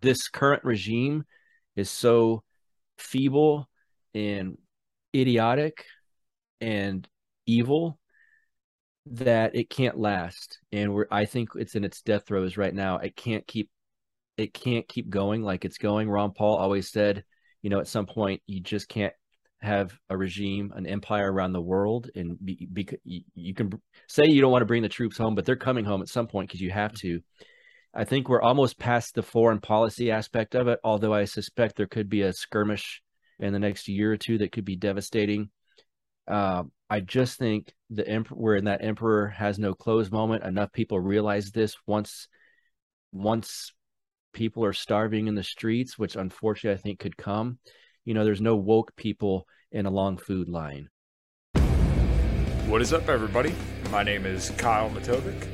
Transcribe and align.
This 0.00 0.28
current 0.28 0.64
regime 0.64 1.24
is 1.76 1.90
so 1.90 2.42
feeble 2.98 3.68
and 4.14 4.58
idiotic 5.14 5.84
and 6.60 7.06
evil 7.46 7.98
that 9.06 9.54
it 9.54 9.68
can't 9.68 9.98
last. 9.98 10.58
And 10.72 10.94
we're 10.94 11.06
i 11.10 11.24
think 11.24 11.50
it's 11.56 11.74
in 11.74 11.84
its 11.84 12.02
death 12.02 12.26
throes 12.26 12.56
right 12.56 12.74
now. 12.74 12.98
It 12.98 13.16
can't 13.16 13.46
keep 13.46 13.70
it 14.36 14.54
can't 14.54 14.88
keep 14.88 15.08
going 15.10 15.42
like 15.42 15.64
it's 15.64 15.78
going. 15.78 16.08
Ron 16.08 16.32
paul 16.32 16.56
always 16.56 16.90
said 16.90 17.24
you 17.62 17.70
know 17.70 17.80
at 17.80 17.88
some 17.88 18.06
point 18.06 18.42
you 18.46 18.60
just 18.60 18.88
can't 18.88 19.14
have 19.60 19.98
a 20.10 20.16
regime 20.16 20.72
an 20.76 20.86
empire 20.86 21.32
around 21.32 21.52
the 21.52 21.60
world 21.60 22.10
and 22.14 22.36
be, 22.44 22.68
be, 22.70 22.86
you 23.34 23.54
can 23.54 23.72
say 24.08 24.26
you 24.26 24.42
don't 24.42 24.52
want 24.52 24.60
to 24.60 24.66
bring 24.66 24.82
the 24.82 24.88
troops 24.88 25.16
home 25.16 25.34
but 25.34 25.46
they're 25.46 25.56
coming 25.56 25.86
home 25.86 26.02
at 26.02 26.08
some 26.08 26.26
point 26.26 26.46
because 26.46 26.60
you 26.60 26.70
have 26.70 26.92
to 26.92 27.20
i 27.94 28.04
think 28.04 28.28
we're 28.28 28.42
almost 28.42 28.78
past 28.78 29.14
the 29.14 29.22
foreign 29.22 29.60
policy 29.60 30.10
aspect 30.10 30.54
of 30.54 30.68
it 30.68 30.78
although 30.84 31.14
i 31.14 31.24
suspect 31.24 31.76
there 31.76 31.86
could 31.86 32.08
be 32.08 32.22
a 32.22 32.32
skirmish 32.32 33.02
in 33.38 33.52
the 33.52 33.58
next 33.58 33.88
year 33.88 34.12
or 34.12 34.16
two 34.16 34.38
that 34.38 34.52
could 34.52 34.64
be 34.64 34.76
devastating 34.76 35.50
uh, 36.26 36.62
I 36.88 37.00
just 37.00 37.38
think 37.38 37.72
the 37.90 38.06
emperor 38.06 38.36
we're 38.38 38.56
in 38.56 38.64
that 38.64 38.84
emperor 38.84 39.28
has 39.28 39.58
no 39.58 39.74
clothes 39.74 40.10
moment. 40.10 40.44
Enough 40.44 40.72
people 40.72 40.98
realize 40.98 41.50
this 41.50 41.76
once 41.86 42.28
once 43.12 43.72
people 44.32 44.64
are 44.64 44.72
starving 44.72 45.28
in 45.28 45.34
the 45.34 45.42
streets, 45.42 45.98
which 45.98 46.16
unfortunately 46.16 46.78
I 46.78 46.82
think 46.82 46.98
could 46.98 47.16
come. 47.16 47.58
You 48.04 48.14
know, 48.14 48.24
there's 48.24 48.40
no 48.40 48.56
woke 48.56 48.94
people 48.96 49.46
in 49.70 49.86
a 49.86 49.90
long 49.90 50.16
food 50.16 50.48
line. 50.48 50.88
What 52.66 52.82
is 52.82 52.92
up, 52.92 53.08
everybody? 53.08 53.54
My 53.90 54.02
name 54.02 54.26
is 54.26 54.50
Kyle 54.56 54.90
Matovcik. 54.90 55.53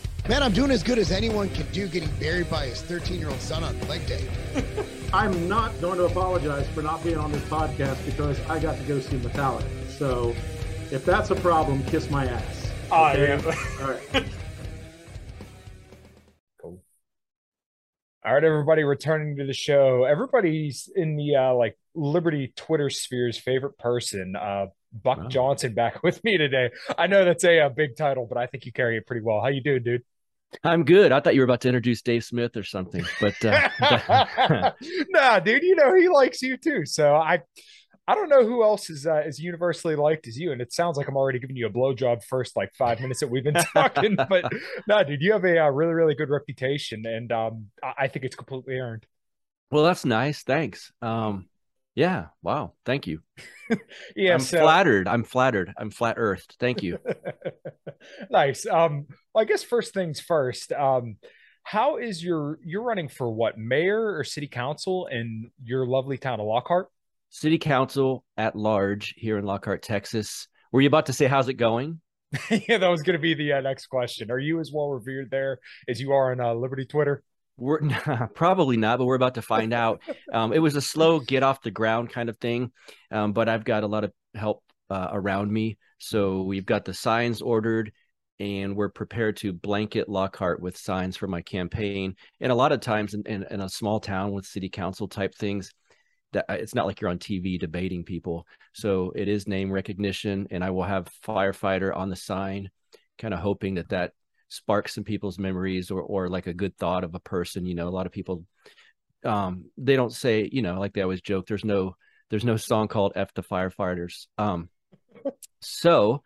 Man, 0.29 0.43
I'm 0.43 0.53
doing 0.53 0.69
as 0.69 0.83
good 0.83 0.99
as 0.99 1.11
anyone 1.11 1.49
can 1.49 1.65
do 1.71 1.87
getting 1.87 2.09
buried 2.19 2.49
by 2.49 2.67
his 2.67 2.81
13 2.83 3.19
year 3.19 3.29
old 3.29 3.41
son 3.41 3.63
on 3.63 3.79
leg 3.87 4.05
day. 4.05 4.29
I'm 5.13 5.49
not 5.49 5.79
going 5.81 5.97
to 5.97 6.05
apologize 6.05 6.67
for 6.69 6.83
not 6.83 7.03
being 7.03 7.17
on 7.17 7.31
this 7.31 7.41
podcast 7.43 8.05
because 8.05 8.39
I 8.47 8.59
got 8.59 8.77
to 8.77 8.83
go 8.83 8.99
see 8.99 9.17
Metallica. 9.17 9.89
So 9.89 10.35
if 10.91 11.03
that's 11.05 11.31
a 11.31 11.35
problem, 11.35 11.83
kiss 11.85 12.09
my 12.11 12.27
ass. 12.27 12.71
Oh, 12.91 13.07
okay? 13.09 13.41
yeah. 13.43 13.55
All 13.81 13.91
right. 13.91 14.25
Cool. 16.61 16.79
All 18.23 18.33
right, 18.35 18.43
everybody, 18.43 18.83
returning 18.83 19.37
to 19.37 19.45
the 19.45 19.53
show. 19.53 20.03
Everybody's 20.03 20.87
in 20.95 21.15
the 21.15 21.37
uh, 21.37 21.55
like 21.55 21.79
Liberty 21.95 22.53
Twitter 22.55 22.91
sphere's 22.91 23.39
favorite 23.39 23.79
person. 23.79 24.35
Uh, 24.35 24.67
Buck 24.93 25.17
wow. 25.17 25.27
Johnson 25.29 25.73
back 25.73 26.03
with 26.03 26.23
me 26.23 26.37
today. 26.37 26.69
I 26.95 27.07
know 27.07 27.25
that's 27.25 27.43
a, 27.43 27.59
a 27.59 27.69
big 27.71 27.95
title, 27.95 28.27
but 28.27 28.37
I 28.37 28.45
think 28.45 28.65
you 28.65 28.71
carry 28.71 28.97
it 28.97 29.07
pretty 29.07 29.23
well. 29.23 29.41
How 29.41 29.47
you 29.47 29.63
doing, 29.63 29.81
dude? 29.83 30.03
I'm 30.63 30.83
good. 30.83 31.11
I 31.11 31.19
thought 31.19 31.33
you 31.33 31.41
were 31.41 31.45
about 31.45 31.61
to 31.61 31.69
introduce 31.69 32.01
Dave 32.01 32.23
Smith 32.23 32.57
or 32.57 32.63
something, 32.63 33.05
but 33.19 33.45
uh, 33.45 34.71
nah, 35.09 35.39
dude. 35.39 35.63
You 35.63 35.75
know 35.75 35.95
he 35.95 36.09
likes 36.09 36.41
you 36.41 36.57
too, 36.57 36.85
so 36.85 37.15
I 37.15 37.39
I 38.07 38.15
don't 38.15 38.29
know 38.29 38.45
who 38.45 38.63
else 38.63 38.89
is 38.89 39.05
uh, 39.05 39.21
as 39.25 39.39
universally 39.39 39.95
liked 39.95 40.27
as 40.27 40.37
you, 40.37 40.51
and 40.51 40.61
it 40.61 40.73
sounds 40.73 40.97
like 40.97 41.07
I'm 41.07 41.15
already 41.15 41.39
giving 41.39 41.55
you 41.55 41.67
a 41.67 41.69
blowjob 41.69 42.23
first 42.23 42.55
like 42.57 42.73
five 42.73 42.99
minutes 42.99 43.21
that 43.21 43.29
we've 43.29 43.43
been 43.43 43.53
talking. 43.73 44.15
but 44.15 44.51
no, 44.87 45.03
dude, 45.03 45.21
you 45.21 45.31
have 45.33 45.45
a, 45.45 45.57
a, 45.57 45.65
uh, 45.65 45.69
really 45.69 45.93
really 45.93 46.15
good 46.15 46.29
reputation, 46.29 47.05
and 47.05 47.31
um, 47.31 47.67
I 47.81 48.07
think 48.07 48.25
it's 48.25 48.35
completely 48.35 48.77
earned. 48.79 49.05
Well, 49.71 49.85
that's 49.85 50.03
nice. 50.03 50.43
Thanks. 50.43 50.91
Um, 51.01 51.47
yeah. 51.95 52.27
Wow. 52.41 52.73
Thank 52.85 53.07
you. 53.07 53.21
yeah. 54.15 54.33
I'm 54.33 54.39
so... 54.39 54.61
flattered. 54.61 55.07
I'm 55.07 55.23
flattered. 55.23 55.73
I'm 55.77 55.91
flat 55.91 56.15
earthed. 56.17 56.55
Thank 56.59 56.83
you. 56.83 56.99
nice. 58.29 58.65
Um, 58.65 59.07
well, 59.33 59.41
I 59.41 59.45
guess 59.45 59.63
first 59.63 59.93
things 59.93 60.19
first. 60.19 60.71
Um, 60.71 61.17
how 61.63 61.97
is 61.97 62.23
your 62.23 62.59
you're 62.63 62.83
running 62.83 63.07
for 63.07 63.29
what 63.29 63.57
mayor 63.57 64.17
or 64.17 64.23
city 64.23 64.47
council 64.47 65.07
in 65.07 65.51
your 65.63 65.85
lovely 65.85 66.17
town 66.17 66.39
of 66.39 66.47
Lockhart? 66.47 66.87
city 67.31 67.57
council 67.57 68.23
at 68.37 68.55
large 68.55 69.15
here 69.17 69.37
in 69.37 69.45
Lockhart, 69.45 69.81
Texas. 69.81 70.47
Were 70.71 70.81
you 70.81 70.87
about 70.87 71.07
to 71.07 71.13
say 71.13 71.25
how's 71.25 71.49
it 71.49 71.55
going? 71.55 71.99
yeah, 72.49 72.77
that 72.77 72.87
was 72.87 73.01
going 73.01 73.17
to 73.17 73.21
be 73.21 73.33
the 73.33 73.53
uh, 73.53 73.61
next 73.61 73.87
question. 73.87 74.31
Are 74.31 74.39
you 74.39 74.59
as 74.59 74.71
well 74.71 74.89
revered 74.89 75.31
there 75.31 75.59
as 75.87 75.99
you 75.99 76.11
are 76.11 76.31
on 76.31 76.39
uh, 76.39 76.53
Liberty 76.53 76.85
Twitter? 76.85 77.23
We're 77.57 77.79
probably 78.35 78.77
not, 78.77 78.97
but 78.97 79.05
we're 79.05 79.15
about 79.15 79.35
to 79.35 79.41
find 79.41 79.73
out. 79.73 80.01
Um, 80.31 80.53
it 80.53 80.59
was 80.59 80.75
a 80.75 80.81
slow 80.93 81.19
get 81.19 81.43
off 81.43 81.61
the 81.61 81.71
ground 81.71 82.09
kind 82.09 82.29
of 82.29 82.37
thing, 82.37 82.71
um, 83.11 83.33
but 83.33 83.49
I've 83.49 83.65
got 83.65 83.83
a 83.83 83.87
lot 83.87 84.03
of 84.03 84.11
help 84.33 84.63
uh, 84.89 85.09
around 85.11 85.51
me. 85.51 85.77
So 85.99 86.41
we've 86.41 86.65
got 86.65 86.85
the 86.85 86.93
signs 86.93 87.41
ordered, 87.41 87.91
and 88.39 88.75
we're 88.75 88.89
prepared 88.89 89.37
to 89.37 89.53
blanket 89.53 90.09
Lockhart 90.09 90.61
with 90.61 90.77
signs 90.77 91.15
for 91.15 91.27
my 91.27 91.41
campaign. 91.41 92.15
And 92.39 92.51
a 92.51 92.55
lot 92.55 92.71
of 92.71 92.81
times 92.81 93.13
in, 93.13 93.23
in, 93.27 93.45
in 93.51 93.61
a 93.61 93.69
small 93.69 93.99
town 93.99 94.31
with 94.31 94.45
city 94.45 94.69
council 94.69 95.07
type 95.07 95.35
things, 95.35 95.71
that 96.33 96.45
uh, 96.49 96.53
it's 96.53 96.73
not 96.73 96.85
like 96.87 97.01
you're 97.01 97.09
on 97.09 97.19
TV 97.19 97.59
debating 97.59 98.03
people. 98.03 98.47
So 98.73 99.11
it 99.15 99.27
is 99.27 99.47
name 99.47 99.71
recognition, 99.71 100.47
and 100.49 100.63
I 100.63 100.71
will 100.71 100.83
have 100.83 101.11
firefighter 101.25 101.95
on 101.95 102.09
the 102.09 102.15
sign, 102.15 102.69
kind 103.17 103.33
of 103.33 103.39
hoping 103.39 103.75
that 103.75 103.89
that 103.89 104.13
sparks 104.51 104.93
some 104.93 105.03
people's 105.03 105.39
memories 105.39 105.91
or 105.91 106.01
or 106.01 106.29
like 106.29 106.47
a 106.47 106.53
good 106.53 106.77
thought 106.77 107.03
of 107.03 107.15
a 107.15 107.19
person. 107.19 107.65
You 107.65 107.75
know, 107.75 107.87
a 107.87 107.89
lot 107.89 108.05
of 108.05 108.11
people 108.11 108.45
um 109.23 109.65
they 109.77 109.95
don't 109.95 110.11
say 110.11 110.49
you 110.51 110.63
know 110.63 110.79
like 110.79 110.93
they 110.93 111.01
always 111.03 111.21
joke 111.21 111.45
there's 111.45 111.63
no 111.63 111.95
there's 112.31 112.43
no 112.43 112.57
song 112.57 112.87
called 112.87 113.13
f 113.15 113.33
the 113.33 113.43
firefighters. 113.43 114.27
Um 114.37 114.69
so 115.61 116.21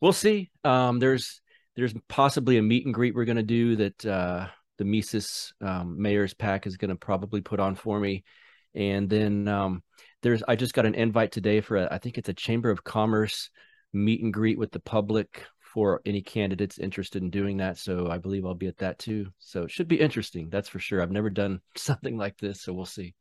we'll 0.00 0.12
see. 0.12 0.50
Um 0.64 0.98
there's 0.98 1.40
there's 1.76 1.94
possibly 2.08 2.56
a 2.56 2.62
meet 2.62 2.86
and 2.86 2.94
greet 2.94 3.14
we're 3.14 3.24
going 3.24 3.36
to 3.36 3.42
do 3.42 3.76
that 3.76 4.06
uh 4.06 4.46
the 4.78 4.84
mises 4.84 5.52
um, 5.60 6.00
mayor's 6.00 6.34
pack 6.34 6.66
is 6.66 6.76
going 6.76 6.90
to 6.90 6.96
probably 6.96 7.40
put 7.40 7.60
on 7.60 7.74
for 7.74 7.98
me. 7.98 8.24
And 8.74 9.08
then 9.08 9.48
um, 9.48 9.82
there's 10.22 10.42
I 10.46 10.56
just 10.56 10.74
got 10.74 10.86
an 10.86 10.94
invite 10.94 11.32
today 11.32 11.60
for 11.60 11.78
a, 11.78 11.88
I 11.90 11.98
think 11.98 12.18
it's 12.18 12.28
a 12.28 12.34
Chamber 12.34 12.70
of 12.70 12.84
Commerce 12.84 13.50
meet 13.92 14.22
and 14.22 14.32
greet 14.32 14.58
with 14.58 14.72
the 14.72 14.80
public 14.80 15.44
for 15.72 16.00
any 16.06 16.22
candidates 16.22 16.78
interested 16.78 17.22
in 17.22 17.30
doing 17.30 17.56
that. 17.58 17.76
So 17.78 18.08
I 18.10 18.18
believe 18.18 18.46
I'll 18.46 18.54
be 18.54 18.68
at 18.68 18.78
that 18.78 18.98
too. 18.98 19.26
So 19.38 19.64
it 19.64 19.70
should 19.70 19.88
be 19.88 20.00
interesting. 20.00 20.48
That's 20.48 20.68
for 20.68 20.78
sure. 20.78 21.02
I've 21.02 21.10
never 21.10 21.30
done 21.30 21.60
something 21.76 22.16
like 22.16 22.38
this, 22.38 22.62
so 22.62 22.72
we'll 22.72 22.86
see. 22.86 23.14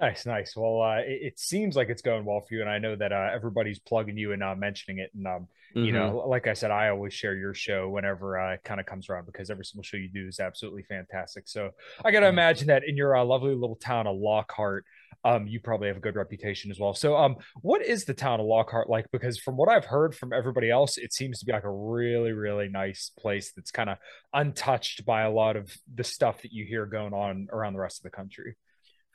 Nice, 0.00 0.24
nice. 0.24 0.56
Well, 0.56 0.80
uh, 0.80 1.00
it, 1.00 1.20
it, 1.22 1.38
seems 1.38 1.76
like 1.76 1.90
it's 1.90 2.00
going 2.00 2.24
well 2.24 2.40
for 2.40 2.54
you, 2.54 2.62
and 2.62 2.70
I 2.70 2.78
know 2.78 2.96
that 2.96 3.12
uh, 3.12 3.28
everybody's 3.34 3.78
plugging 3.78 4.16
you 4.16 4.32
and 4.32 4.42
uh, 4.42 4.54
mentioning 4.54 4.98
it. 4.98 5.10
And 5.14 5.26
um, 5.26 5.48
mm-hmm. 5.76 5.84
you 5.84 5.92
know, 5.92 6.24
like 6.26 6.46
I 6.46 6.54
said, 6.54 6.70
I 6.70 6.88
always 6.88 7.12
share 7.12 7.34
your 7.34 7.52
show 7.52 7.90
whenever 7.90 8.40
uh, 8.40 8.54
it 8.54 8.64
kind 8.64 8.80
of 8.80 8.86
comes 8.86 9.10
around 9.10 9.26
because 9.26 9.50
every 9.50 9.66
single 9.66 9.82
show 9.82 9.98
you 9.98 10.08
do 10.08 10.26
is 10.26 10.40
absolutely 10.40 10.84
fantastic. 10.84 11.48
So 11.48 11.72
I 12.02 12.12
got 12.12 12.20
to 12.20 12.28
imagine 12.28 12.68
that 12.68 12.82
in 12.88 12.96
your 12.96 13.14
uh, 13.14 13.24
lovely 13.24 13.54
little 13.54 13.76
town 13.76 14.06
of 14.06 14.16
Lockhart, 14.16 14.86
um, 15.24 15.46
you 15.46 15.60
probably 15.60 15.88
have 15.88 15.96
a 15.96 16.00
good 16.00 16.16
reputation 16.16 16.70
as 16.70 16.78
well. 16.78 16.94
So, 16.94 17.16
um, 17.16 17.36
what 17.60 17.84
is 17.84 18.04
the 18.04 18.14
town 18.14 18.40
of 18.40 18.46
Lockhart 18.46 18.88
like? 18.88 19.06
Because 19.10 19.38
from 19.38 19.56
what 19.56 19.68
I've 19.68 19.84
heard 19.84 20.14
from 20.14 20.32
everybody 20.32 20.70
else, 20.70 20.96
it 20.96 21.12
seems 21.12 21.40
to 21.40 21.46
be 21.46 21.52
like 21.52 21.64
a 21.64 21.70
really, 21.70 22.32
really 22.32 22.68
nice 22.68 23.12
place 23.18 23.52
that's 23.54 23.70
kind 23.70 23.90
of 23.90 23.98
untouched 24.32 25.04
by 25.04 25.22
a 25.22 25.30
lot 25.30 25.56
of 25.56 25.70
the 25.94 26.04
stuff 26.04 26.42
that 26.42 26.52
you 26.52 26.64
hear 26.64 26.86
going 26.86 27.12
on 27.12 27.48
around 27.52 27.74
the 27.74 27.80
rest 27.80 27.98
of 27.98 28.04
the 28.04 28.16
country. 28.16 28.56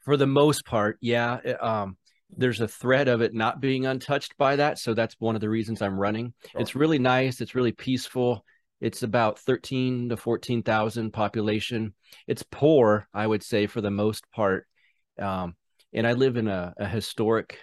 For 0.04 0.18
the 0.18 0.28
most 0.28 0.66
part, 0.66 0.98
yeah. 1.02 1.40
Um, 1.60 1.98
there's 2.38 2.62
a 2.62 2.68
thread 2.68 3.08
of 3.08 3.22
it 3.22 3.34
not 3.34 3.62
being 3.62 3.86
untouched 3.86 4.38
by 4.38 4.56
that, 4.58 4.78
so 4.78 4.94
that's 4.94 5.16
one 5.20 5.36
of 5.36 5.42
the 5.42 5.50
reasons 5.50 5.82
I'm 5.82 6.00
running. 6.00 6.34
Sure. 6.52 6.62
It's 6.62 6.76
really 6.76 7.00
nice. 7.00 7.42
It's 7.42 7.56
really 7.56 7.72
peaceful. 7.72 8.44
It's 8.82 9.04
about 9.04 9.40
13 9.40 10.10
to 10.10 10.18
14,000 10.18 11.12
population. 11.12 11.94
It's 12.28 12.44
poor, 12.52 13.08
I 13.14 13.26
would 13.26 13.42
say, 13.42 13.68
for 13.68 13.82
the 13.82 13.92
most 13.92 14.30
part. 14.32 14.68
Um, 15.20 15.56
and 15.96 16.06
I 16.06 16.14
live 16.14 16.38
in 16.38 16.48
a, 16.48 16.74
a 16.78 16.88
historic 16.88 17.58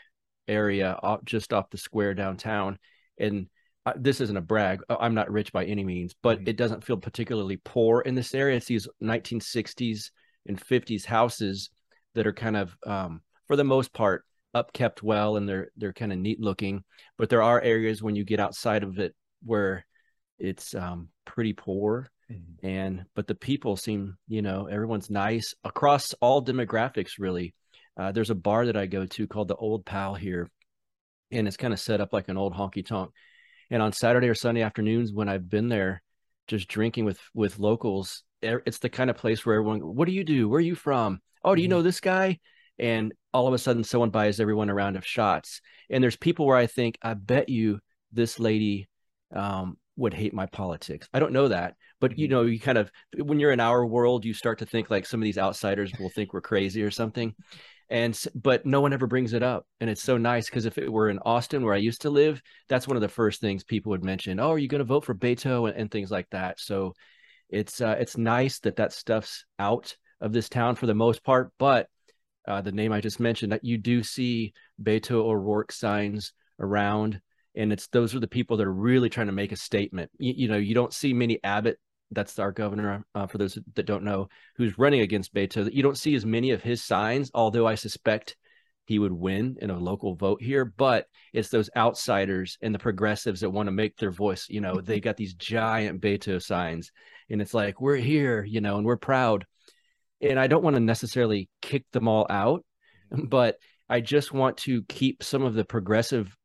area 0.48 0.98
off, 1.02 1.24
just 1.24 1.52
off 1.52 1.70
the 1.70 1.78
square 1.78 2.14
downtown, 2.14 2.78
and 3.18 3.46
I, 3.86 3.92
this 3.96 4.20
isn't 4.20 4.36
a 4.36 4.40
brag. 4.42 4.80
I'm 4.88 5.14
not 5.14 5.30
rich 5.30 5.52
by 5.52 5.64
any 5.64 5.84
means, 5.84 6.14
but 6.22 6.38
mm-hmm. 6.38 6.48
it 6.48 6.56
doesn't 6.56 6.84
feel 6.84 6.96
particularly 6.96 7.60
poor 7.64 8.00
in 8.00 8.14
this 8.14 8.34
area. 8.34 8.56
It's 8.56 8.66
these 8.66 8.88
1960s 9.02 10.10
and 10.46 10.60
50s 10.60 11.04
houses 11.04 11.70
that 12.14 12.26
are 12.26 12.32
kind 12.32 12.56
of, 12.56 12.76
um, 12.86 13.20
for 13.46 13.56
the 13.56 13.64
most 13.64 13.92
part, 13.92 14.24
upkept 14.54 15.02
well 15.02 15.36
and 15.36 15.48
they're 15.48 15.70
they're 15.76 15.92
kind 15.92 16.12
of 16.12 16.18
neat 16.18 16.40
looking. 16.40 16.84
But 17.16 17.28
there 17.28 17.42
are 17.42 17.60
areas 17.60 18.02
when 18.02 18.16
you 18.16 18.24
get 18.24 18.40
outside 18.40 18.82
of 18.82 18.98
it 18.98 19.14
where 19.42 19.86
it's 20.38 20.74
um, 20.74 21.08
pretty 21.24 21.52
poor. 21.52 22.08
Mm-hmm. 22.30 22.66
And 22.66 23.04
but 23.14 23.26
the 23.26 23.34
people 23.34 23.76
seem, 23.76 24.16
you 24.28 24.42
know, 24.42 24.66
everyone's 24.66 25.10
nice 25.10 25.54
across 25.64 26.14
all 26.20 26.44
demographics. 26.44 27.12
Really, 27.18 27.54
uh, 27.96 28.12
there's 28.12 28.30
a 28.30 28.34
bar 28.34 28.66
that 28.66 28.76
I 28.76 28.86
go 28.86 29.06
to 29.06 29.26
called 29.26 29.48
the 29.48 29.56
Old 29.56 29.84
Pal 29.84 30.14
here, 30.14 30.50
and 31.30 31.46
it's 31.46 31.56
kind 31.56 31.72
of 31.72 31.80
set 31.80 32.00
up 32.00 32.12
like 32.12 32.28
an 32.28 32.36
old 32.36 32.54
honky 32.54 32.84
tonk. 32.84 33.10
And 33.70 33.82
on 33.82 33.92
Saturday 33.92 34.28
or 34.28 34.34
Sunday 34.34 34.62
afternoons, 34.62 35.12
when 35.12 35.28
I've 35.28 35.48
been 35.48 35.68
there, 35.68 36.02
just 36.46 36.68
drinking 36.68 37.04
with 37.04 37.18
with 37.34 37.58
locals, 37.58 38.22
it's 38.42 38.78
the 38.78 38.88
kind 38.88 39.10
of 39.10 39.16
place 39.16 39.44
where 39.46 39.56
everyone, 39.56 39.80
what 39.80 40.06
do 40.06 40.12
you 40.12 40.24
do? 40.24 40.48
Where 40.48 40.58
are 40.58 40.60
you 40.60 40.74
from? 40.74 41.20
Oh, 41.44 41.54
do 41.54 41.62
you 41.62 41.68
mm-hmm. 41.68 41.78
know 41.78 41.82
this 41.82 42.00
guy? 42.00 42.38
And 42.78 43.12
all 43.32 43.46
of 43.46 43.54
a 43.54 43.58
sudden, 43.58 43.84
someone 43.84 44.10
buys 44.10 44.40
everyone 44.40 44.68
a 44.68 44.74
round 44.74 44.96
of 44.96 45.06
shots. 45.06 45.60
And 45.90 46.02
there's 46.02 46.16
people 46.16 46.46
where 46.46 46.56
I 46.56 46.66
think, 46.66 46.98
I 47.02 47.14
bet 47.14 47.48
you 47.48 47.78
this 48.12 48.40
lady 48.40 48.88
um, 49.34 49.76
would 49.96 50.14
hate 50.14 50.34
my 50.34 50.46
politics. 50.46 51.08
I 51.12 51.20
don't 51.20 51.32
know 51.32 51.48
that, 51.48 51.76
but 52.00 52.18
you 52.18 52.26
mm-hmm. 52.26 52.34
know, 52.34 52.42
you 52.42 52.58
kind 52.58 52.78
of 52.78 52.90
when 53.16 53.38
you're 53.38 53.52
in 53.52 53.60
our 53.60 53.86
world, 53.86 54.24
you 54.24 54.34
start 54.34 54.58
to 54.58 54.66
think 54.66 54.90
like 54.90 55.06
some 55.06 55.20
of 55.20 55.24
these 55.24 55.38
outsiders 55.38 55.92
will 56.00 56.10
think 56.10 56.32
we're 56.32 56.40
crazy 56.40 56.82
or 56.82 56.90
something. 56.90 57.34
And 57.92 58.18
but 58.34 58.64
no 58.64 58.80
one 58.80 58.94
ever 58.94 59.06
brings 59.06 59.34
it 59.34 59.42
up, 59.42 59.66
and 59.78 59.90
it's 59.90 60.02
so 60.02 60.16
nice 60.16 60.46
because 60.46 60.64
if 60.64 60.78
it 60.78 60.90
were 60.90 61.10
in 61.10 61.18
Austin 61.18 61.62
where 61.62 61.74
I 61.74 61.78
used 61.78 62.00
to 62.02 62.10
live, 62.10 62.42
that's 62.66 62.88
one 62.88 62.96
of 62.96 63.02
the 63.02 63.08
first 63.08 63.42
things 63.42 63.64
people 63.64 63.90
would 63.90 64.02
mention. 64.02 64.40
Oh, 64.40 64.50
are 64.52 64.58
you 64.58 64.66
going 64.66 64.78
to 64.78 64.84
vote 64.84 65.04
for 65.04 65.14
Beto 65.14 65.68
and, 65.68 65.78
and, 65.78 65.90
things 65.90 66.10
like 66.10 66.26
that? 66.30 66.58
So 66.58 66.94
it's 67.50 67.82
uh, 67.82 67.96
it's 68.00 68.16
nice 68.16 68.60
that 68.60 68.76
that 68.76 68.94
stuff's 68.94 69.44
out 69.58 69.94
of 70.22 70.32
this 70.32 70.48
town 70.48 70.74
for 70.74 70.86
the 70.86 70.94
most 70.94 71.22
part, 71.22 71.52
but 71.58 71.86
uh, 72.48 72.62
the 72.62 72.72
name 72.72 72.92
I 72.92 73.02
just 73.02 73.20
mentioned 73.20 73.52
that 73.52 73.64
you 73.64 73.76
do 73.76 74.02
see 74.02 74.54
Beto 74.82 75.16
O'Rourke 75.16 75.70
signs 75.70 76.32
around 76.58 77.20
and 77.54 77.72
it's 77.72 77.88
those 77.88 78.14
are 78.14 78.20
the 78.20 78.26
people 78.26 78.56
that 78.56 78.66
are 78.66 78.72
really 78.72 79.08
trying 79.10 79.26
to 79.26 79.32
make 79.32 79.52
a 79.52 79.56
statement. 79.56 80.10
You, 80.18 80.34
you 80.36 80.48
know, 80.48 80.56
you 80.56 80.74
don't 80.74 80.92
see 80.92 81.12
many 81.12 81.38
Abbott. 81.44 81.78
That's 82.12 82.38
our 82.38 82.52
governor. 82.52 83.04
Uh, 83.14 83.26
for 83.26 83.38
those 83.38 83.58
that 83.74 83.86
don't 83.86 84.04
know, 84.04 84.28
who's 84.56 84.78
running 84.78 85.00
against 85.00 85.34
Beto. 85.34 85.72
You 85.72 85.82
don't 85.82 85.98
see 85.98 86.14
as 86.14 86.26
many 86.26 86.50
of 86.50 86.62
his 86.62 86.82
signs, 86.82 87.30
although 87.34 87.66
I 87.66 87.74
suspect 87.74 88.36
he 88.84 88.98
would 88.98 89.12
win 89.12 89.56
in 89.60 89.70
a 89.70 89.78
local 89.78 90.14
vote 90.14 90.42
here. 90.42 90.64
But 90.64 91.06
it's 91.32 91.48
those 91.48 91.70
outsiders 91.76 92.58
and 92.60 92.74
the 92.74 92.78
progressives 92.78 93.40
that 93.40 93.50
want 93.50 93.66
to 93.68 93.72
make 93.72 93.96
their 93.96 94.10
voice. 94.10 94.46
You 94.48 94.60
know, 94.60 94.80
they 94.80 95.00
got 95.00 95.16
these 95.16 95.34
giant 95.34 96.00
Beto 96.00 96.42
signs, 96.42 96.90
and 97.30 97.40
it's 97.40 97.54
like 97.54 97.80
we're 97.80 97.96
here, 97.96 98.44
you 98.44 98.60
know, 98.60 98.76
and 98.76 98.86
we're 98.86 98.96
proud. 98.96 99.46
And 100.20 100.38
I 100.38 100.46
don't 100.46 100.62
want 100.62 100.76
to 100.76 100.80
necessarily 100.80 101.48
kick 101.60 101.84
them 101.92 102.06
all 102.06 102.26
out, 102.30 102.64
but 103.10 103.56
I 103.88 104.00
just 104.00 104.32
want 104.32 104.58
to 104.58 104.82
keep 104.84 105.22
some 105.22 105.42
of 105.42 105.54
the 105.54 105.64
progressive 105.64 106.36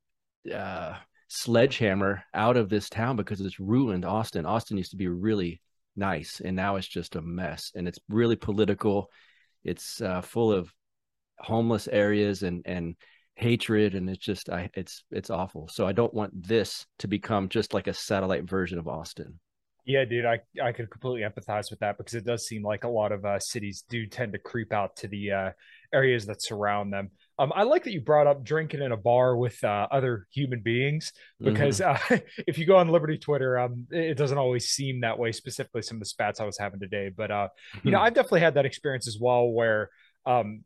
uh, 0.53 0.95
sledgehammer 1.27 2.23
out 2.33 2.57
of 2.57 2.69
this 2.69 2.89
town 2.89 3.15
because 3.15 3.41
it's 3.41 3.59
ruined 3.59 4.05
Austin. 4.05 4.45
Austin 4.45 4.77
used 4.77 4.91
to 4.91 4.97
be 4.97 5.07
really 5.07 5.61
nice, 5.95 6.41
and 6.43 6.55
now 6.55 6.75
it's 6.75 6.87
just 6.87 7.15
a 7.15 7.21
mess, 7.21 7.71
and 7.75 7.87
it's 7.87 7.99
really 8.09 8.35
political. 8.35 9.09
It's 9.63 10.01
uh, 10.01 10.21
full 10.21 10.51
of 10.51 10.71
homeless 11.39 11.87
areas 11.87 12.43
and 12.43 12.63
and 12.65 12.95
hatred, 13.35 13.95
and 13.95 14.09
it's 14.09 14.23
just 14.23 14.49
I 14.49 14.69
it's 14.73 15.03
it's 15.11 15.29
awful. 15.29 15.67
So 15.67 15.87
I 15.87 15.91
don't 15.91 16.13
want 16.13 16.47
this 16.47 16.85
to 16.99 17.07
become 17.07 17.49
just 17.49 17.73
like 17.73 17.87
a 17.87 17.93
satellite 17.93 18.49
version 18.49 18.79
of 18.79 18.87
Austin. 18.87 19.39
Yeah, 19.85 20.03
dude, 20.03 20.25
I 20.25 20.39
I 20.61 20.71
could 20.71 20.89
completely 20.89 21.21
empathize 21.21 21.69
with 21.69 21.79
that 21.79 21.97
because 21.97 22.13
it 22.13 22.25
does 22.25 22.45
seem 22.45 22.63
like 22.63 22.83
a 22.83 22.89
lot 22.89 23.11
of 23.11 23.23
uh, 23.25 23.39
cities 23.39 23.83
do 23.89 24.05
tend 24.05 24.33
to 24.33 24.39
creep 24.39 24.73
out 24.73 24.97
to 24.97 25.07
the 25.07 25.31
uh, 25.31 25.51
areas 25.93 26.25
that 26.25 26.41
surround 26.41 26.91
them. 26.91 27.11
Um, 27.39 27.53
I 27.55 27.63
like 27.63 27.83
that 27.83 27.91
you 27.91 28.01
brought 28.01 28.27
up 28.27 28.43
drinking 28.43 28.81
in 28.81 28.91
a 28.91 28.97
bar 28.97 29.35
with 29.35 29.63
uh, 29.63 29.87
other 29.91 30.27
human 30.31 30.61
beings 30.61 31.13
because 31.39 31.79
mm-hmm. 31.79 32.13
uh, 32.15 32.17
if 32.47 32.57
you 32.57 32.65
go 32.65 32.77
on 32.77 32.89
Liberty 32.89 33.17
Twitter, 33.17 33.59
um, 33.59 33.87
it 33.91 34.17
doesn't 34.17 34.37
always 34.37 34.69
seem 34.69 35.01
that 35.01 35.19
way. 35.19 35.31
Specifically, 35.31 35.81
some 35.81 35.97
of 35.97 35.99
the 35.99 36.05
spats 36.05 36.39
I 36.39 36.45
was 36.45 36.57
having 36.57 36.79
today, 36.79 37.11
but 37.15 37.31
uh, 37.31 37.49
you 37.83 37.91
know, 37.91 37.99
hmm. 37.99 38.05
I've 38.05 38.13
definitely 38.13 38.41
had 38.41 38.55
that 38.55 38.65
experience 38.65 39.07
as 39.07 39.17
well, 39.19 39.47
where 39.49 39.89
um, 40.25 40.63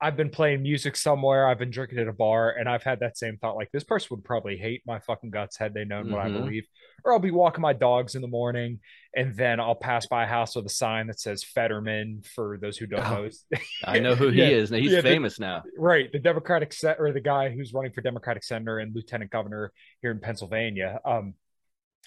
I've 0.00 0.16
been 0.16 0.30
playing 0.30 0.62
music 0.62 0.96
somewhere, 0.96 1.48
I've 1.48 1.58
been 1.58 1.70
drinking 1.70 1.98
at 1.98 2.06
a 2.06 2.12
bar, 2.12 2.50
and 2.50 2.68
I've 2.68 2.84
had 2.84 3.00
that 3.00 3.18
same 3.18 3.36
thought 3.36 3.56
like 3.56 3.70
this 3.72 3.82
person 3.82 4.08
would 4.10 4.24
probably 4.24 4.56
hate 4.56 4.82
my 4.86 5.00
fucking 5.00 5.30
guts 5.30 5.56
had 5.56 5.74
they 5.74 5.84
known 5.84 6.04
mm-hmm. 6.04 6.14
what 6.14 6.24
I 6.24 6.28
mm-hmm. 6.28 6.44
believe. 6.44 6.66
Or 7.04 7.12
I'll 7.12 7.18
be 7.18 7.32
walking 7.32 7.62
my 7.62 7.72
dogs 7.72 8.14
in 8.14 8.22
the 8.22 8.28
morning 8.28 8.78
and 9.16 9.36
then 9.36 9.58
I'll 9.58 9.74
pass 9.74 10.06
by 10.06 10.24
a 10.24 10.26
house 10.26 10.54
with 10.54 10.66
a 10.66 10.70
sign 10.70 11.08
that 11.08 11.18
says 11.18 11.42
Fetterman 11.42 12.22
for 12.34 12.58
those 12.60 12.76
who 12.76 12.86
don't 12.86 13.04
oh, 13.04 13.24
know. 13.24 13.58
I 13.84 13.98
know 13.98 14.14
who 14.14 14.28
he 14.28 14.38
yeah, 14.38 14.48
is. 14.48 14.70
He's 14.70 14.92
yeah, 14.92 15.00
famous 15.00 15.38
the, 15.38 15.46
now. 15.46 15.62
Right. 15.76 16.10
The 16.12 16.18
Democratic 16.20 16.72
set 16.72 16.98
or 17.00 17.12
the 17.12 17.20
guy 17.20 17.50
who's 17.50 17.72
running 17.72 17.92
for 17.92 18.00
Democratic 18.00 18.44
senator 18.44 18.78
and 18.78 18.94
lieutenant 18.94 19.30
governor 19.30 19.72
here 20.02 20.12
in 20.12 20.20
Pennsylvania. 20.20 21.00
Um, 21.04 21.34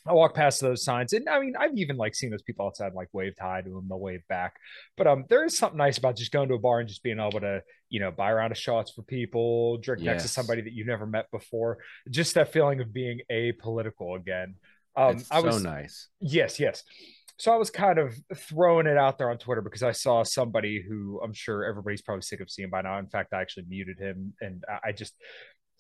I 0.06 0.13
walk 0.13 0.33
past 0.33 0.62
those 0.62 0.83
signs, 0.83 1.13
and 1.13 1.30
I 1.30 1.39
mean, 1.39 1.53
I've 1.59 1.77
even 1.77 1.95
like 1.95 2.15
seen 2.15 2.31
those 2.31 2.42
people 2.42 2.65
outside 2.65 2.94
like 2.94 3.09
waved 3.13 3.38
hi 3.39 3.62
to 3.62 3.69
them, 3.69 3.86
they'll 3.88 4.00
wave 4.00 4.21
back. 4.27 4.56
But 4.98 5.07
um, 5.07 5.25
there 5.30 5.45
is 5.45 5.57
something 5.57 5.77
nice 5.77 5.98
about 5.98 6.15
just 6.15 6.31
going 6.31 6.50
to 6.50 6.56
a 6.56 6.59
bar 6.59 6.80
and 6.80 6.89
just 6.89 7.03
being 7.03 7.19
able 7.19 7.39
to, 7.39 7.62
you 7.89 8.00
know, 8.00 8.12
buy 8.12 8.31
a 8.31 8.36
round 8.36 8.51
of 8.51 8.57
shots 8.57 8.92
for 8.92 9.03
people, 9.03 9.77
drink 9.77 10.01
yes. 10.01 10.07
next 10.07 10.24
to 10.24 10.30
somebody 10.30 10.62
that 10.62 10.74
you've 10.74 10.88
never 10.88 11.06
met 11.06 11.30
before. 11.31 11.77
Just 12.09 12.33
that 12.33 12.51
feeling 12.51 12.81
of 12.81 12.92
being 12.92 13.19
apolitical 13.31 14.15
again. 14.15 14.56
Um, 14.95 15.18
it's 15.18 15.31
I 15.31 15.39
was 15.39 15.57
so 15.57 15.62
nice. 15.62 16.07
Yes, 16.19 16.59
yes. 16.59 16.83
So 17.38 17.51
I 17.51 17.56
was 17.56 17.71
kind 17.71 17.98
of 17.98 18.15
throwing 18.36 18.86
it 18.86 18.98
out 18.98 19.18
there 19.18 19.31
on 19.31 19.38
Twitter 19.38 19.62
because 19.62 19.81
I 19.81 19.94
saw 19.94 20.21
somebody 20.24 20.83
who 20.88 21.19
I'm 21.24 21.33
sure 21.33 21.65
everybody's 21.65 22.01
probably 22.01 22.21
sick 22.21 22.39
of 22.39 22.51
seeing 22.51 22.69
by 22.69 22.81
now. 22.81 23.00
In 23.00 23.07
fact, 23.07 23.33
I 23.33 23.42
actually 23.42 23.65
muted 23.68 23.98
him, 23.98 24.33
and 24.42 24.63
I 24.83 24.92
just 24.92 25.15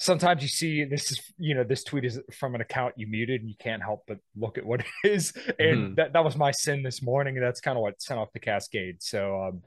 sometimes 0.01 0.41
you 0.41 0.47
see 0.47 0.83
this 0.83 1.11
is 1.11 1.21
you 1.37 1.53
know 1.53 1.63
this 1.63 1.83
tweet 1.83 2.03
is 2.03 2.19
from 2.33 2.55
an 2.55 2.61
account 2.61 2.91
you 2.97 3.05
muted 3.05 3.39
and 3.39 3.47
you 3.47 3.55
can't 3.59 3.83
help 3.83 4.01
but 4.07 4.17
look 4.35 4.57
at 4.57 4.65
what 4.65 4.79
it 5.03 5.11
is 5.11 5.31
and 5.59 5.77
mm-hmm. 5.77 5.93
that, 5.93 6.11
that 6.11 6.23
was 6.23 6.35
my 6.35 6.49
sin 6.49 6.81
this 6.81 7.03
morning 7.03 7.37
and 7.37 7.45
that's 7.45 7.61
kind 7.61 7.77
of 7.77 7.83
what 7.83 8.01
sent 8.01 8.19
off 8.19 8.33
the 8.33 8.39
cascade 8.39 8.95
so 8.99 9.41
um 9.43 9.61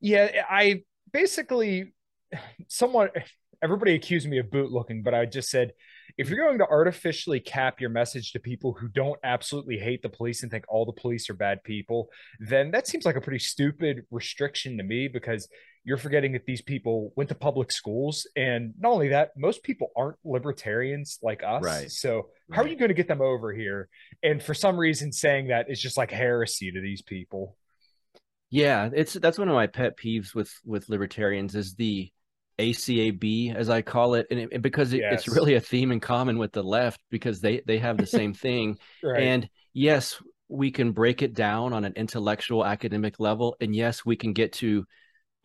yeah 0.00 0.42
i 0.48 0.82
basically 1.12 1.92
somewhat 2.68 3.14
everybody 3.62 3.94
accused 3.94 4.26
me 4.26 4.38
of 4.38 4.46
bootlicking 4.46 5.04
but 5.04 5.12
i 5.12 5.26
just 5.26 5.50
said 5.50 5.72
if 6.16 6.30
you're 6.30 6.38
going 6.38 6.58
to 6.58 6.66
artificially 6.66 7.38
cap 7.38 7.78
your 7.78 7.90
message 7.90 8.32
to 8.32 8.40
people 8.40 8.72
who 8.72 8.88
don't 8.88 9.20
absolutely 9.22 9.78
hate 9.78 10.00
the 10.02 10.08
police 10.08 10.42
and 10.42 10.50
think 10.50 10.64
all 10.68 10.86
the 10.86 10.92
police 10.92 11.28
are 11.28 11.34
bad 11.34 11.62
people 11.62 12.08
then 12.40 12.70
that 12.70 12.86
seems 12.86 13.04
like 13.04 13.16
a 13.16 13.20
pretty 13.20 13.38
stupid 13.38 14.02
restriction 14.10 14.78
to 14.78 14.82
me 14.82 15.08
because 15.08 15.46
you're 15.88 15.96
forgetting 15.96 16.32
that 16.32 16.44
these 16.44 16.60
people 16.60 17.14
went 17.16 17.30
to 17.30 17.34
public 17.34 17.72
schools 17.72 18.26
and 18.36 18.74
not 18.78 18.92
only 18.92 19.08
that 19.08 19.30
most 19.38 19.62
people 19.62 19.90
aren't 19.96 20.18
libertarians 20.22 21.18
like 21.22 21.42
us. 21.42 21.64
Right. 21.64 21.90
So 21.90 22.28
how 22.52 22.60
are 22.60 22.68
you 22.68 22.76
going 22.76 22.90
to 22.90 22.94
get 22.94 23.08
them 23.08 23.22
over 23.22 23.54
here? 23.54 23.88
And 24.22 24.42
for 24.42 24.52
some 24.52 24.76
reason 24.76 25.12
saying 25.12 25.48
that 25.48 25.70
is 25.70 25.80
just 25.80 25.96
like 25.96 26.10
heresy 26.10 26.70
to 26.72 26.82
these 26.82 27.00
people. 27.00 27.56
Yeah 28.50 28.90
it's 28.92 29.14
that's 29.14 29.38
one 29.38 29.48
of 29.48 29.54
my 29.54 29.66
pet 29.66 29.96
peeves 29.96 30.34
with 30.34 30.52
with 30.62 30.90
libertarians 30.90 31.54
is 31.54 31.74
the 31.74 32.12
acab 32.58 33.54
as 33.56 33.70
i 33.70 33.80
call 33.80 34.14
it 34.14 34.26
and 34.30 34.40
it, 34.40 34.60
because 34.60 34.92
it, 34.92 34.98
yes. 34.98 35.26
it's 35.26 35.28
really 35.28 35.54
a 35.54 35.60
theme 35.60 35.92
in 35.92 36.00
common 36.00 36.38
with 36.38 36.52
the 36.52 36.62
left 36.62 37.00
because 37.10 37.40
they 37.40 37.62
they 37.66 37.78
have 37.78 37.96
the 37.96 38.06
same 38.18 38.34
thing. 38.34 38.76
Right. 39.02 39.22
and 39.22 39.48
yes 39.72 40.20
we 40.48 40.70
can 40.70 40.92
break 40.92 41.22
it 41.22 41.34
down 41.34 41.72
on 41.72 41.84
an 41.84 41.94
intellectual 41.96 42.64
academic 42.64 43.20
level 43.20 43.56
and 43.60 43.74
yes 43.74 44.04
we 44.04 44.16
can 44.16 44.34
get 44.34 44.52
to 44.54 44.86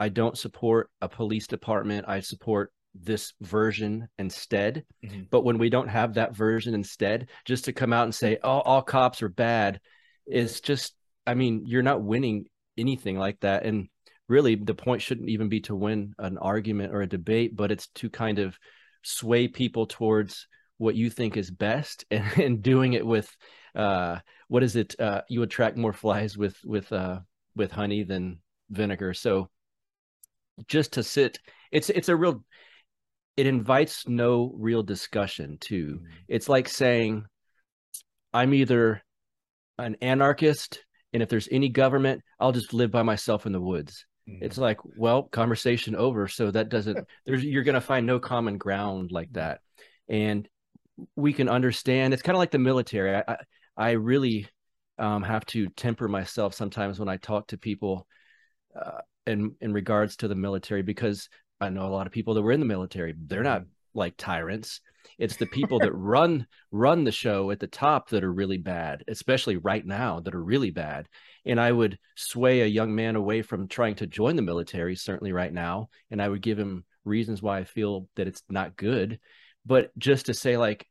I 0.03 0.09
don't 0.09 0.37
support 0.37 0.89
a 0.99 1.07
police 1.07 1.47
department. 1.47 2.09
I 2.09 2.19
support 2.19 2.73
this 2.93 3.31
version 3.39 4.09
instead. 4.19 4.83
Mm-hmm. 5.05 5.21
But 5.31 5.45
when 5.45 5.57
we 5.57 5.69
don't 5.69 5.87
have 5.87 6.15
that 6.15 6.35
version 6.35 6.73
instead, 6.73 7.29
just 7.45 7.63
to 7.65 7.71
come 7.71 7.93
out 7.93 8.03
and 8.03 8.13
say, 8.13 8.37
oh, 8.43 8.59
all 8.59 8.81
cops 8.81 9.21
are 9.21 9.29
bad 9.29 9.79
is 10.27 10.59
just, 10.59 10.93
I 11.25 11.35
mean, 11.35 11.63
you're 11.65 11.83
not 11.83 12.03
winning 12.03 12.47
anything 12.77 13.17
like 13.17 13.39
that. 13.39 13.63
And 13.63 13.87
really, 14.27 14.55
the 14.55 14.75
point 14.75 15.01
shouldn't 15.01 15.29
even 15.29 15.47
be 15.47 15.61
to 15.61 15.75
win 15.75 16.13
an 16.19 16.37
argument 16.37 16.93
or 16.93 17.01
a 17.01 17.07
debate, 17.07 17.55
but 17.55 17.71
it's 17.71 17.87
to 17.95 18.09
kind 18.09 18.39
of 18.39 18.59
sway 19.03 19.47
people 19.47 19.85
towards 19.85 20.49
what 20.79 20.95
you 20.95 21.09
think 21.09 21.37
is 21.37 21.49
best 21.49 22.03
and, 22.11 22.25
and 22.37 22.61
doing 22.61 22.91
it 22.91 23.05
with, 23.05 23.33
uh, 23.73 24.17
what 24.49 24.63
is 24.63 24.75
it? 24.75 24.99
Uh, 24.99 25.21
you 25.29 25.43
attract 25.43 25.77
more 25.77 25.93
flies 25.93 26.37
with, 26.37 26.57
with, 26.65 26.91
uh, 26.91 27.21
with 27.55 27.71
honey 27.71 28.03
than 28.03 28.39
vinegar. 28.69 29.13
So 29.13 29.49
just 30.67 30.93
to 30.93 31.03
sit 31.03 31.39
it's 31.71 31.89
it's 31.89 32.09
a 32.09 32.15
real 32.15 32.43
it 33.35 33.47
invites 33.47 34.07
no 34.07 34.53
real 34.55 34.83
discussion 34.83 35.57
too 35.59 35.99
mm-hmm. 36.01 36.13
it's 36.27 36.49
like 36.49 36.69
saying 36.69 37.25
i'm 38.33 38.53
either 38.53 39.01
an 39.79 39.95
anarchist 40.01 40.83
and 41.13 41.23
if 41.23 41.29
there's 41.29 41.49
any 41.51 41.69
government 41.69 42.21
i'll 42.39 42.51
just 42.51 42.73
live 42.73 42.91
by 42.91 43.03
myself 43.03 43.45
in 43.45 43.51
the 43.51 43.61
woods 43.61 44.05
Mm-hmm. 44.29 44.43
It's 44.43 44.57
like, 44.57 44.79
well, 44.97 45.23
conversation 45.23 45.95
over. 45.95 46.27
So 46.27 46.51
that 46.51 46.69
doesn't, 46.69 47.05
there's, 47.25 47.43
you're 47.43 47.63
going 47.63 47.75
to 47.75 47.81
find 47.81 48.05
no 48.05 48.19
common 48.19 48.57
ground 48.57 49.11
like 49.11 49.27
mm-hmm. 49.27 49.39
that. 49.39 49.61
And 50.07 50.47
we 51.15 51.33
can 51.33 51.49
understand, 51.49 52.13
it's 52.13 52.23
kind 52.23 52.35
of 52.35 52.39
like 52.39 52.51
the 52.51 52.59
military. 52.59 53.15
I, 53.15 53.23
I, 53.27 53.37
I 53.75 53.91
really 53.91 54.47
um, 54.99 55.23
have 55.23 55.45
to 55.47 55.67
temper 55.69 56.07
myself 56.07 56.53
sometimes 56.53 56.99
when 56.99 57.09
I 57.09 57.17
talk 57.17 57.47
to 57.47 57.57
people 57.57 58.07
uh, 58.79 59.01
in, 59.25 59.55
in 59.61 59.73
regards 59.73 60.17
to 60.17 60.27
the 60.27 60.35
military, 60.35 60.81
because 60.81 61.29
I 61.59 61.69
know 61.69 61.87
a 61.87 61.89
lot 61.89 62.07
of 62.07 62.13
people 62.13 62.33
that 62.33 62.41
were 62.41 62.51
in 62.51 62.59
the 62.59 62.65
military. 62.65 63.15
They're 63.17 63.43
not 63.43 63.63
like 63.93 64.15
tyrants. 64.17 64.81
It's 65.17 65.37
the 65.37 65.45
people 65.45 65.79
that 65.79 65.91
run 65.93 66.47
run 66.71 67.03
the 67.03 67.11
show 67.11 67.51
at 67.51 67.59
the 67.59 67.67
top 67.67 68.09
that 68.09 68.23
are 68.23 68.33
really 68.33 68.57
bad, 68.57 69.03
especially 69.07 69.57
right 69.57 69.85
now 69.85 70.19
that 70.21 70.35
are 70.35 70.43
really 70.43 70.71
bad. 70.71 71.07
And 71.45 71.59
I 71.59 71.71
would 71.71 71.99
sway 72.15 72.61
a 72.61 72.65
young 72.65 72.95
man 72.95 73.15
away 73.15 73.41
from 73.41 73.67
trying 73.67 73.95
to 73.95 74.07
join 74.07 74.35
the 74.35 74.41
military, 74.41 74.95
certainly 74.95 75.31
right 75.31 75.53
now, 75.53 75.89
and 76.09 76.21
I 76.21 76.29
would 76.29 76.41
give 76.41 76.57
him 76.57 76.85
reasons 77.05 77.41
why 77.41 77.59
I 77.59 77.63
feel 77.65 78.07
that 78.15 78.27
it's 78.27 78.43
not 78.49 78.75
good. 78.75 79.19
But 79.65 79.97
just 79.97 80.27
to 80.27 80.33
say 80.33 80.57
like 80.57 80.87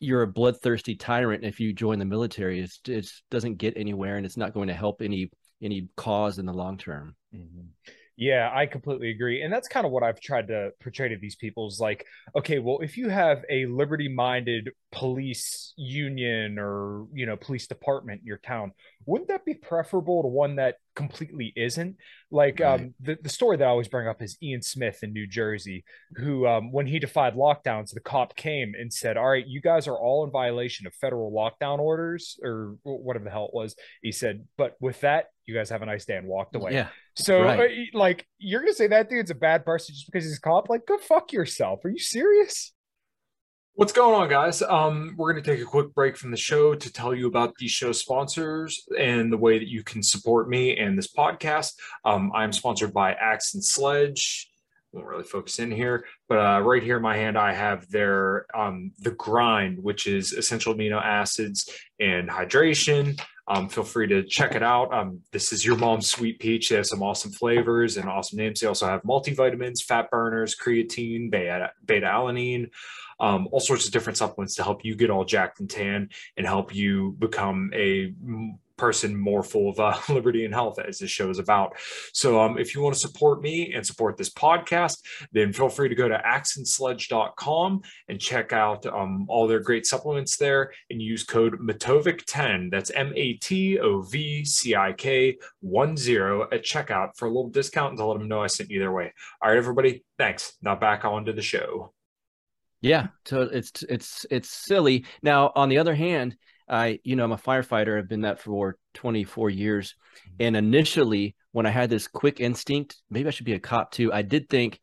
you're 0.00 0.22
a 0.22 0.28
bloodthirsty 0.28 0.94
tyrant 0.94 1.44
if 1.44 1.58
you 1.60 1.72
join 1.72 1.98
the 1.98 2.04
military, 2.04 2.60
it's, 2.60 2.80
it 2.86 3.10
doesn't 3.30 3.58
get 3.58 3.76
anywhere 3.76 4.16
and 4.16 4.24
it's 4.24 4.36
not 4.36 4.54
going 4.54 4.68
to 4.68 4.74
help 4.74 5.02
any 5.02 5.30
any 5.62 5.88
cause 5.96 6.38
in 6.38 6.46
the 6.46 6.52
long 6.52 6.76
term. 6.76 7.14
Mm-hmm. 7.34 7.92
Yeah, 8.20 8.50
I 8.52 8.66
completely 8.66 9.10
agree. 9.10 9.42
And 9.42 9.52
that's 9.52 9.68
kind 9.68 9.86
of 9.86 9.92
what 9.92 10.02
I've 10.02 10.20
tried 10.20 10.48
to 10.48 10.72
portray 10.80 11.08
to 11.10 11.16
these 11.16 11.36
people 11.36 11.68
is 11.68 11.78
like, 11.78 12.04
okay, 12.36 12.58
well, 12.58 12.80
if 12.80 12.96
you 12.96 13.08
have 13.08 13.44
a 13.48 13.66
liberty 13.66 14.08
minded 14.08 14.70
police 14.90 15.72
union 15.76 16.58
or, 16.58 17.06
you 17.14 17.26
know, 17.26 17.36
police 17.36 17.68
department 17.68 18.22
in 18.22 18.26
your 18.26 18.38
town, 18.38 18.72
wouldn't 19.06 19.28
that 19.28 19.44
be 19.44 19.54
preferable 19.54 20.22
to 20.22 20.28
one 20.28 20.56
that 20.56 20.78
completely 20.96 21.52
isn't? 21.54 21.94
Like 22.32 22.58
right. 22.58 22.80
um, 22.80 22.94
the, 22.98 23.18
the 23.22 23.28
story 23.28 23.56
that 23.56 23.64
I 23.64 23.68
always 23.68 23.86
bring 23.86 24.08
up 24.08 24.20
is 24.20 24.36
Ian 24.42 24.62
Smith 24.62 25.04
in 25.04 25.12
New 25.12 25.28
Jersey, 25.28 25.84
who, 26.16 26.44
um, 26.44 26.72
when 26.72 26.88
he 26.88 26.98
defied 26.98 27.36
lockdowns, 27.36 27.94
the 27.94 28.00
cop 28.00 28.34
came 28.34 28.74
and 28.76 28.92
said, 28.92 29.16
All 29.16 29.28
right, 29.28 29.46
you 29.46 29.60
guys 29.60 29.86
are 29.86 29.96
all 29.96 30.24
in 30.24 30.32
violation 30.32 30.88
of 30.88 30.94
federal 30.94 31.30
lockdown 31.30 31.78
orders 31.78 32.36
or 32.42 32.74
whatever 32.82 33.26
the 33.26 33.30
hell 33.30 33.44
it 33.46 33.54
was. 33.54 33.76
He 34.02 34.10
said, 34.10 34.44
But 34.56 34.74
with 34.80 35.00
that, 35.02 35.26
you 35.46 35.54
guys 35.54 35.70
have 35.70 35.82
a 35.82 35.86
nice 35.86 36.04
day 36.04 36.16
and 36.16 36.26
walked 36.26 36.56
away. 36.56 36.72
Yeah. 36.72 36.88
So, 37.18 37.42
right. 37.42 37.70
uh, 37.70 37.98
like, 37.98 38.26
you're 38.38 38.60
gonna 38.60 38.72
say 38.72 38.86
that 38.86 39.10
dude's 39.10 39.30
a 39.30 39.34
bad 39.34 39.64
person 39.64 39.94
just 39.94 40.06
because 40.06 40.24
he's 40.24 40.38
a 40.38 40.40
cop? 40.40 40.68
Like, 40.68 40.86
go 40.86 40.98
fuck 40.98 41.32
yourself. 41.32 41.84
Are 41.84 41.90
you 41.90 41.98
serious? 41.98 42.72
What's 43.78 43.92
going 43.92 44.20
on, 44.20 44.28
guys? 44.28 44.60
Um, 44.60 45.14
we're 45.16 45.32
going 45.32 45.44
to 45.44 45.48
take 45.48 45.60
a 45.60 45.64
quick 45.64 45.94
break 45.94 46.16
from 46.16 46.32
the 46.32 46.36
show 46.36 46.74
to 46.74 46.92
tell 46.92 47.14
you 47.14 47.28
about 47.28 47.54
these 47.60 47.70
show 47.70 47.92
sponsors 47.92 48.82
and 48.98 49.32
the 49.32 49.36
way 49.36 49.56
that 49.56 49.68
you 49.68 49.84
can 49.84 50.02
support 50.02 50.48
me 50.48 50.76
and 50.76 50.98
this 50.98 51.12
podcast. 51.12 51.74
Um, 52.04 52.32
I'm 52.34 52.52
sponsored 52.52 52.92
by 52.92 53.12
Axe 53.12 53.54
and 53.54 53.64
Sledge. 53.64 54.50
Won't 54.90 55.06
really 55.06 55.22
focus 55.22 55.60
in 55.60 55.70
here, 55.70 56.04
but 56.28 56.38
uh, 56.38 56.60
right 56.60 56.82
here 56.82 56.96
in 56.96 57.04
my 57.04 57.16
hand, 57.16 57.38
I 57.38 57.52
have 57.52 57.88
their 57.88 58.46
um, 58.52 58.90
the 58.98 59.12
grind, 59.12 59.78
which 59.80 60.08
is 60.08 60.32
essential 60.32 60.74
amino 60.74 61.00
acids 61.00 61.70
and 62.00 62.28
hydration. 62.28 63.20
Um, 63.48 63.68
feel 63.68 63.84
free 63.84 64.06
to 64.08 64.22
check 64.24 64.54
it 64.54 64.62
out. 64.62 64.92
Um, 64.92 65.20
this 65.32 65.52
is 65.52 65.64
your 65.64 65.76
mom's 65.76 66.08
sweet 66.08 66.38
peach. 66.38 66.68
They 66.68 66.76
have 66.76 66.86
some 66.86 67.02
awesome 67.02 67.32
flavors 67.32 67.96
and 67.96 68.08
awesome 68.08 68.38
names. 68.38 68.60
They 68.60 68.66
also 68.66 68.86
have 68.86 69.02
multivitamins, 69.02 69.82
fat 69.82 70.10
burners, 70.10 70.54
creatine, 70.54 71.30
beta, 71.30 71.72
beta 71.86 72.06
alanine, 72.06 72.70
um, 73.20 73.48
all 73.50 73.60
sorts 73.60 73.86
of 73.86 73.92
different 73.92 74.18
supplements 74.18 74.54
to 74.56 74.62
help 74.62 74.84
you 74.84 74.94
get 74.94 75.10
all 75.10 75.24
jacked 75.24 75.60
and 75.60 75.70
tan 75.70 76.10
and 76.36 76.46
help 76.46 76.74
you 76.74 77.16
become 77.18 77.70
a 77.74 78.12
person 78.78 79.14
more 79.14 79.42
full 79.42 79.68
of 79.70 79.78
uh, 79.80 79.98
liberty 80.08 80.44
and 80.44 80.54
health 80.54 80.78
as 80.78 80.98
this 80.98 81.10
show 81.10 81.28
is 81.28 81.38
about. 81.38 81.76
So 82.12 82.40
um, 82.40 82.58
if 82.58 82.74
you 82.74 82.80
want 82.80 82.94
to 82.94 83.00
support 83.00 83.42
me 83.42 83.74
and 83.74 83.86
support 83.86 84.16
this 84.16 84.30
podcast, 84.30 85.02
then 85.32 85.52
feel 85.52 85.68
free 85.68 85.88
to 85.88 85.94
go 85.94 86.08
to 86.08 86.18
axeandsledge.com 86.24 87.82
and 88.08 88.20
check 88.20 88.52
out 88.52 88.86
um, 88.86 89.26
all 89.28 89.46
their 89.46 89.60
great 89.60 89.86
supplements 89.86 90.36
there 90.36 90.72
and 90.90 91.02
use 91.02 91.24
code 91.24 91.58
MATOVCIK10. 91.60 92.70
That's 92.70 92.90
M-A-T-O-V-C-I-K 92.90 93.58
10 95.38 95.38
at 96.52 96.62
checkout 96.64 97.16
for 97.16 97.26
a 97.26 97.28
little 97.28 97.50
discount 97.50 97.90
and 97.90 97.98
to 97.98 98.04
let 98.06 98.18
them 98.18 98.28
know 98.28 98.42
I 98.42 98.46
sent 98.46 98.70
you 98.70 98.78
their 98.78 98.92
way. 98.92 99.12
All 99.42 99.50
right, 99.50 99.58
everybody. 99.58 100.04
Thanks. 100.18 100.54
Now 100.62 100.76
back 100.76 101.04
on 101.04 101.24
to 101.26 101.32
the 101.32 101.42
show. 101.42 101.92
Yeah, 102.80 103.08
so 103.24 103.42
it's 103.42 103.82
it's 103.82 104.24
it's 104.30 104.48
silly. 104.48 105.04
Now, 105.22 105.50
on 105.56 105.68
the 105.68 105.78
other 105.78 105.96
hand, 105.96 106.36
I, 106.68 107.00
you 107.04 107.16
know, 107.16 107.24
I'm 107.24 107.32
a 107.32 107.38
firefighter. 107.38 107.98
I've 107.98 108.08
been 108.08 108.22
that 108.22 108.40
for 108.40 108.76
24 108.94 109.50
years. 109.50 109.94
Mm-hmm. 109.94 110.36
And 110.40 110.56
initially, 110.56 111.36
when 111.52 111.66
I 111.66 111.70
had 111.70 111.90
this 111.90 112.08
quick 112.08 112.40
instinct, 112.40 112.96
maybe 113.10 113.28
I 113.28 113.30
should 113.30 113.46
be 113.46 113.54
a 113.54 113.60
cop 113.60 113.90
too. 113.90 114.12
I 114.12 114.22
did 114.22 114.48
think, 114.48 114.80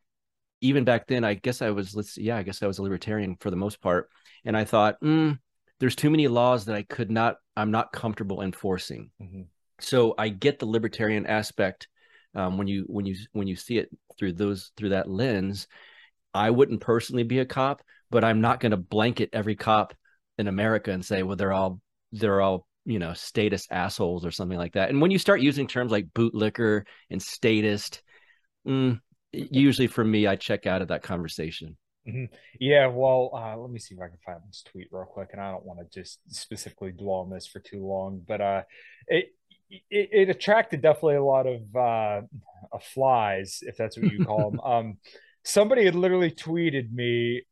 even 0.62 0.84
back 0.84 1.06
then, 1.08 1.24
I 1.24 1.36
guess 1.36 1.62
I 1.62 1.70
was, 1.72 1.96
let's, 1.96 2.18
yeah, 2.18 2.38
I 2.38 2.44
guess 2.44 2.64
I 2.64 2.68
was 2.68 2.80
a 2.80 2.84
libertarian 2.84 3.36
for 3.40 3.52
the 3.52 3.58
most 3.58 3.82
part. 3.82 4.10
And 4.46 4.58
I 4.58 4.64
thought, 4.64 5.00
mm, 5.02 5.38
there's 5.80 5.96
too 5.96 6.10
many 6.10 6.28
laws 6.28 6.66
that 6.66 6.76
I 6.76 6.84
could 6.84 7.12
not, 7.12 7.36
I'm 7.56 7.72
not 7.72 7.92
comfortable 7.92 8.42
enforcing. 8.42 9.12
Mm-hmm. 9.22 9.42
So 9.80 10.16
I 10.18 10.30
get 10.30 10.60
the 10.60 10.66
libertarian 10.66 11.28
aspect 11.28 11.88
um, 12.34 12.58
when 12.58 12.68
you 12.68 12.84
when 12.88 13.06
you 13.06 13.16
when 13.32 13.48
you 13.48 13.56
see 13.56 13.78
it 13.78 13.90
through 14.18 14.34
those 14.34 14.72
through 14.78 14.90
that 14.90 15.10
lens. 15.10 15.68
I 16.34 16.50
wouldn't 16.50 16.82
personally 16.82 17.24
be 17.24 17.40
a 17.40 17.46
cop, 17.46 17.82
but 18.12 18.24
I'm 18.24 18.42
not 18.42 18.60
going 18.60 18.72
to 18.72 18.78
blanket 18.78 19.30
every 19.32 19.56
cop 19.56 19.94
in 20.38 20.48
America 20.48 20.92
and 20.92 21.06
say, 21.06 21.24
well, 21.24 21.36
they're 21.36 21.54
all 21.54 21.80
they're 22.12 22.42
all 22.42 22.68
you 22.86 23.00
know 23.00 23.14
statist 23.14 23.68
assholes 23.72 24.26
or 24.26 24.32
something 24.32 24.58
like 24.58 24.74
that. 24.74 24.90
And 24.90 25.02
when 25.02 25.12
you 25.12 25.20
start 25.20 25.42
using 25.42 25.68
terms 25.68 25.92
like 25.92 26.08
bootlicker 26.14 26.84
and 27.10 27.22
statist, 27.22 28.02
mm, 28.68 29.00
usually 29.32 29.88
for 29.88 30.04
me, 30.04 30.28
I 30.28 30.36
check 30.36 30.66
out 30.66 30.82
of 30.82 30.90
that 30.90 31.04
conversation. 31.04 31.78
Mm-hmm. 32.08 32.34
Yeah, 32.60 32.88
well, 32.88 33.32
uh, 33.34 33.58
let 33.58 33.72
me 33.72 33.80
see 33.80 33.96
if 33.96 34.02
I 34.02 34.08
can 34.08 34.20
find 34.24 34.40
this 34.48 34.64
tweet 34.64 34.88
real 34.92 35.06
quick, 35.06 35.30
and 35.32 35.42
I 35.42 35.52
don't 35.52 35.66
want 35.66 35.80
to 35.80 36.00
just 36.00 36.20
specifically 36.28 36.92
dwell 36.92 37.22
on 37.22 37.32
this 37.32 37.48
for 37.48 37.60
too 37.60 37.84
long, 37.84 38.22
but 38.28 38.42
uh, 38.42 38.62
it, 39.08 39.30
it, 39.72 40.10
it 40.12 40.30
attracted 40.30 40.84
definitely 40.84 41.16
a 41.16 41.24
lot 41.24 41.48
of 41.48 41.76
uh, 41.76 42.22
flies, 42.94 43.60
if 43.64 43.76
that's 43.76 43.98
what 43.98 44.12
you 44.12 44.24
call 44.26 44.52
them. 44.52 44.62
Um, 44.66 44.98
somebody 45.44 45.86
had 45.86 45.96
literally 45.96 46.32
tweeted 46.32 46.92
me 46.92 47.44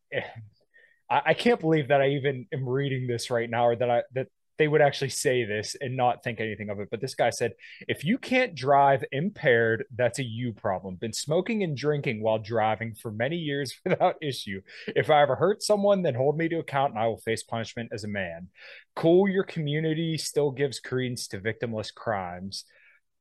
I, 1.09 1.21
I 1.27 1.33
can't 1.33 1.59
believe 1.59 1.89
that 1.89 2.01
I 2.01 2.09
even 2.09 2.47
am 2.53 2.67
reading 2.67 3.07
this 3.07 3.29
right 3.29 3.49
now, 3.49 3.67
or 3.67 3.75
that 3.75 3.89
I 3.89 4.03
that 4.13 4.27
they 4.57 4.67
would 4.67 4.81
actually 4.81 5.09
say 5.09 5.45
this 5.45 5.75
and 5.81 5.97
not 5.97 6.23
think 6.23 6.39
anything 6.39 6.69
of 6.69 6.79
it. 6.79 6.89
But 6.91 7.01
this 7.01 7.15
guy 7.15 7.31
said, 7.31 7.53
if 7.87 8.03
you 8.03 8.17
can't 8.17 8.53
drive 8.53 9.03
impaired, 9.11 9.85
that's 9.95 10.19
a 10.19 10.23
you 10.23 10.53
problem. 10.53 10.95
Been 10.95 11.13
smoking 11.13 11.63
and 11.63 11.75
drinking 11.75 12.21
while 12.21 12.37
driving 12.37 12.93
for 12.93 13.11
many 13.11 13.35
years 13.35 13.75
without 13.85 14.15
issue. 14.21 14.61
If 14.87 15.09
I 15.09 15.21
ever 15.21 15.35
hurt 15.35 15.63
someone, 15.63 16.03
then 16.03 16.15
hold 16.15 16.37
me 16.37 16.49
to 16.49 16.59
account 16.59 16.93
and 16.93 17.01
I 17.01 17.07
will 17.07 17.17
face 17.17 17.43
punishment 17.43 17.89
as 17.91 18.03
a 18.03 18.07
man. 18.07 18.49
Cool, 18.95 19.27
your 19.27 19.43
community 19.43 20.17
still 20.17 20.51
gives 20.51 20.79
credence 20.79 21.27
to 21.29 21.39
victimless 21.39 21.93
crimes. 21.93 22.65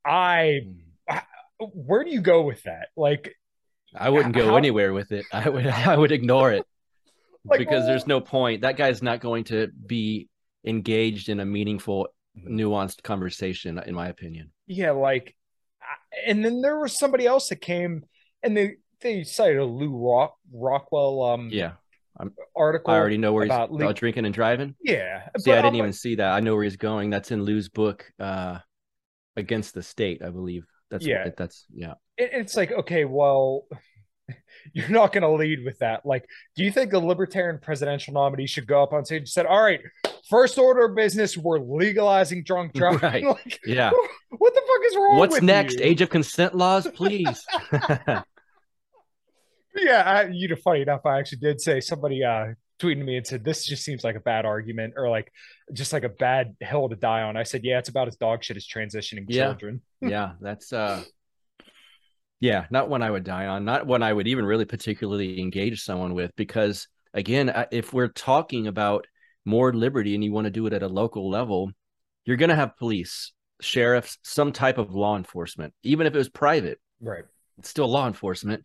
I, 0.05 0.61
hmm. 1.09 1.17
where 1.59 2.05
do 2.05 2.11
you 2.11 2.21
go 2.21 2.43
with 2.43 2.62
that? 2.65 2.89
Like, 2.97 3.35
I 3.95 4.11
wouldn't 4.11 4.35
go 4.35 4.49
how, 4.49 4.57
anywhere 4.57 4.93
with 4.93 5.12
it. 5.12 5.25
I 5.33 5.49
would, 5.49 5.67
I 5.67 5.97
would 5.97 6.12
ignore 6.12 6.53
it 6.53 6.67
like, 7.45 7.59
because 7.59 7.87
there's 7.87 8.07
no 8.07 8.21
point. 8.21 8.63
That 8.63 8.77
guy's 8.77 9.03
not 9.03 9.21
going 9.21 9.45
to 9.45 9.69
be 9.87 10.29
engaged 10.65 11.29
in 11.29 11.41
a 11.41 11.45
meaningful, 11.45 12.09
mm-hmm. 12.39 12.57
nuanced 12.57 13.03
conversation, 13.03 13.79
in 13.85 13.95
my 13.95 14.09
opinion. 14.09 14.51
Yeah, 14.67 14.93
like, 14.93 15.37
and 16.27 16.45
then 16.45 16.61
there 16.61 16.79
was 16.79 16.97
somebody 16.97 17.27
else 17.27 17.49
that 17.49 17.61
came 17.61 18.05
and 18.43 18.57
they 18.57 18.77
they 19.01 19.25
cited 19.25 19.59
a 19.59 19.65
Lew 19.65 19.97
Rock 19.97 20.37
Rockwell. 20.53 21.23
Um, 21.23 21.49
yeah. 21.51 21.73
I'm, 22.19 22.33
article. 22.55 22.93
I 22.93 22.99
already 22.99 23.19
know 23.19 23.33
where 23.33 23.45
he's 23.45 23.51
about, 23.51 23.71
about 23.75 23.97
drinking 23.97 24.27
and 24.27 24.35
driving. 24.35 24.75
Yeah. 24.83 25.29
See, 25.39 25.51
I 25.51 25.57
didn't 25.57 25.69
I'm 25.69 25.75
even 25.77 25.87
like, 25.89 25.95
see 25.95 26.17
that. 26.17 26.33
I 26.33 26.41
know 26.41 26.55
where 26.55 26.65
he's 26.65 26.77
going. 26.77 27.11
That's 27.11 27.31
in 27.31 27.43
Lew's 27.43 27.69
book, 27.69 28.05
uh, 28.21 28.59
against 29.37 29.75
the 29.75 29.83
state, 29.83 30.23
I 30.23 30.29
believe. 30.29 30.67
That's 30.91 31.07
yeah. 31.07 31.25
What, 31.25 31.37
that's 31.37 31.65
yeah. 31.73 31.95
It's 32.19 32.55
like 32.55 32.71
okay, 32.71 33.07
well, 33.07 33.67
you're 34.73 34.89
not 34.89 35.12
going 35.12 35.23
to 35.23 35.31
lead 35.31 35.65
with 35.65 35.79
that. 35.79 36.05
Like, 36.05 36.27
do 36.57 36.65
you 36.65 36.73
think 36.73 36.91
the 36.91 36.99
libertarian 36.99 37.59
presidential 37.61 38.15
nominee 38.15 38.47
should 38.47 38.67
go 38.67 38.83
up 38.83 38.93
on 38.93 39.05
stage 39.05 39.21
and 39.21 39.29
said, 39.29 39.47
"All 39.47 39.62
right, 39.62 39.81
first 40.29 40.59
order 40.59 40.87
of 40.87 40.97
business, 40.97 41.37
we're 41.37 41.59
legalizing 41.59 42.45
drunk 42.45 42.73
driving"? 42.75 43.01
Right. 43.01 43.25
Like, 43.45 43.61
yeah. 43.67 43.91
What 44.31 44.55
the 44.55 44.61
fuck 44.61 44.87
is 44.87 44.97
wrong? 44.97 45.19
What's 45.19 45.43
next? 45.43 45.79
You? 45.79 45.85
Age 45.85 46.01
of 46.01 46.11
consent 46.11 46.55
laws, 46.55 46.87
please. 46.89 47.45
yeah, 49.75 50.03
I, 50.05 50.29
you 50.31 50.49
know, 50.49 50.57
funny 50.57 50.83
enough, 50.83 51.07
I 51.07 51.19
actually 51.19 51.39
did 51.39 51.61
say 51.61 51.81
somebody 51.81 52.25
uh 52.25 52.55
tweeted 52.83 53.05
me 53.05 53.17
and 53.17 53.27
said 53.27 53.45
this 53.45 53.65
just 53.65 53.85
seems 53.85 54.03
like 54.03 54.17
a 54.17 54.21
bad 54.21 54.45
argument 54.45 54.95
or 54.97 55.09
like 55.09 55.31
just 55.73 55.93
like 55.93 56.03
a 56.05 56.09
bad 56.09 56.57
hill 56.61 56.89
to 56.89 56.97
die 56.97 57.23
on. 57.23 57.37
I 57.37 57.45
said, 57.45 57.62
yeah, 57.65 57.79
it's 57.79 57.89
about 57.89 58.09
as 58.09 58.17
dog 58.17 58.43
shit 58.43 58.57
as 58.57 58.67
transitioning 58.67 59.25
yeah. 59.29 59.45
children. 59.45 59.83
yeah, 60.01 60.33
that's 60.41 60.73
uh 60.73 61.03
yeah, 62.43 62.67
not 62.71 62.89
one 62.89 63.03
I 63.03 63.11
would 63.11 63.23
die 63.23 63.47
on, 63.47 63.65
not 63.65 63.87
one 63.87 64.03
I 64.03 64.13
would 64.13 64.27
even 64.27 64.45
really 64.45 64.65
particularly 64.65 65.41
engage 65.41 65.81
someone 65.81 66.13
with, 66.13 66.33
because 66.35 66.89
again, 67.15 67.67
if 67.71 67.93
we're 67.93 68.09
talking 68.09 68.67
about 68.67 69.07
more 69.45 69.73
liberty 69.73 70.17
and 70.17 70.25
you 70.25 70.33
want 70.33 70.47
to 70.47 70.51
do 70.51 70.67
it 70.67 70.73
at 70.73 70.83
a 70.83 70.89
local 70.89 71.31
level, 71.31 71.71
you're 72.25 72.37
going 72.37 72.49
to 72.49 72.57
have 72.57 72.77
police, 72.77 73.33
sheriffs, 73.61 74.19
some 74.25 74.51
type 74.51 74.77
of 74.77 74.93
law 74.93 75.17
enforcement, 75.17 75.73
even 75.85 76.05
if 76.05 76.17
it 76.17 76.19
was 76.19 76.29
private. 76.29 76.81
Right. 77.01 77.23
It's 77.59 77.69
still 77.69 77.87
law 77.87 78.09
enforcement. 78.09 78.65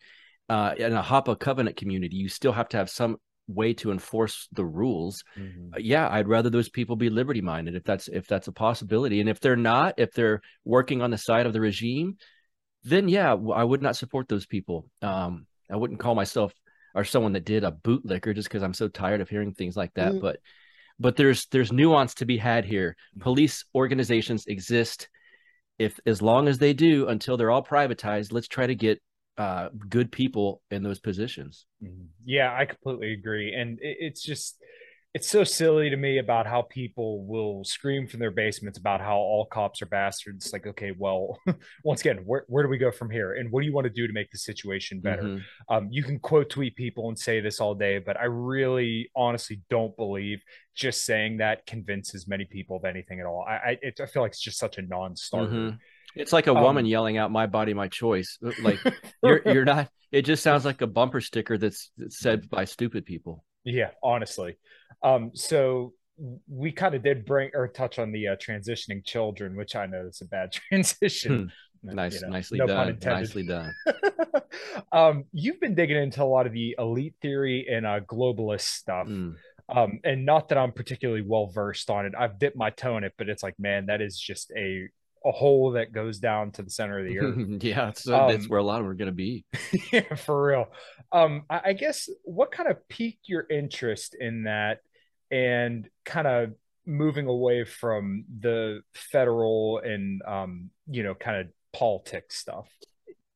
Uh, 0.50 0.74
in 0.76 0.94
a 0.94 1.02
Hoppian 1.04 1.38
covenant 1.38 1.78
community, 1.78 2.16
you 2.16 2.30
still 2.30 2.54
have 2.54 2.70
to 2.70 2.78
have 2.78 2.90
some 2.90 3.18
way 3.48 3.74
to 3.76 3.92
enforce 3.92 4.48
the 4.54 4.66
rules. 4.66 5.24
Mhm. 5.38 5.76
Uh, 5.76 5.80
yeah, 5.80 6.10
I'd 6.10 6.28
rather 6.28 6.50
those 6.50 6.70
people 6.70 6.96
be 6.96 7.12
liberty 7.12 7.42
minded 7.42 7.76
if 7.76 7.84
that's 7.84 8.08
if 8.08 8.26
that's 8.26 8.48
a 8.48 8.52
possibility. 8.52 9.20
And 9.20 9.30
if 9.30 9.40
they're 9.40 9.56
not, 9.56 9.94
if 9.98 10.14
they're 10.14 10.42
working 10.66 11.04
on 11.04 11.12
the 11.12 11.18
side 11.20 11.46
of 11.46 11.54
the 11.54 11.62
regime, 11.62 12.18
then 12.84 13.08
yeah, 13.10 13.32
I 13.32 13.64
would 13.64 13.82
not 13.82 13.96
support 13.96 14.28
those 14.28 14.46
people. 14.46 14.90
Um, 15.02 15.46
I 15.72 15.76
wouldn't 15.76 16.00
call 16.00 16.16
myself 16.16 16.54
or 16.96 17.04
someone 17.04 17.34
that 17.34 17.46
did 17.46 17.64
a 17.64 17.72
bootlicker 17.72 18.34
just 18.34 18.48
because 18.48 18.64
I'm 18.64 18.74
so 18.74 18.88
tired 18.88 19.22
of 19.22 19.30
hearing 19.30 19.54
things 19.54 19.76
like 19.76 19.94
that. 19.96 20.14
Mm. 20.14 20.22
But 20.22 20.40
but 21.00 21.16
there's 21.16 21.46
there's 21.48 21.72
nuance 21.72 22.16
to 22.16 22.26
be 22.26 22.38
had 22.38 22.66
here. 22.66 22.96
Police 23.20 23.66
organizations 23.76 24.46
exist. 24.48 25.10
If 25.78 26.00
as 26.08 26.22
long 26.22 26.48
as 26.48 26.58
they 26.58 26.74
do 26.74 27.08
until 27.08 27.38
they're 27.38 27.52
all 27.52 27.64
privatized, 27.64 28.32
let's 28.32 28.48
try 28.48 28.66
to 28.66 28.74
get 28.74 29.02
uh, 29.38 29.70
good 29.88 30.12
people 30.12 30.62
in 30.72 30.82
those 30.82 31.00
positions. 31.00 31.68
Mhm. 31.84 32.08
Yeah, 32.26 32.56
I 32.56 32.66
completely 32.66 33.14
agree. 33.14 33.54
And 33.54 33.78
it, 33.80 33.98
it's 34.00 34.24
just, 34.24 34.58
it's 35.18 35.28
so 35.28 35.44
silly 35.44 35.90
to 35.90 35.98
me 35.98 36.20
about 36.20 36.46
how 36.46 36.62
people 36.62 37.26
will 37.26 37.64
scream 37.64 38.06
from 38.08 38.20
their 38.20 38.30
basements 38.30 38.78
about 38.78 39.02
how 39.02 39.18
all 39.18 39.46
cops 39.46 39.82
are 39.82 39.88
bastards. 39.88 40.54
Like, 40.54 40.68
okay, 40.68 40.92
well, 40.96 41.40
once 41.84 42.02
again, 42.02 42.18
where, 42.26 42.44
where 42.48 42.62
do 42.64 42.70
we 42.70 42.78
go 42.78 42.92
from 42.92 43.10
here? 43.10 43.34
And 43.34 43.52
what 43.52 43.62
do 43.62 43.66
you 43.68 43.74
want 43.74 43.86
to 43.86 43.90
do 44.02 44.06
to 44.06 44.14
make 44.14 44.30
the 44.30 44.38
situation 44.38 45.00
better? 45.00 45.24
Mhm. 45.24 45.42
Um, 45.70 45.88
you 45.90 46.04
can 46.04 46.20
quote 46.20 46.52
tweet 46.52 46.76
people 46.76 47.08
and 47.10 47.18
say 47.18 47.40
this 47.40 47.60
all 47.60 47.74
day, 47.74 47.98
but 47.98 48.16
I 48.16 48.26
really 48.26 49.10
honestly 49.16 49.62
don't 49.72 49.96
believe 49.98 50.40
just 50.76 51.04
saying 51.04 51.38
that 51.38 51.66
convinces 51.66 52.28
many 52.28 52.46
people 52.46 52.78
of 52.78 52.86
anything 52.86 53.20
at 53.20 53.26
all. 53.26 53.44
I, 53.48 53.56
I, 53.56 53.78
it, 53.82 54.00
I 54.00 54.06
feel 54.06 54.22
like 54.22 54.34
it's 54.34 54.42
just 54.42 54.60
such 54.60 54.78
a 54.78 54.84
non 54.84 55.16
starter. 55.16 55.52
Mhm. 55.52 55.80
It's 56.16 56.34
like 56.34 56.48
a 56.48 56.54
woman 56.54 56.86
Um, 56.86 56.92
yelling 56.92 57.18
out 57.18 57.32
"My 57.32 57.48
body, 57.48 57.74
my 57.74 57.88
choice." 57.88 58.38
Uh, 58.46 58.52
Like 58.62 58.80
you're 59.24 59.42
you're 59.54 59.66
not. 59.66 59.90
It 60.12 60.24
just 60.24 60.44
sounds 60.44 60.64
like 60.64 60.82
a 60.82 60.88
bumper 60.88 61.22
sticker 61.22 61.58
that's, 61.58 61.92
that's 61.98 62.20
said 62.20 62.50
by 62.50 62.66
stupid 62.66 63.06
people. 63.06 63.44
Yeah, 63.68 63.90
honestly. 64.02 64.58
Um, 65.04 65.32
so 65.34 65.94
we 66.48 66.72
kind 66.72 66.96
of 66.96 67.04
did 67.04 67.26
bring 67.26 67.52
or 67.54 67.68
touch 67.68 68.00
on 68.00 68.12
the 68.12 68.30
uh, 68.30 68.36
transitioning 68.38 69.04
children, 69.06 69.56
which 69.56 69.76
I 69.76 69.86
know 69.86 70.08
is 70.08 70.22
a 70.22 70.26
bad 70.26 70.52
transition. 70.70 71.52
Nice, 71.84 72.16
You 72.16 72.22
know, 72.22 72.30
nicely 72.30 72.58
no 72.60 72.68
pun 72.68 72.98
done. 72.98 73.14
Nicely 73.14 73.46
done. 73.46 73.74
um, 74.92 75.26
you've 75.32 75.60
been 75.60 75.76
digging 75.76 75.98
into 75.98 76.24
a 76.24 76.26
lot 76.26 76.48
of 76.48 76.54
the 76.54 76.76
elite 76.80 77.16
theory 77.22 77.68
and 77.70 77.86
uh, 77.86 78.00
globalist 78.00 78.62
stuff. 78.62 79.08
Mm. 79.08 79.36
Um, 79.70 80.00
and 80.04 80.26
not 80.26 80.50
that 80.50 80.58
I'm 80.58 80.72
particularly 80.72 81.22
well 81.22 81.48
versed 81.48 81.90
on 81.90 82.06
it. 82.06 82.14
I've 82.18 82.40
dipped 82.40 82.56
my 82.56 82.70
toe 82.70 82.98
in 82.98 83.04
it, 83.04 83.14
but 83.18 83.28
it's 83.28 83.44
like, 83.44 83.56
man, 83.60 83.88
that 83.88 84.02
is 84.02 84.18
just 84.18 84.52
a 84.56 84.88
a 85.28 85.32
hole 85.32 85.72
that 85.72 85.92
goes 85.92 86.20
down 86.20 86.52
to 86.52 86.64
the 86.64 86.70
center 86.70 87.00
of 87.00 87.06
the 87.06 87.20
earth. 87.20 87.38
yeah, 87.64 87.86
that's, 87.86 88.04
that's 88.04 88.46
Um, 88.46 88.50
where 88.50 88.60
a 88.60 88.64
lot 88.64 88.80
of 88.80 88.86
them 88.86 88.92
are 88.92 88.96
going 88.96 89.08
to 89.08 89.12
be. 89.12 89.46
yeah, 89.92 90.16
for 90.16 90.48
real. 90.48 90.66
Um, 91.12 91.44
I, 91.50 91.62
I 91.66 91.74
guess 91.74 92.10
what 92.24 92.52
kind 92.52 92.70
of 92.70 92.88
piqued 92.88 93.28
your 93.28 93.46
interest 93.50 94.16
in 94.20 94.44
that 94.44 94.80
and 95.30 95.90
kind 96.06 96.28
of 96.28 96.54
moving 96.86 97.28
away 97.28 97.66
from 97.66 98.24
the 98.40 98.82
federal 98.94 99.80
and 99.80 100.22
um, 100.26 100.70
you 100.90 101.04
know, 101.04 101.14
kind 101.14 101.42
of 101.42 101.48
politics 101.74 102.38
stuff. 102.38 102.68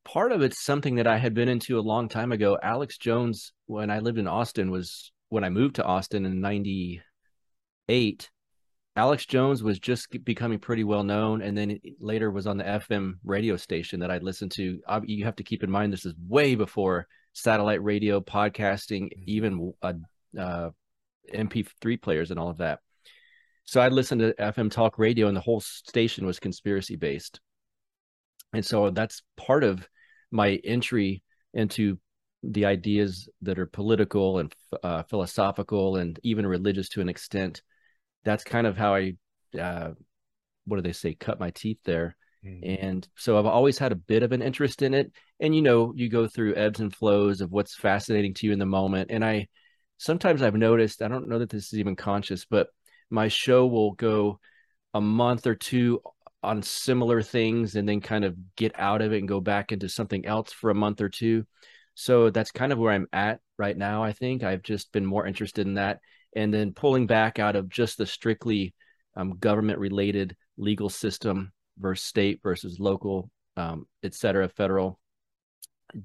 Part 0.06 0.32
of 0.32 0.42
it's 0.42 0.64
something 0.64 0.96
that 0.96 1.08
I 1.08 1.18
had 1.18 1.34
been 1.34 1.50
into 1.50 1.78
a 1.78 1.82
long 1.82 2.10
time 2.10 2.32
ago. 2.32 2.58
Alex 2.62 2.98
Jones, 2.98 3.54
when 3.68 3.92
I 3.92 4.00
lived 4.00 4.18
in 4.18 4.28
Austin, 4.28 4.72
was 4.72 5.12
when 5.30 5.44
I 5.44 5.50
moved 5.50 5.76
to 5.76 5.84
Austin 5.84 6.26
in 6.26 6.42
'98. 6.42 8.30
Alex 8.96 9.26
Jones 9.26 9.64
was 9.64 9.80
just 9.80 10.08
becoming 10.26 10.60
pretty 10.60 10.84
well 10.84 11.04
known, 11.04 11.42
and 11.42 11.58
then 11.58 11.80
later 12.00 12.30
was 12.30 12.46
on 12.46 12.58
the 12.58 12.66
FM 12.66 13.14
radio 13.24 13.56
station 13.56 14.02
that 14.02 14.12
I 14.12 14.18
listened 14.18 14.52
to. 14.54 14.82
You 15.06 15.24
have 15.24 15.38
to 15.38 15.44
keep 15.44 15.64
in 15.64 15.72
mind 15.72 15.94
this 15.94 16.06
is 16.06 16.14
way 16.28 16.56
before 16.56 17.08
satellite 17.34 17.82
radio, 17.82 18.20
podcasting, 18.20 19.10
even 19.26 19.74
uh, 19.82 19.94
uh, 20.38 20.70
MP3 21.34 22.02
players, 22.02 22.32
and 22.32 22.40
all 22.40 22.50
of 22.50 22.58
that. 22.58 22.80
So 23.64 23.80
I 23.80 23.88
listened 23.88 24.20
to 24.22 24.34
FM 24.34 24.70
talk 24.70 25.00
radio, 25.00 25.28
and 25.28 25.38
the 25.38 25.42
whole 25.42 25.62
station 25.62 26.26
was 26.26 26.40
conspiracy 26.40 26.98
based, 26.98 27.40
and 28.52 28.66
so 28.66 28.90
that's 28.90 29.24
part 29.38 29.64
of 29.64 29.88
my 30.32 30.60
entry 30.66 31.24
into 31.54 31.98
the 32.44 32.66
ideas 32.66 33.30
that 33.42 33.58
are 33.58 33.68
political 33.68 34.40
and 34.40 34.54
uh, 34.84 35.04
philosophical 35.04 35.96
and 35.96 36.20
even 36.24 36.46
religious 36.46 36.90
to 36.90 37.00
an 37.00 37.08
extent 37.08 37.62
that's 38.24 38.44
kind 38.44 38.68
of 38.68 38.78
how 38.78 38.96
I, 38.96 39.14
uh, 39.60 39.92
what 40.66 40.78
do 40.78 40.82
they 40.82 40.94
say, 40.94 41.14
cut 41.14 41.40
my 41.40 41.52
teeth 41.52 41.80
there. 41.84 42.16
And 42.64 43.08
so 43.16 43.38
I've 43.38 43.46
always 43.46 43.78
had 43.78 43.92
a 43.92 43.96
bit 43.96 44.24
of 44.24 44.32
an 44.32 44.42
interest 44.42 44.82
in 44.82 44.96
it. 44.96 45.12
And, 45.40 45.56
you 45.56 45.62
know, 45.62 45.94
you 45.96 46.10
go 46.10 46.28
through 46.28 46.56
ebbs 46.56 46.80
and 46.80 46.92
flows 46.92 47.40
of 47.42 47.52
what's 47.52 47.76
fascinating 47.76 48.34
to 48.34 48.48
you 48.48 48.54
in 48.54 48.58
the 48.58 48.66
moment. 48.66 49.12
And 49.12 49.24
I, 49.24 49.48
sometimes 49.98 50.42
I've 50.42 50.56
noticed, 50.56 51.04
I 51.04 51.08
don't 51.08 51.30
know 51.30 51.38
that 51.38 51.52
this 51.52 51.72
is 51.72 51.78
even 51.78 51.96
conscious, 51.96 52.46
but 52.46 52.70
my 53.12 53.28
show 53.28 53.68
will 53.68 53.92
go 53.92 54.40
a 54.96 55.02
month 55.02 55.46
or 55.46 55.54
two 55.54 56.02
on 56.42 56.64
similar 56.64 57.22
things 57.22 57.76
and 57.76 57.88
then 57.88 58.02
kind 58.02 58.26
of 58.26 58.36
get 58.56 58.72
out 58.80 59.04
of 59.04 59.14
it 59.14 59.20
and 59.20 59.28
go 59.28 59.40
back 59.40 59.72
into 59.72 59.88
something 59.88 60.26
else 60.26 60.52
for 60.52 60.72
a 60.72 60.76
month 60.76 61.00
or 61.00 61.10
two. 61.10 61.46
So 61.94 62.32
that's 62.32 62.52
kind 62.52 62.72
of 62.72 62.80
where 62.80 62.92
I'm 62.92 63.08
at 63.14 63.40
right 63.60 63.78
now. 63.78 64.04
I 64.04 64.14
think 64.14 64.42
I've 64.42 64.64
just 64.64 64.92
been 64.92 65.06
more 65.06 65.28
interested 65.28 65.68
in 65.68 65.76
that 65.76 66.00
and 66.36 66.54
then 66.54 66.74
pulling 66.74 67.08
back 67.08 67.40
out 67.40 67.56
of 67.56 67.70
just 67.70 67.98
the 67.98 68.06
strictly 68.06 68.74
um, 69.16 69.38
government 69.38 69.80
related 69.80 70.36
legal 70.58 70.90
system 70.90 71.52
versus 71.78 72.06
state 72.06 72.40
versus 72.44 72.80
local, 72.80 73.30
um, 73.58 73.86
et 74.04 74.14
cetera, 74.14 74.48
federal, 74.48 75.00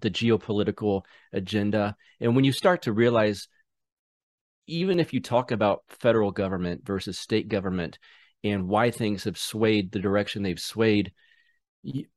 the 0.00 0.10
geopolitical 0.10 1.02
agenda. 1.32 1.94
And 2.20 2.34
when 2.34 2.44
you 2.44 2.52
start 2.52 2.82
to 2.82 2.92
realize, 2.92 3.48
even 4.66 4.98
if 4.98 5.12
you 5.12 5.20
talk 5.20 5.52
about 5.52 5.82
federal 5.88 6.32
government 6.32 6.84
versus 6.84 7.18
state 7.18 7.48
government 7.48 7.98
and 8.42 8.66
why 8.66 8.90
things 8.90 9.24
have 9.24 9.38
swayed 9.38 9.92
the 9.92 10.00
direction 10.00 10.42
they've 10.42 10.58
swayed, 10.58 11.12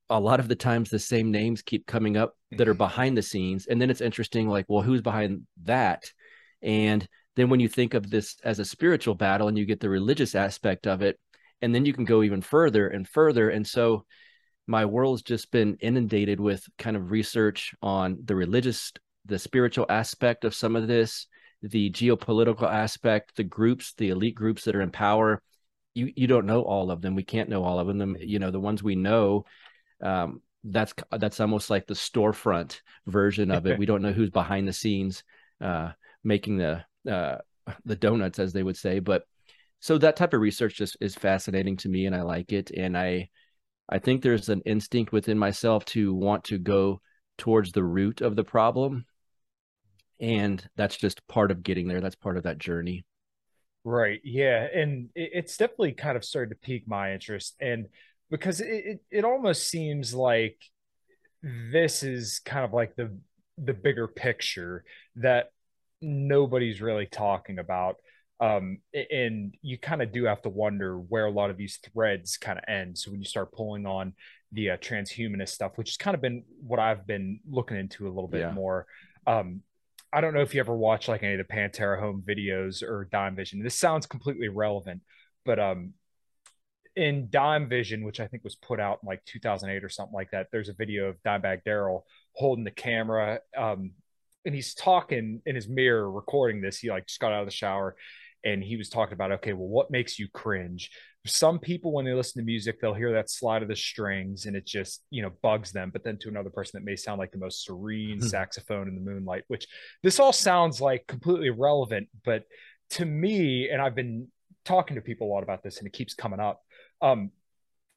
a 0.09 0.19
lot 0.19 0.39
of 0.39 0.47
the 0.47 0.55
times 0.55 0.89
the 0.89 0.97
same 0.97 1.29
names 1.29 1.61
keep 1.61 1.85
coming 1.85 2.17
up 2.17 2.35
that 2.57 2.67
are 2.67 2.73
behind 2.73 3.15
the 3.15 3.21
scenes. 3.21 3.67
And 3.67 3.79
then 3.79 3.91
it's 3.91 4.01
interesting, 4.01 4.47
like, 4.47 4.65
well, 4.67 4.81
who's 4.81 5.03
behind 5.03 5.45
that? 5.65 6.11
And 6.63 7.07
then 7.39 7.49
when 7.49 7.59
you 7.59 7.67
think 7.67 7.93
of 7.93 8.09
this 8.09 8.35
as 8.43 8.59
a 8.59 8.65
spiritual 8.65 9.15
battle 9.15 9.47
and 9.47 9.57
you 9.57 9.65
get 9.65 9.79
the 9.79 9.89
religious 9.89 10.35
aspect 10.35 10.87
of 10.87 11.01
it, 11.01 11.19
and 11.61 11.73
then 11.73 11.85
you 11.85 11.93
can 11.93 12.05
go 12.05 12.23
even 12.23 12.41
further 12.41 12.87
and 12.87 13.07
further. 13.07 13.49
And 13.49 13.65
so 13.65 14.05
my 14.67 14.85
world's 14.85 15.21
just 15.21 15.51
been 15.51 15.77
inundated 15.81 16.39
with 16.39 16.63
kind 16.77 16.95
of 16.95 17.11
research 17.11 17.73
on 17.81 18.19
the 18.23 18.35
religious, 18.35 18.93
the 19.25 19.39
spiritual 19.39 19.85
aspect 19.89 20.45
of 20.45 20.55
some 20.55 20.75
of 20.75 20.87
this, 20.87 21.27
the 21.61 21.89
geopolitical 21.91 22.71
aspect, 22.71 23.35
the 23.35 23.43
groups, 23.43 23.93
the 23.97 24.09
elite 24.09 24.35
groups 24.35 24.63
that 24.65 24.75
are 24.75 24.81
in 24.81 24.91
power. 24.91 25.41
You 25.95 26.11
you 26.15 26.27
don't 26.27 26.45
know 26.45 26.61
all 26.61 26.91
of 26.91 27.01
them. 27.01 27.15
We 27.15 27.23
can't 27.23 27.49
know 27.49 27.63
all 27.63 27.79
of 27.79 27.87
them. 27.87 28.15
You 28.19 28.39
know, 28.39 28.51
the 28.51 28.59
ones 28.59 28.83
we 28.83 28.95
know, 28.95 29.45
um, 30.01 30.41
that's 30.63 30.93
that's 31.11 31.39
almost 31.39 31.69
like 31.69 31.87
the 31.87 31.95
storefront 31.95 32.79
version 33.07 33.51
of 33.51 33.65
it. 33.65 33.79
we 33.79 33.85
don't 33.85 34.03
know 34.03 34.13
who's 34.13 34.29
behind 34.29 34.67
the 34.67 34.73
scenes 34.73 35.23
uh, 35.61 35.91
making 36.23 36.57
the 36.57 36.83
uh, 37.09 37.37
the 37.85 37.95
donuts, 37.95 38.39
as 38.39 38.53
they 38.53 38.63
would 38.63 38.77
say. 38.77 38.99
But 38.99 39.23
so 39.79 39.97
that 39.97 40.15
type 40.15 40.33
of 40.33 40.41
research 40.41 40.75
just 40.75 40.97
is 41.01 41.15
fascinating 41.15 41.77
to 41.77 41.89
me, 41.89 42.05
and 42.05 42.15
I 42.15 42.21
like 42.21 42.51
it. 42.51 42.71
And 42.71 42.97
I 42.97 43.29
I 43.89 43.99
think 43.99 44.21
there's 44.21 44.49
an 44.49 44.61
instinct 44.65 45.11
within 45.11 45.37
myself 45.37 45.85
to 45.85 46.13
want 46.13 46.43
to 46.45 46.57
go 46.57 47.01
towards 47.37 47.71
the 47.71 47.83
root 47.83 48.21
of 48.21 48.35
the 48.35 48.43
problem, 48.43 49.05
and 50.19 50.67
that's 50.75 50.97
just 50.97 51.25
part 51.27 51.51
of 51.51 51.63
getting 51.63 51.87
there. 51.87 52.01
That's 52.01 52.15
part 52.15 52.37
of 52.37 52.43
that 52.43 52.57
journey. 52.57 53.05
Right. 53.83 54.19
Yeah. 54.23 54.67
And 54.73 55.09
it, 55.15 55.31
it's 55.33 55.57
definitely 55.57 55.93
kind 55.93 56.17
of 56.17 56.25
started 56.25 56.49
to 56.49 56.55
pique 56.55 56.87
my 56.87 57.13
interest. 57.13 57.55
And 57.61 57.87
because 58.29 58.59
it, 58.61 58.67
it, 58.67 58.99
it 59.09 59.25
almost 59.25 59.67
seems 59.67 60.13
like 60.13 60.57
this 61.41 62.03
is 62.03 62.41
kind 62.43 62.65
of 62.65 62.73
like 62.73 62.95
the 62.95 63.17
the 63.57 63.73
bigger 63.73 64.07
picture 64.07 64.83
that 65.17 65.51
nobody's 66.01 66.81
really 66.81 67.05
talking 67.05 67.59
about. 67.59 67.97
Um, 68.41 68.79
and 69.11 69.53
you 69.61 69.77
kind 69.77 70.01
of 70.01 70.13
do 70.13 70.23
have 70.25 70.41
to 70.43 70.49
wonder 70.49 70.97
where 70.97 71.25
a 71.25 71.31
lot 71.31 71.49
of 71.49 71.57
these 71.57 71.77
threads 71.77 72.37
kind 72.37 72.57
of 72.57 72.63
end. 72.67 72.97
So 72.97 73.11
when 73.11 73.19
you 73.19 73.25
start 73.25 73.51
pulling 73.51 73.85
on 73.85 74.13
the 74.53 74.71
uh, 74.71 74.77
transhumanist 74.77 75.49
stuff, 75.49 75.73
which 75.77 75.89
has 75.89 75.97
kind 75.97 76.15
of 76.15 76.21
been 76.21 76.43
what 76.65 76.79
I've 76.79 77.05
been 77.05 77.41
looking 77.49 77.77
into 77.77 78.07
a 78.07 78.09
little 78.13 78.29
bit 78.29 78.41
Yeah. 78.41 78.51
more. 78.51 78.87
Um, 79.27 79.61
I 80.11 80.21
don't 80.21 80.33
know 80.33 80.41
if 80.41 80.55
you 80.55 80.59
ever 80.61 80.75
watch 80.75 81.07
like 81.07 81.21
any 81.21 81.33
of 81.33 81.45
the 81.45 81.53
Pantera 81.53 81.99
home 81.99 82.23
videos 82.25 82.81
or 82.81 83.07
Dime 83.11 83.35
Vision. 83.35 83.61
This 83.61 83.77
sounds 83.77 84.07
completely 84.07 84.47
relevant, 84.47 85.01
but 85.45 85.59
um, 85.59 85.93
in 86.95 87.29
Dime 87.29 87.69
Vision, 87.69 88.03
which 88.03 88.19
I 88.19 88.27
think 88.27 88.43
was 88.43 88.55
put 88.55 88.79
out 88.79 88.99
in 89.03 89.07
like 89.07 89.23
2008 89.25 89.83
or 89.83 89.89
something 89.89 90.13
like 90.13 90.31
that, 90.31 90.47
there's 90.51 90.69
a 90.69 90.73
video 90.73 91.07
of 91.09 91.21
Dimebag 91.23 91.63
Darrell 91.63 92.05
holding 92.33 92.63
the 92.63 92.71
camera, 92.71 93.39
um, 93.55 93.91
and 94.45 94.55
he's 94.55 94.73
talking 94.73 95.41
in 95.45 95.55
his 95.55 95.67
mirror, 95.67 96.09
recording 96.09 96.61
this. 96.61 96.79
He 96.79 96.89
like 96.89 97.07
just 97.07 97.19
got 97.19 97.31
out 97.31 97.41
of 97.41 97.47
the 97.47 97.51
shower, 97.51 97.95
and 98.43 98.63
he 98.63 98.77
was 98.77 98.89
talking 98.89 99.13
about, 99.13 99.31
okay, 99.33 99.53
well, 99.53 99.67
what 99.67 99.91
makes 99.91 100.17
you 100.17 100.27
cringe? 100.33 100.91
some 101.25 101.59
people 101.59 101.91
when 101.91 102.05
they 102.05 102.13
listen 102.13 102.41
to 102.41 102.45
music 102.45 102.79
they'll 102.79 102.93
hear 102.93 103.11
that 103.11 103.29
slide 103.29 103.61
of 103.61 103.67
the 103.67 103.75
strings 103.75 104.45
and 104.45 104.55
it 104.55 104.65
just 104.65 105.03
you 105.09 105.21
know 105.21 105.31
bugs 105.41 105.71
them 105.71 105.89
but 105.91 106.03
then 106.03 106.17
to 106.17 106.29
another 106.29 106.49
person 106.49 106.71
that 106.73 106.85
may 106.85 106.95
sound 106.95 107.19
like 107.19 107.31
the 107.31 107.37
most 107.37 107.65
serene 107.65 108.21
saxophone 108.21 108.87
in 108.87 108.95
the 108.95 109.01
moonlight 109.01 109.43
which 109.47 109.67
this 110.01 110.19
all 110.19 110.31
sounds 110.31 110.79
like 110.79 111.05
completely 111.07 111.47
irrelevant 111.47 112.07
but 112.23 112.43
to 112.89 113.03
me 113.03 113.69
and 113.69 113.81
i've 113.81 113.95
been 113.95 114.27
talking 114.63 114.95
to 114.95 115.01
people 115.01 115.27
a 115.27 115.31
lot 115.31 115.43
about 115.43 115.61
this 115.61 115.77
and 115.79 115.87
it 115.87 115.93
keeps 115.93 116.13
coming 116.13 116.39
up 116.39 116.61
um, 117.01 117.31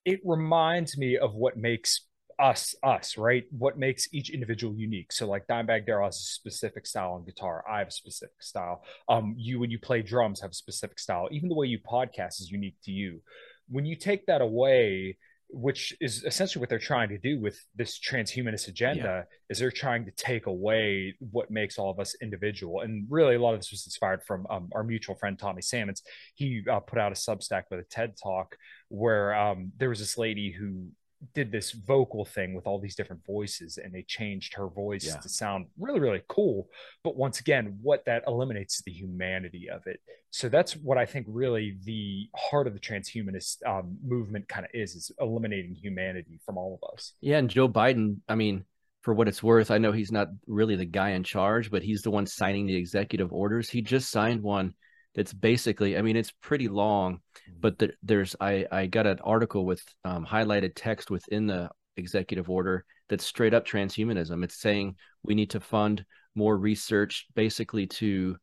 it 0.05 0.21
reminds 0.25 0.97
me 0.97 1.17
of 1.17 1.35
what 1.35 1.57
makes 1.57 2.07
us 2.43 2.75
us 2.83 3.17
right? 3.17 3.45
What 3.51 3.79
makes 3.79 4.09
each 4.13 4.31
individual 4.31 4.75
unique? 4.75 5.13
So 5.13 5.27
like 5.27 5.47
dimebag 5.47 5.87
darrell 5.87 6.09
has 6.09 6.17
a 6.17 6.23
specific 6.23 6.87
style 6.87 7.13
on 7.13 7.25
guitar. 7.25 7.65
I 7.71 7.79
have 7.79 7.89
a 7.89 7.93
specific 7.93 8.43
style. 8.43 8.85
Um 9.09 9.35
you 9.39 9.61
when 9.61 9.71
you 9.71 9.79
play 9.79 10.03
drums 10.03 10.41
have 10.41 10.51
a 10.51 10.55
specific 10.55 10.99
style. 10.99 11.29
Even 11.31 11.49
the 11.49 11.55
way 11.55 11.67
you 11.67 11.79
podcast 11.79 12.41
is 12.41 12.51
unique 12.51 12.77
to 12.85 12.91
you. 12.91 13.21
When 13.69 13.87
you 13.87 13.97
take 13.97 14.27
that 14.27 14.41
away 14.41 15.17
which 15.53 15.95
is 16.01 16.25
essentially 16.25 16.61
what 16.61 16.71
they're 16.71 16.79
trying 16.79 17.11
to 17.11 17.19
do 17.19 17.39
with 17.39 17.63
this 17.77 18.01
transhumanist 18.01 18.69
agenda 18.69 19.03
yeah. 19.03 19.23
is 19.51 19.59
they're 19.59 19.71
trying 19.71 20.05
to 20.07 20.11
take 20.13 20.47
away 20.47 21.15
what 21.31 21.51
makes 21.51 21.79
all 21.79 21.91
of 21.91 22.01
us 22.01 22.17
individual. 22.23 22.81
And 22.81 23.07
really 23.11 23.35
a 23.35 23.39
lot 23.39 23.53
of 23.53 23.61
this 23.61 23.71
was 23.71 23.85
inspired 23.87 24.23
from 24.25 24.47
um, 24.49 24.71
our 24.73 24.83
mutual 24.83 25.15
friend 25.15 25.39
tommy 25.39 25.61
sammons. 25.61 26.03
He 26.35 26.65
uh, 26.71 26.81
put 26.81 26.99
out 26.99 27.13
a 27.13 27.15
substack 27.15 27.65
with 27.71 27.81
a 27.81 27.85
ted 27.85 28.15
talk 28.21 28.57
where 28.89 29.35
um, 29.35 29.73
there 29.77 29.91
was 29.91 29.99
this 29.99 30.17
lady 30.17 30.51
who 30.51 30.89
did 31.35 31.53
this 31.53 31.73
vocal 31.73 32.25
thing 32.25 32.55
with 32.55 32.67
all 32.67 32.79
these 32.79 32.95
different 32.95 33.25
voices 33.27 33.79
and 33.79 33.93
they 33.93 34.03
changed 34.03 34.55
her 34.55 34.69
voice 34.69 35.07
yeah. 35.07 35.17
to 35.17 35.29
sound 35.29 35.67
really 35.79 36.01
really 36.01 36.23
cool. 36.29 36.69
But 37.05 37.17
once 37.17 37.41
again 37.41 37.79
what 37.83 38.05
that 38.07 38.25
eliminates 38.27 38.77
is 38.77 38.83
the 38.83 38.93
humanity 38.93 39.69
of 39.71 39.87
it. 39.87 40.01
So 40.31 40.49
that's 40.49 40.75
what 40.75 40.99
i 40.99 41.07
think 41.07 41.27
really 41.29 41.77
the 41.85 42.29
heart 42.37 42.67
of 42.67 42.75
the 42.75 42.81
transhumanist 42.81 43.59
um, 43.67 43.97
movement 44.05 44.49
kind 44.49 44.65
of 44.65 44.71
is 44.75 44.95
is 44.95 45.11
eliminating 45.21 45.75
humanity 45.75 46.41
from 46.45 46.57
all 46.57 46.79
of 46.81 46.93
us. 46.93 47.13
Yeah 47.21 47.39
and 47.39 47.51
joe 47.51 47.69
biden 47.69 48.17
i 48.29 48.35
mean 48.35 48.65
for 49.03 49.15
what 49.15 49.29
it's 49.29 49.43
worth 49.43 49.71
i 49.71 49.79
know 49.79 49.93
he's 49.93 50.13
not 50.13 50.29
really 50.47 50.77
the 50.77 50.85
guy 50.85 51.11
in 51.11 51.25
charge 51.25 51.71
but 51.71 51.83
he's 51.83 52.03
the 52.03 52.11
one 52.11 52.27
signing 52.27 52.67
the 52.67 52.77
executive 52.77 53.33
orders. 53.33 53.69
He 53.69 53.83
just 53.83 54.11
signed 54.11 54.43
one 54.43 54.75
that's 55.15 55.33
basically 55.33 55.97
i 55.97 56.03
mean 56.03 56.17
it's 56.17 56.33
pretty 56.43 56.69
long 56.69 57.15
mm-hmm. 57.15 57.61
but 57.61 57.79
the, 57.79 57.93
there's 58.03 58.35
i 58.41 58.67
i 58.71 58.87
got 58.87 59.07
an 59.07 59.19
article 59.23 59.65
with 59.65 59.83
um, 60.05 60.25
highlighted 60.25 60.73
text 60.75 61.11
within 61.11 61.47
the 61.47 61.69
executive 61.97 62.49
order 62.49 62.85
that's 63.09 63.25
straight 63.25 63.55
up 63.55 63.67
transhumanism 63.67 64.43
it's 64.43 64.61
saying 64.61 64.97
we 65.23 65.35
need 65.35 65.51
to 65.51 65.61
fund 65.61 66.05
more 66.35 66.57
research 66.57 67.27
basically 67.35 67.87
to 67.87 68.37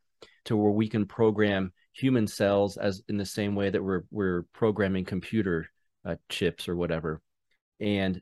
to 0.45 0.55
where 0.55 0.71
we 0.71 0.88
can 0.88 1.05
program 1.05 1.71
human 1.93 2.27
cells 2.27 2.77
as 2.77 3.01
in 3.10 3.17
the 3.17 3.25
same 3.25 3.55
way 3.55 3.69
that 3.69 3.84
we're 3.84 4.03
we're 4.12 4.43
programming 4.53 5.03
computer 5.03 5.67
uh, 6.05 6.15
chips 6.29 6.69
or 6.69 6.75
whatever 6.75 7.21
and 7.79 8.21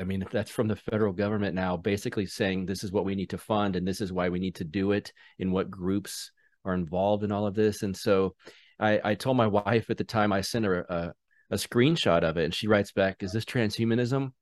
I 0.00 0.04
mean, 0.04 0.22
if 0.22 0.30
that's 0.30 0.50
from 0.50 0.68
the 0.68 0.74
federal 0.74 1.12
government 1.12 1.54
now, 1.54 1.76
basically 1.76 2.26
saying 2.26 2.66
this 2.66 2.82
is 2.82 2.90
what 2.90 3.04
we 3.04 3.14
need 3.14 3.30
to 3.30 3.38
fund 3.38 3.76
and 3.76 3.86
this 3.86 4.00
is 4.00 4.12
why 4.12 4.30
we 4.30 4.40
need 4.40 4.56
to 4.56 4.64
do 4.64 4.92
it 4.92 5.12
in 5.38 5.52
what 5.52 5.70
groups 5.70 6.32
are 6.64 6.74
involved 6.74 7.24
in 7.24 7.32
all 7.32 7.46
of 7.46 7.54
this. 7.54 7.82
And 7.82 7.96
so 7.96 8.34
I, 8.78 9.00
I 9.02 9.14
told 9.14 9.36
my 9.36 9.46
wife 9.48 9.90
at 9.90 9.98
the 9.98 10.04
time, 10.04 10.32
I 10.32 10.40
sent 10.40 10.64
her 10.64 10.80
a, 10.80 11.14
a 11.50 11.56
screenshot 11.56 12.22
of 12.22 12.36
it, 12.36 12.44
and 12.44 12.54
she 12.54 12.68
writes 12.68 12.92
back, 12.92 13.22
Is 13.22 13.32
this 13.32 13.44
transhumanism? 13.44 14.32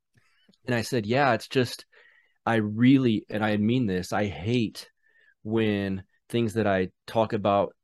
And 0.66 0.74
I 0.74 0.82
said, 0.82 1.06
Yeah, 1.06 1.32
it's 1.34 1.48
just, 1.48 1.84
I 2.46 2.56
really, 2.56 3.26
and 3.28 3.44
I 3.44 3.56
mean 3.56 3.86
this, 3.86 4.12
I 4.12 4.26
hate 4.26 4.88
when 5.42 6.02
things 6.28 6.54
that 6.54 6.66
I 6.66 6.88
talk 7.06 7.32
about 7.32 7.74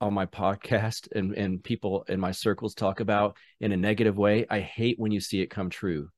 on 0.00 0.14
my 0.14 0.26
podcast 0.26 1.08
and, 1.14 1.32
and 1.34 1.62
people 1.62 2.04
in 2.08 2.20
my 2.20 2.32
circles 2.32 2.74
talk 2.74 3.00
about 3.00 3.36
in 3.60 3.72
a 3.72 3.76
negative 3.76 4.18
way. 4.18 4.46
I 4.50 4.60
hate 4.60 4.98
when 4.98 5.12
you 5.12 5.20
see 5.20 5.40
it 5.40 5.50
come 5.50 5.70
true. 5.70 6.08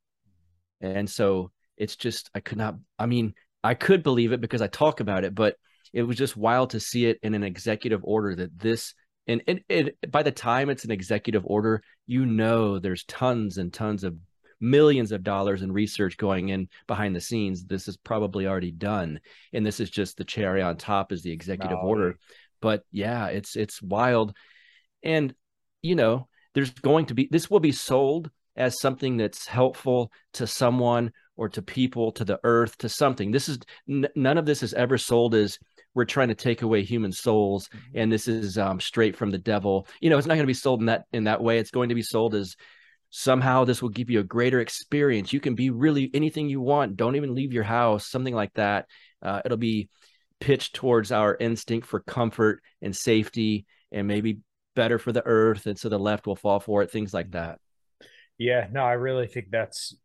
And 0.80 1.08
so 1.08 1.50
it's 1.76 1.96
just, 1.96 2.30
I 2.34 2.40
could 2.40 2.58
not, 2.58 2.76
I 2.98 3.06
mean, 3.06 3.34
I 3.62 3.74
could 3.74 4.02
believe 4.02 4.32
it 4.32 4.40
because 4.40 4.62
I 4.62 4.66
talk 4.66 5.00
about 5.00 5.24
it, 5.24 5.34
but 5.34 5.56
it 5.92 6.02
was 6.02 6.16
just 6.16 6.36
wild 6.36 6.70
to 6.70 6.80
see 6.80 7.06
it 7.06 7.18
in 7.22 7.34
an 7.34 7.42
executive 7.42 8.00
order 8.04 8.34
that 8.34 8.58
this 8.58 8.94
and 9.28 9.42
it, 9.46 9.64
it, 9.68 10.10
by 10.10 10.22
the 10.22 10.30
time 10.30 10.70
it's 10.70 10.84
an 10.84 10.90
executive 10.90 11.42
order 11.46 11.82
you 12.06 12.26
know 12.26 12.78
there's 12.78 13.04
tons 13.04 13.58
and 13.58 13.72
tons 13.72 14.04
of 14.04 14.16
millions 14.60 15.12
of 15.12 15.22
dollars 15.22 15.62
in 15.62 15.72
research 15.72 16.16
going 16.16 16.48
in 16.48 16.68
behind 16.86 17.14
the 17.14 17.20
scenes. 17.20 17.64
This 17.64 17.88
is 17.88 17.96
probably 17.96 18.46
already 18.46 18.70
done 18.70 19.20
and 19.52 19.64
this 19.64 19.80
is 19.80 19.90
just 19.90 20.16
the 20.16 20.24
cherry 20.24 20.62
on 20.62 20.76
top 20.76 21.12
is 21.12 21.22
the 21.22 21.32
executive 21.32 21.78
no. 21.78 21.88
order. 21.88 22.18
But 22.60 22.84
yeah 22.90 23.26
it's 23.28 23.56
it's 23.56 23.82
wild. 23.82 24.34
And 25.02 25.34
you 25.82 25.94
know 25.94 26.28
there's 26.54 26.70
going 26.70 27.06
to 27.06 27.14
be 27.14 27.28
this 27.30 27.50
will 27.50 27.60
be 27.60 27.72
sold 27.72 28.30
as 28.56 28.80
something 28.80 29.18
that's 29.18 29.46
helpful 29.46 30.10
to 30.32 30.46
someone 30.46 31.12
or 31.36 31.50
to 31.50 31.60
people 31.60 32.12
to 32.12 32.24
the 32.24 32.40
earth 32.42 32.78
to 32.78 32.88
something. 32.88 33.30
This 33.30 33.48
is 33.48 33.58
n- 33.88 34.08
none 34.16 34.38
of 34.38 34.46
this 34.46 34.62
is 34.62 34.72
ever 34.72 34.96
sold 34.96 35.34
as 35.34 35.58
we're 35.96 36.04
trying 36.04 36.28
to 36.28 36.34
take 36.34 36.60
away 36.60 36.82
human 36.82 37.10
souls 37.10 37.68
mm-hmm. 37.68 37.98
and 37.98 38.12
this 38.12 38.28
is 38.28 38.58
um, 38.58 38.78
straight 38.78 39.16
from 39.16 39.30
the 39.30 39.38
devil. 39.38 39.88
You 40.00 40.10
know 40.10 40.18
it's 40.18 40.26
not 40.26 40.34
going 40.34 40.44
to 40.44 40.46
be 40.46 40.54
sold 40.54 40.80
in 40.80 40.86
that 40.86 41.06
in 41.12 41.24
that 41.24 41.42
way. 41.42 41.58
It's 41.58 41.70
going 41.70 41.88
to 41.88 41.94
be 41.94 42.02
sold 42.02 42.34
as 42.34 42.54
somehow 43.10 43.64
this 43.64 43.80
will 43.80 43.88
give 43.88 44.10
you 44.10 44.20
a 44.20 44.24
greater 44.24 44.60
experience. 44.60 45.32
You 45.32 45.40
can 45.40 45.54
be 45.54 45.70
really 45.70 46.10
anything 46.12 46.50
you 46.50 46.60
want. 46.60 46.96
Don't 46.96 47.16
even 47.16 47.34
leave 47.34 47.52
your 47.52 47.64
house 47.64 48.06
something 48.06 48.34
like 48.34 48.52
that. 48.54 48.86
Uh, 49.22 49.40
it'll 49.44 49.56
be 49.56 49.88
pitched 50.38 50.74
towards 50.74 51.10
our 51.12 51.34
instinct 51.40 51.86
for 51.86 52.00
comfort 52.00 52.62
and 52.82 52.94
safety 52.94 53.64
and 53.90 54.06
maybe 54.06 54.40
better 54.74 54.98
for 54.98 55.12
the 55.12 55.24
earth 55.24 55.64
and 55.64 55.78
so 55.78 55.88
the 55.88 55.98
left 55.98 56.26
will 56.26 56.36
fall 56.36 56.60
for 56.60 56.82
it 56.82 56.90
things 56.90 57.14
like 57.14 57.30
that. 57.30 57.58
Yeah 58.36 58.66
no 58.70 58.82
i 58.82 58.92
really 58.92 59.26
think 59.26 59.46
that's 59.50 59.96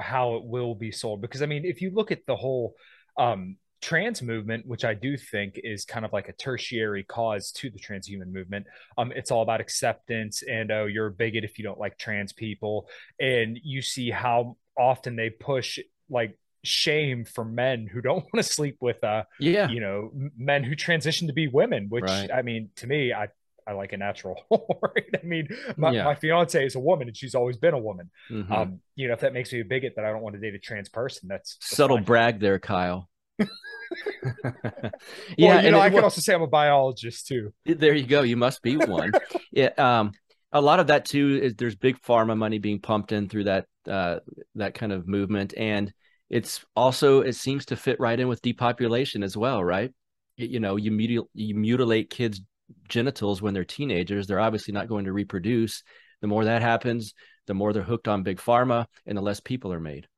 how 0.00 0.34
it 0.34 0.44
will 0.44 0.74
be 0.74 0.90
sold. 0.90 1.20
Because 1.22 1.40
i 1.40 1.46
mean 1.46 1.64
if 1.64 1.80
you 1.80 1.92
look 1.92 2.10
at 2.10 2.26
the 2.26 2.34
whole 2.34 2.74
um 3.16 3.56
trans 3.80 4.22
movement, 4.22 4.66
which 4.66 4.84
I 4.84 4.94
do 4.94 5.16
think 5.16 5.60
is 5.62 5.84
kind 5.84 6.04
of 6.04 6.12
like 6.12 6.28
a 6.28 6.32
tertiary 6.32 7.04
cause 7.04 7.50
to 7.52 7.70
the 7.70 7.78
transhuman 7.78 8.32
movement. 8.32 8.66
Um, 8.98 9.12
it's 9.14 9.30
all 9.30 9.42
about 9.42 9.60
acceptance 9.60 10.42
and 10.42 10.70
oh, 10.70 10.86
you're 10.86 11.06
a 11.06 11.12
bigot 11.12 11.44
if 11.44 11.58
you 11.58 11.64
don't 11.64 11.78
like 11.78 11.98
trans 11.98 12.32
people, 12.32 12.88
and 13.20 13.58
you 13.62 13.82
see 13.82 14.10
how 14.10 14.56
often 14.76 15.16
they 15.16 15.30
push 15.30 15.78
like 16.08 16.38
shame 16.62 17.24
for 17.24 17.44
men 17.44 17.86
who 17.86 18.00
don't 18.00 18.24
want 18.32 18.34
to 18.34 18.42
sleep 18.42 18.76
with 18.80 19.02
uh 19.04 19.22
yeah 19.38 19.68
you 19.68 19.78
know 19.78 20.10
men 20.36 20.64
who 20.64 20.74
transition 20.74 21.28
to 21.28 21.32
be 21.32 21.46
women 21.46 21.86
which 21.88 22.02
right. 22.02 22.28
i 22.32 22.42
mean 22.42 22.68
to 22.74 22.88
me 22.88 23.12
i 23.12 23.28
I 23.66 23.72
like 23.72 23.92
a 23.92 23.96
natural, 23.96 24.40
right? 24.50 25.04
I 25.20 25.26
mean, 25.26 25.48
my, 25.76 25.90
yeah. 25.90 26.04
my 26.04 26.14
fiance 26.14 26.64
is 26.64 26.76
a 26.76 26.80
woman 26.80 27.08
and 27.08 27.16
she's 27.16 27.34
always 27.34 27.56
been 27.56 27.74
a 27.74 27.78
woman. 27.78 28.10
Mm-hmm. 28.30 28.52
Um, 28.52 28.80
you 28.94 29.08
know, 29.08 29.14
if 29.14 29.20
that 29.20 29.32
makes 29.32 29.52
me 29.52 29.60
a 29.60 29.64
bigot 29.64 29.94
that 29.96 30.04
I 30.04 30.12
don't 30.12 30.22
want 30.22 30.36
to 30.36 30.40
date 30.40 30.54
a 30.54 30.58
trans 30.58 30.88
person, 30.88 31.28
that's, 31.28 31.56
that's 31.56 31.76
subtle 31.76 31.98
brag 31.98 32.38
there, 32.38 32.60
Kyle. 32.60 33.08
yeah, 33.38 34.90
well, 35.38 35.64
you 35.64 35.70
know, 35.70 35.80
I 35.80 35.90
can 35.90 36.02
also 36.02 36.20
say 36.20 36.34
I'm 36.34 36.42
a 36.42 36.46
biologist 36.46 37.26
too. 37.26 37.52
There 37.64 37.94
you 37.94 38.06
go. 38.06 38.22
You 38.22 38.36
must 38.36 38.62
be 38.62 38.76
one. 38.76 39.12
yeah. 39.52 39.70
Um, 39.78 40.12
a 40.52 40.60
lot 40.60 40.80
of 40.80 40.88
that 40.88 41.04
too 41.04 41.38
is 41.42 41.54
there's 41.54 41.76
big 41.76 42.00
pharma 42.00 42.36
money 42.36 42.58
being 42.58 42.80
pumped 42.80 43.12
in 43.12 43.28
through 43.28 43.44
that 43.44 43.66
uh, 43.88 44.20
that 44.54 44.74
kind 44.74 44.92
of 44.92 45.06
movement, 45.06 45.54
and 45.56 45.92
it's 46.30 46.64
also 46.74 47.20
it 47.20 47.34
seems 47.34 47.66
to 47.66 47.76
fit 47.76 48.00
right 48.00 48.18
in 48.18 48.28
with 48.28 48.42
depopulation 48.42 49.22
as 49.22 49.36
well, 49.36 49.62
right? 49.62 49.92
You 50.36 50.60
know, 50.60 50.76
you 50.76 50.90
mutil- 50.90 51.28
you 51.34 51.54
mutilate 51.54 52.10
kids' 52.10 52.40
genitals 52.88 53.42
when 53.42 53.54
they're 53.54 53.64
teenagers; 53.64 54.26
they're 54.26 54.40
obviously 54.40 54.72
not 54.72 54.88
going 54.88 55.04
to 55.04 55.12
reproduce. 55.12 55.82
The 56.20 56.26
more 56.26 56.44
that 56.44 56.62
happens, 56.62 57.12
the 57.46 57.54
more 57.54 57.72
they're 57.72 57.82
hooked 57.82 58.08
on 58.08 58.22
big 58.22 58.38
pharma, 58.38 58.86
and 59.06 59.16
the 59.16 59.22
less 59.22 59.40
people 59.40 59.72
are 59.72 59.80
made. 59.80 60.08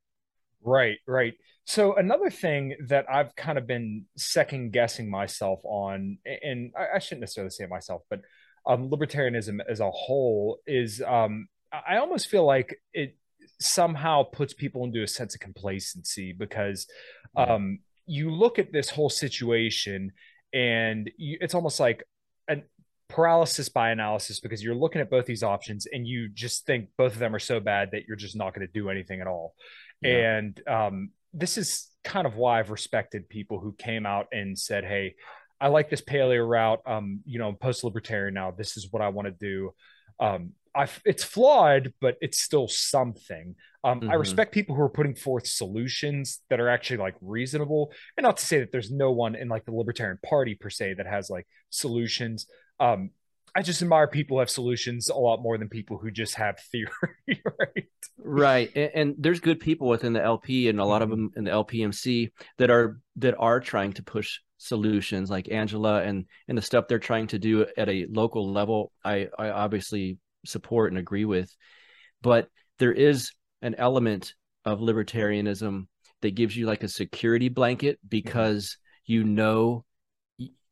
Right, 0.63 0.99
right. 1.07 1.35
So 1.69 1.97
another 1.97 2.31
thing 2.31 2.77
that 2.87 3.05
I've 3.13 3.37
kind 3.37 3.59
of 3.59 3.67
been 3.67 4.07
second 4.17 4.73
guessing 4.73 5.11
myself 5.11 5.61
on, 5.65 6.17
and 6.25 6.73
I, 6.75 6.99
shouldn't 6.99 7.21
necessarily 7.21 7.51
say 7.51 7.65
it 7.65 7.69
myself, 7.69 8.01
but 8.09 8.23
um, 8.67 8.89
libertarianism 8.89 9.59
as 9.69 9.81
a 9.81 9.91
whole 9.91 10.61
is, 10.67 11.03
um, 11.07 11.47
I 11.71 11.99
almost 11.99 12.29
feel 12.29 12.47
like 12.47 12.81
it 12.95 13.19
somehow 13.61 14.23
puts 14.23 14.55
people 14.55 14.83
into 14.83 15.03
a 15.03 15.07
sense 15.07 15.35
of 15.35 15.43
complacency 15.43 16.33
because 16.33 16.87
um, 17.37 17.81
you 18.07 18.31
look 18.31 18.59
at 18.59 18.73
this 18.73 18.89
whole 18.89 19.11
situation 19.11 20.13
and 20.55 21.11
you, 21.19 21.37
it's 21.43 21.55
almost 21.55 21.81
like 21.81 22.03
a 22.49 22.63
paralysis 23.11 23.69
by 23.69 23.91
analysis 23.91 24.41
because 24.41 24.63
you're 24.63 24.75
looking 24.75 25.03
at 25.03 25.11
both 25.11 25.27
these 25.27 25.43
options 25.43 25.85
and 25.85 26.07
you 26.07 26.31
just 26.31 26.65
think 26.65 26.89
both 26.97 27.13
of 27.13 27.19
them 27.19 27.35
are 27.35 27.39
so 27.39 27.61
bad 27.61 27.91
that 27.93 28.05
you're 28.09 28.17
just 28.17 28.37
not 28.37 28.55
going 28.55 28.67
to 28.67 28.73
do 28.73 28.89
anything 28.89 29.21
at 29.21 29.27
all. 29.27 29.55
Yeah. 30.01 30.39
And 30.39 30.63
um, 30.67 31.11
this 31.33 31.59
is 31.59 31.89
kind 32.05 32.27
of 32.27 32.37
why 32.37 32.59
I've 32.59 32.71
respected 32.71 33.29
people 33.29 33.61
who 33.61 33.73
came 33.73 34.07
out 34.07 34.27
and 34.33 34.59
said, 34.59 34.85
"Hey, 34.85 35.15
I 35.61 35.69
like 35.69 35.91
this 35.91 36.01
paleo 36.01 36.47
route. 36.47 36.81
Um, 36.87 37.21
you 37.25 37.39
know, 37.39 37.49
I'm 37.49 37.57
post 37.57 37.85
libertarian 37.85 38.35
now. 38.35 38.51
This 38.51 38.77
is 38.77 38.89
what 38.91 39.03
I 39.03 39.09
want 39.09 39.27
to 39.27 39.33
do." 39.33 39.73
Um, 40.21 40.53
I, 40.75 40.89
it's 41.05 41.25
flawed, 41.25 41.93
but 42.01 42.17
it's 42.21 42.39
still 42.39 42.69
something. 42.69 43.57
Um, 43.85 44.01
mm-hmm. 44.01 44.11
I 44.11 44.15
respect 44.15 44.53
people 44.53 44.77
who 44.77 44.83
are 44.83 44.89
putting 44.89 45.15
forth 45.15 45.47
solutions 45.47 46.41
that 46.51 46.61
are 46.61 46.69
actually 46.69 46.99
like 46.99 47.17
reasonable, 47.21 47.93
and 48.17 48.25
not 48.25 48.37
to 48.39 48.47
say 48.47 48.61
that 48.61 48.73
there's 48.73 48.91
no 48.91 49.11
one 49.13 49.35
in 49.35 49.49
like 49.49 49.65
the 49.65 49.75
Libertarian 49.75 50.19
Party 50.25 50.55
per 50.55 50.71
se 50.71 50.95
that 50.95 51.07
has 51.07 51.31
like 51.31 51.47
solutions. 51.71 52.47
Um, 52.81 53.11
I 53.59 53.63
just 53.63 53.83
admire 53.83 54.07
people 54.07 54.37
who 54.37 54.39
have 54.39 54.51
solutions 54.51 55.09
a 55.09 55.17
lot 55.17 55.43
more 55.43 55.59
than 55.59 55.69
people 55.69 55.99
who 55.99 56.13
just 56.13 56.37
have 56.37 56.61
theory, 56.71 56.93
right? 57.59 57.85
Right, 58.17 58.71
and, 58.77 58.91
and, 58.95 59.15
there's 59.19 59.41
good 59.41 59.59
people 59.59 59.89
within 59.89 60.13
the 60.13 60.23
LP, 60.23 60.69
and 60.69 60.79
a 60.79 60.85
lot 60.85 61.03
of 61.03 61.09
mm-hmm. 61.09 61.25
them 61.25 61.33
in 61.35 61.45
the 61.45 61.51
LPMC 61.51 62.31
that 62.59 62.71
are 62.71 63.01
that 63.17 63.35
are 63.37 63.59
trying 63.59 63.95
to 63.95 64.05
push 64.05 64.39
solutions, 64.59 65.29
like 65.29 65.51
Angela 65.51 66.03
and 66.05 66.27
and 66.47 66.57
the 66.57 66.63
stuff 66.63 66.87
they're 66.87 67.01
trying 67.01 67.27
to 67.29 67.41
do 67.41 67.67
at 67.77 67.89
a 67.89 68.07
local 68.09 68.49
level. 68.53 68.93
I 69.05 69.27
I 69.37 69.51
obviously 69.51 70.19
support 70.47 70.93
and 70.93 70.99
agree 70.99 71.25
with, 71.25 71.53
but 72.23 72.47
there 72.79 72.93
is 72.93 73.33
an 73.61 73.75
element 73.75 74.35
of 74.65 74.79
libertarianism 74.79 75.89
that 76.23 76.37
gives 76.37 76.57
you 76.57 76.67
like 76.67 76.85
a 76.85 76.89
security 76.89 77.49
blanket 77.49 77.97
mm-hmm. 77.97 78.09
because 78.09 78.77
you 79.05 79.25
know 79.25 79.85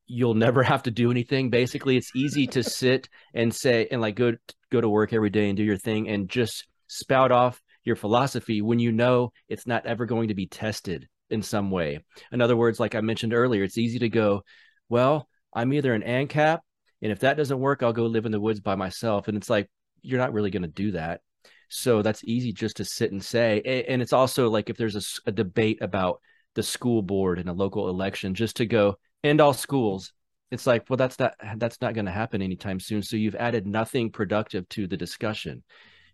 you'll 0.06 0.34
never 0.34 0.62
have 0.62 0.82
to 0.84 0.90
do 0.90 1.10
anything. 1.10 1.50
Basically 1.50 1.96
it's 1.96 2.14
easy 2.14 2.46
to 2.48 2.62
sit 2.62 3.08
and 3.34 3.54
say 3.54 3.88
and 3.90 4.00
like 4.00 4.16
go 4.16 4.34
go 4.70 4.80
to 4.80 4.88
work 4.88 5.12
every 5.12 5.30
day 5.30 5.48
and 5.48 5.56
do 5.56 5.64
your 5.64 5.76
thing 5.76 6.08
and 6.08 6.28
just 6.28 6.66
spout 6.88 7.32
off 7.32 7.60
your 7.84 7.96
philosophy 7.96 8.62
when 8.62 8.78
you 8.78 8.92
know 8.92 9.32
it's 9.48 9.66
not 9.66 9.86
ever 9.86 10.06
going 10.06 10.28
to 10.28 10.34
be 10.34 10.46
tested 10.46 11.08
in 11.30 11.42
some 11.42 11.70
way. 11.70 12.00
In 12.32 12.40
other 12.40 12.56
words 12.56 12.80
like 12.80 12.94
i 12.94 13.00
mentioned 13.00 13.34
earlier 13.34 13.64
it's 13.64 13.78
easy 13.78 13.98
to 14.00 14.08
go 14.08 14.42
well 14.88 15.28
i'm 15.52 15.72
either 15.72 15.92
an 15.94 16.02
ancap 16.02 16.60
and 17.02 17.10
if 17.10 17.20
that 17.20 17.36
doesn't 17.36 17.58
work 17.58 17.82
i'll 17.82 17.92
go 17.92 18.06
live 18.06 18.26
in 18.26 18.32
the 18.32 18.40
woods 18.40 18.60
by 18.60 18.74
myself. 18.74 19.28
And 19.28 19.36
it's 19.36 19.50
like 19.50 19.68
you're 20.02 20.20
not 20.20 20.32
really 20.32 20.50
going 20.50 20.62
to 20.62 20.68
do 20.68 20.92
that. 20.92 21.20
So 21.68 22.02
that's 22.02 22.22
easy 22.24 22.52
just 22.52 22.76
to 22.76 22.84
sit 22.84 23.10
and 23.10 23.22
say. 23.22 23.84
And 23.88 24.00
it's 24.00 24.12
also 24.12 24.48
like 24.48 24.70
if 24.70 24.76
there's 24.76 24.96
a, 24.96 25.30
a 25.30 25.32
debate 25.32 25.78
about 25.80 26.20
the 26.54 26.62
school 26.62 27.02
board 27.02 27.38
in 27.38 27.48
a 27.48 27.52
local 27.52 27.88
election 27.88 28.34
just 28.34 28.56
to 28.56 28.66
go 28.66 28.96
end 29.24 29.40
all 29.40 29.52
schools. 29.52 30.12
It's 30.50 30.66
like 30.66 30.88
well 30.88 30.96
that's 30.96 31.18
not 31.18 31.34
that's 31.56 31.80
not 31.80 31.94
going 31.94 32.06
to 32.06 32.12
happen 32.12 32.42
anytime 32.42 32.80
soon. 32.80 33.02
So 33.02 33.16
you've 33.16 33.34
added 33.34 33.66
nothing 33.66 34.10
productive 34.10 34.68
to 34.70 34.86
the 34.86 34.96
discussion. 34.96 35.64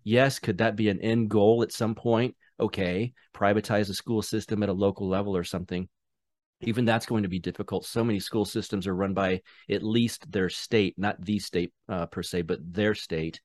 Yes 0.04 0.38
could 0.38 0.58
that 0.58 0.76
be 0.76 0.88
an 0.88 1.00
end 1.00 1.30
goal 1.30 1.62
at 1.62 1.72
some 1.72 1.94
point? 1.94 2.34
Okay 2.58 3.12
privatize 3.34 3.88
the 3.88 3.94
school 3.94 4.22
system 4.22 4.62
at 4.62 4.68
a 4.68 4.74
local 4.74 5.08
level 5.08 5.36
or 5.36 5.44
something. 5.44 5.88
Even 6.62 6.84
that's 6.84 7.06
going 7.06 7.24
to 7.24 7.28
be 7.28 7.40
difficult. 7.40 7.84
So 7.84 8.04
many 8.04 8.20
school 8.20 8.44
systems 8.44 8.86
are 8.86 8.94
run 8.94 9.14
by 9.14 9.42
at 9.68 9.82
least 9.82 10.30
their 10.30 10.48
state 10.48 10.94
not 10.96 11.22
the 11.22 11.38
state 11.38 11.72
uh, 11.88 12.06
per 12.06 12.22
se 12.22 12.42
but 12.42 12.58
their 12.62 12.94
state. 12.94 13.40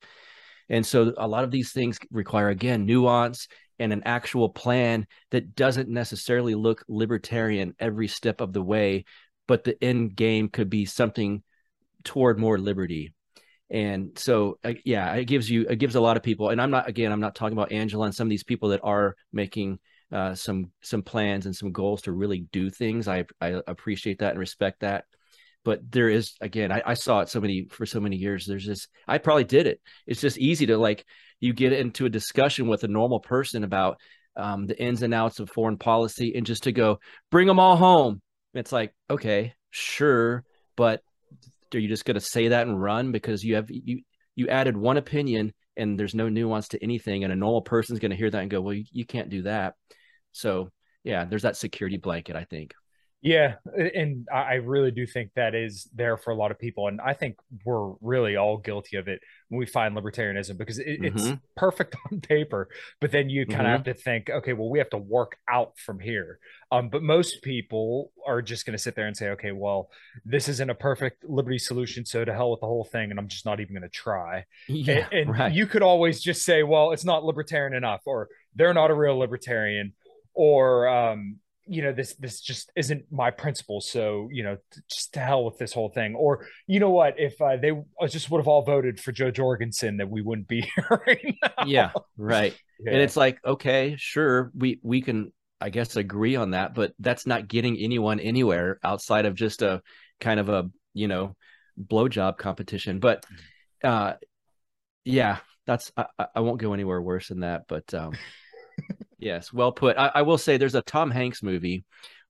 And 0.70 0.86
so 0.86 1.14
a 1.18 1.28
lot 1.28 1.44
of 1.44 1.52
these 1.52 1.72
things 1.72 1.98
require 2.12 2.50
again 2.50 2.86
nuance 2.86 3.48
and 3.80 3.94
an 3.94 4.04
actual 4.06 4.50
plan 4.50 5.06
that 5.32 5.56
doesn't 5.56 5.90
necessarily 5.90 6.56
look 6.56 6.84
libertarian 6.88 7.76
every 7.80 8.08
step 8.08 8.42
of 8.42 8.54
the 8.54 8.62
way 8.62 9.06
but 9.48 9.64
the 9.64 9.82
end 9.84 10.16
game 10.16 10.50
could 10.50 10.70
be 10.70 10.86
something 10.86 11.44
toward 12.04 12.40
more 12.40 12.58
liberty. 12.58 13.14
And 13.70 14.18
so 14.18 14.60
uh, 14.64 14.74
yeah 14.86 15.14
it 15.16 15.26
gives 15.26 15.50
you 15.50 15.66
it 15.70 15.78
gives 15.78 15.96
a 15.96 16.00
lot 16.00 16.16
of 16.16 16.24
people 16.24 16.52
and 16.52 16.62
i'm 16.62 16.72
not 16.72 16.88
again 16.88 17.12
i'm 17.12 17.20
not 17.20 17.36
talking 17.36 17.52
about 17.52 17.74
angela 17.74 18.06
and 18.06 18.16
some 18.16 18.26
of 18.26 18.30
these 18.30 18.46
people 18.46 18.70
that 18.70 18.80
are 18.82 19.14
making 19.34 19.80
uh, 20.12 20.34
some 20.34 20.72
some 20.82 21.02
plans 21.04 21.46
and 21.46 21.56
some 21.56 21.72
goals 21.72 22.04
to 22.04 22.12
really 22.12 22.48
do 22.52 22.70
things. 22.70 23.08
I 23.08 23.26
i 23.42 23.62
appreciate 23.68 24.20
that 24.20 24.32
and 24.32 24.40
respect 24.40 24.82
that. 24.82 25.06
But 25.66 25.92
there 25.92 26.10
is 26.10 26.36
again 26.40 26.72
I, 26.72 26.82
I 26.86 26.94
saw 26.94 27.22
it 27.22 27.30
so 27.30 27.42
many 27.42 27.68
for 27.70 27.86
so 27.86 28.00
many 28.00 28.16
years. 28.16 28.46
There's 28.46 28.66
this 28.66 28.88
i 29.08 29.18
probably 29.18 29.44
did 29.44 29.68
it. 29.68 29.82
It's 30.06 30.22
just 30.22 30.38
easy 30.38 30.68
to 30.68 30.78
like 30.78 31.06
you 31.40 31.54
get 31.54 31.74
into 31.74 32.06
a 32.06 32.10
discussion 32.10 32.68
with 32.68 32.84
a 32.84 32.88
normal 32.88 33.20
person 33.20 33.64
about 33.64 34.00
um, 34.36 34.66
the 34.68 34.82
ins 34.82 35.02
and 35.02 35.14
outs 35.14 35.40
of 35.40 35.50
foreign 35.50 35.78
policy 35.78 36.34
and 36.36 36.46
just 36.46 36.64
to 36.64 36.72
go 36.72 37.00
bring 37.32 37.48
them 37.48 37.60
all 37.60 37.76
home 37.76 38.22
it's 38.60 38.72
like, 38.72 38.94
okay, 39.10 39.54
sure, 39.72 40.44
but 40.76 41.02
are 41.74 41.80
you 41.80 41.88
just 41.88 42.06
going 42.06 42.16
to 42.16 42.22
say 42.22 42.50
that 42.50 42.68
and 42.68 42.82
run 42.82 43.12
because 43.12 43.44
you 43.44 43.56
have 43.56 43.70
you 43.70 44.02
you 44.36 44.48
added 44.48 44.78
one 44.78 44.98
opinion 44.98 45.54
and 45.76 46.00
there's 46.00 46.16
no 46.16 46.30
nuance 46.30 46.70
to 46.70 46.84
anything, 46.84 47.24
and 47.24 47.34
a 47.34 47.36
normal 47.36 47.62
person's 47.62 48.00
going 48.00 48.12
to 48.12 48.18
hear 48.18 48.30
that 48.30 48.42
and 48.42 48.50
go, 48.50 48.62
well, 48.62 48.74
you, 48.74 48.86
you 48.92 49.06
can't 49.06 49.30
do 49.30 49.44
that. 49.44 49.76
So 50.32 50.70
yeah, 51.04 51.26
there's 51.26 51.44
that 51.44 51.58
security 51.58 51.98
blanket, 51.98 52.36
I 52.36 52.44
think. 52.44 52.74
Yeah, 53.22 53.56
and 53.76 54.28
I 54.32 54.56
really 54.56 54.92
do 54.92 55.08
think 55.08 55.32
that 55.36 55.56
is 55.56 55.90
there 55.96 56.18
for 56.18 56.30
a 56.30 56.36
lot 56.36 56.52
of 56.52 56.60
people, 56.60 56.88
and 56.88 57.02
I 57.02 57.14
think 57.14 57.38
we're 57.66 57.94
really 58.00 58.36
all 58.36 58.58
guilty 58.58 58.96
of 58.98 59.08
it 59.08 59.22
when 59.50 59.58
we 59.58 59.66
find 59.66 59.96
libertarianism 59.98 60.56
because 60.56 60.78
it, 60.78 61.02
mm-hmm. 61.02 61.18
it's 61.18 61.42
perfect 61.56 61.96
on 62.12 62.22
paper, 62.22 62.70
but 63.02 63.12
then 63.12 63.28
you 63.28 63.48
kind 63.48 63.62
of 63.62 63.66
mm-hmm. 63.66 63.72
have 63.72 63.84
to 63.86 63.94
think, 63.96 64.30
okay, 64.30 64.54
well, 64.54 64.70
we 64.70 64.78
have 64.78 64.92
to 64.92 65.00
work 65.00 65.38
out 65.50 65.80
from 65.80 66.00
here. 66.00 66.38
Um, 66.72 66.90
but 66.90 67.02
most 67.02 67.42
people 67.42 68.12
are 68.28 68.42
just 68.44 68.68
going 68.68 68.78
to 68.78 68.82
sit 68.82 68.94
there 68.96 69.08
and 69.08 69.18
say, 69.18 69.30
okay, 69.30 69.52
well, 69.52 69.90
this 70.24 70.48
isn't 70.48 70.70
a 70.70 70.76
perfect 70.76 71.24
liberty 71.28 71.58
solution, 71.58 72.06
so 72.06 72.24
to 72.24 72.32
hell 72.32 72.52
with 72.52 72.60
the 72.60 72.68
whole 72.68 72.86
thing, 72.86 73.10
and 73.10 73.20
I'm 73.20 73.30
just 73.30 73.46
not 73.46 73.60
even 73.60 73.74
going 73.74 73.82
to 73.82 73.90
try. 73.90 74.46
Yeah, 74.68 75.08
and, 75.12 75.14
and 75.14 75.40
right. 75.40 75.52
you 75.52 75.66
could 75.66 75.82
always 75.82 76.22
just 76.22 76.44
say, 76.46 76.62
well, 76.62 76.92
it's 76.92 77.06
not 77.06 77.24
libertarian 77.24 77.74
enough, 77.74 78.02
or 78.06 78.30
they're 78.56 78.76
not 78.76 78.92
a 78.92 78.96
real 78.96 79.18
libertarian, 79.18 79.94
or 80.36 80.88
um, 80.88 81.40
you 81.68 81.82
know 81.82 81.92
this 81.94 82.16
this 82.16 82.42
just 82.42 82.72
isn't 82.76 83.06
my 83.12 83.32
principle. 83.32 83.82
So 83.82 84.30
you 84.32 84.44
know 84.44 84.58
just 84.90 85.14
to 85.14 85.20
hell 85.20 85.46
with 85.46 85.58
this 85.58 85.74
whole 85.74 85.90
thing. 85.90 86.16
Or 86.16 86.48
you 86.68 86.80
know 86.80 86.90
what? 86.90 87.20
If 87.20 87.42
uh, 87.42 87.58
they 87.58 87.72
just 88.10 88.30
would 88.30 88.40
have 88.40 88.48
all 88.48 88.64
voted 88.64 89.00
for 89.00 89.12
Jo 89.12 89.32
Jorgensen 89.32 89.98
that 89.98 90.10
we 90.10 90.22
wouldn't 90.22 90.48
be 90.48 90.62
here 90.76 91.02
right 91.08 91.36
now. 91.42 91.66
yeah 91.66 91.92
right. 92.18 92.56
Yeah. 92.80 92.94
and 92.94 93.02
it's 93.02 93.18
like 93.18 93.40
okay 93.44 93.96
sure 93.98 94.52
we 94.56 94.80
we 94.84 95.02
can 95.02 95.34
i 95.60 95.72
guess 95.72 95.96
agree 95.96 96.36
on 96.36 96.52
that 96.52 96.76
but 96.76 96.94
that's 97.00 97.26
not 97.26 97.48
getting 97.48 97.76
anyone 97.80 98.20
anywhere 98.20 98.78
outside 98.84 99.26
of 99.26 99.34
just 99.34 99.64
a 99.64 99.82
kind 100.20 100.40
of 100.40 100.50
a 100.50 100.70
you 100.94 101.08
know 101.08 101.36
blowjob 101.80 102.38
competition. 102.38 103.00
But 103.00 103.26
uh 103.84 104.14
yeah 105.06 105.38
that's 105.66 105.92
I, 105.96 106.06
I 106.36 106.40
won't 106.42 106.60
go 106.60 106.74
anywhere 106.74 107.02
worse 107.02 107.30
than 107.30 107.42
that 107.42 107.64
but 107.68 107.94
um 107.94 108.14
Yes, 109.20 109.52
well 109.52 109.72
put. 109.72 109.98
I, 109.98 110.12
I, 110.16 110.22
will 110.22 110.38
say 110.38 110.58
there's 110.58 110.76
a 110.76 110.82
Tom 110.82 111.10
Hanks 111.10 111.42
movie 111.42 111.84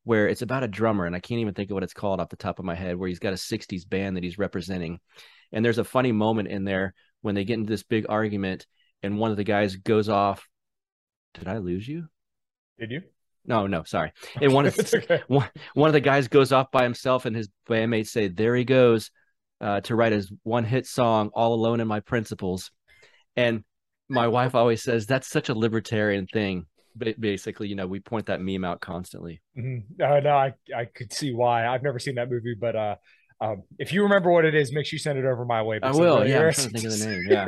where 0.05 0.29
it's 0.29 0.41
about 0.41 0.63
a 0.63 0.69
drummer, 0.69 1.05
and 1.05 1.15
I 1.15 1.19
can't 1.19 1.41
even 1.41 1.53
think 1.53 1.69
of 1.69 1.73
what 1.73 1.83
it's 1.83 1.93
called 1.93 2.21
off 2.21 2.29
the 2.29 2.37
top 2.37 2.59
of 2.59 2.65
my 2.65 2.75
head, 2.75 2.95
where 2.95 3.09
he's 3.09 3.19
got 3.19 3.33
a 3.33 3.37
60s 3.37 3.87
band 3.87 4.15
that 4.15 4.23
he's 4.23 4.37
representing. 4.37 4.99
And 5.51 5.63
there's 5.65 5.79
a 5.79 5.83
funny 5.83 6.13
moment 6.13 6.47
in 6.47 6.63
there 6.63 6.93
when 7.21 7.35
they 7.35 7.43
get 7.43 7.55
into 7.55 7.69
this 7.69 7.83
big 7.83 8.05
argument, 8.07 8.65
and 9.03 9.17
one 9.17 9.31
of 9.31 9.37
the 9.37 9.43
guys 9.43 9.75
goes 9.75 10.07
off. 10.07 10.47
Did 11.33 11.49
I 11.49 11.57
lose 11.57 11.85
you? 11.85 12.07
Did 12.79 12.91
you? 12.91 13.01
No, 13.45 13.67
no, 13.67 13.83
sorry. 13.83 14.13
And 14.41 14.53
one 14.53 14.65
of 14.65 14.79
okay. 14.79 15.23
one, 15.27 15.49
one 15.73 15.89
of 15.89 15.93
the 15.93 15.99
guys 15.99 16.29
goes 16.29 16.53
off 16.53 16.71
by 16.71 16.83
himself, 16.83 17.25
and 17.25 17.35
his 17.35 17.49
bandmates 17.69 18.07
say, 18.07 18.29
"There 18.29 18.55
he 18.55 18.63
goes 18.63 19.11
uh, 19.59 19.81
to 19.81 19.95
write 19.95 20.13
his 20.13 20.31
one 20.43 20.63
hit 20.63 20.87
song, 20.87 21.31
All 21.33 21.53
Alone 21.53 21.81
in 21.81 21.87
My 21.87 21.99
Principles." 21.99 22.71
And 23.35 23.65
my 24.07 24.29
wife 24.29 24.55
always 24.55 24.81
says 24.81 25.05
that's 25.05 25.27
such 25.27 25.49
a 25.49 25.53
libertarian 25.53 26.27
thing 26.27 26.65
basically, 27.19 27.67
you 27.67 27.75
know, 27.75 27.87
we 27.87 27.99
point 27.99 28.27
that 28.27 28.41
meme 28.41 28.63
out 28.63 28.81
constantly. 28.81 29.41
Mm-hmm. 29.57 30.01
Uh, 30.01 30.19
no, 30.19 30.29
I, 30.31 30.53
I 30.75 30.85
could 30.85 31.13
see 31.13 31.33
why. 31.33 31.67
I've 31.67 31.83
never 31.83 31.99
seen 31.99 32.15
that 32.15 32.29
movie, 32.29 32.55
but 32.59 32.75
uh, 32.75 32.95
um, 33.39 33.63
if 33.77 33.93
you 33.93 34.03
remember 34.03 34.31
what 34.31 34.45
it 34.45 34.55
is, 34.55 34.73
make 34.73 34.85
sure 34.85 34.95
you 34.95 34.99
send 34.99 35.19
it 35.19 35.25
over 35.25 35.45
my 35.45 35.61
way. 35.61 35.79
I 35.81 35.91
will. 35.91 36.27
Yeah, 36.27 36.47
I'm 36.47 36.53
trying 36.53 36.69
to 36.69 36.79
think 36.79 36.83
of 36.85 36.99
the 36.99 37.05
name. 37.05 37.23
Yeah. 37.29 37.45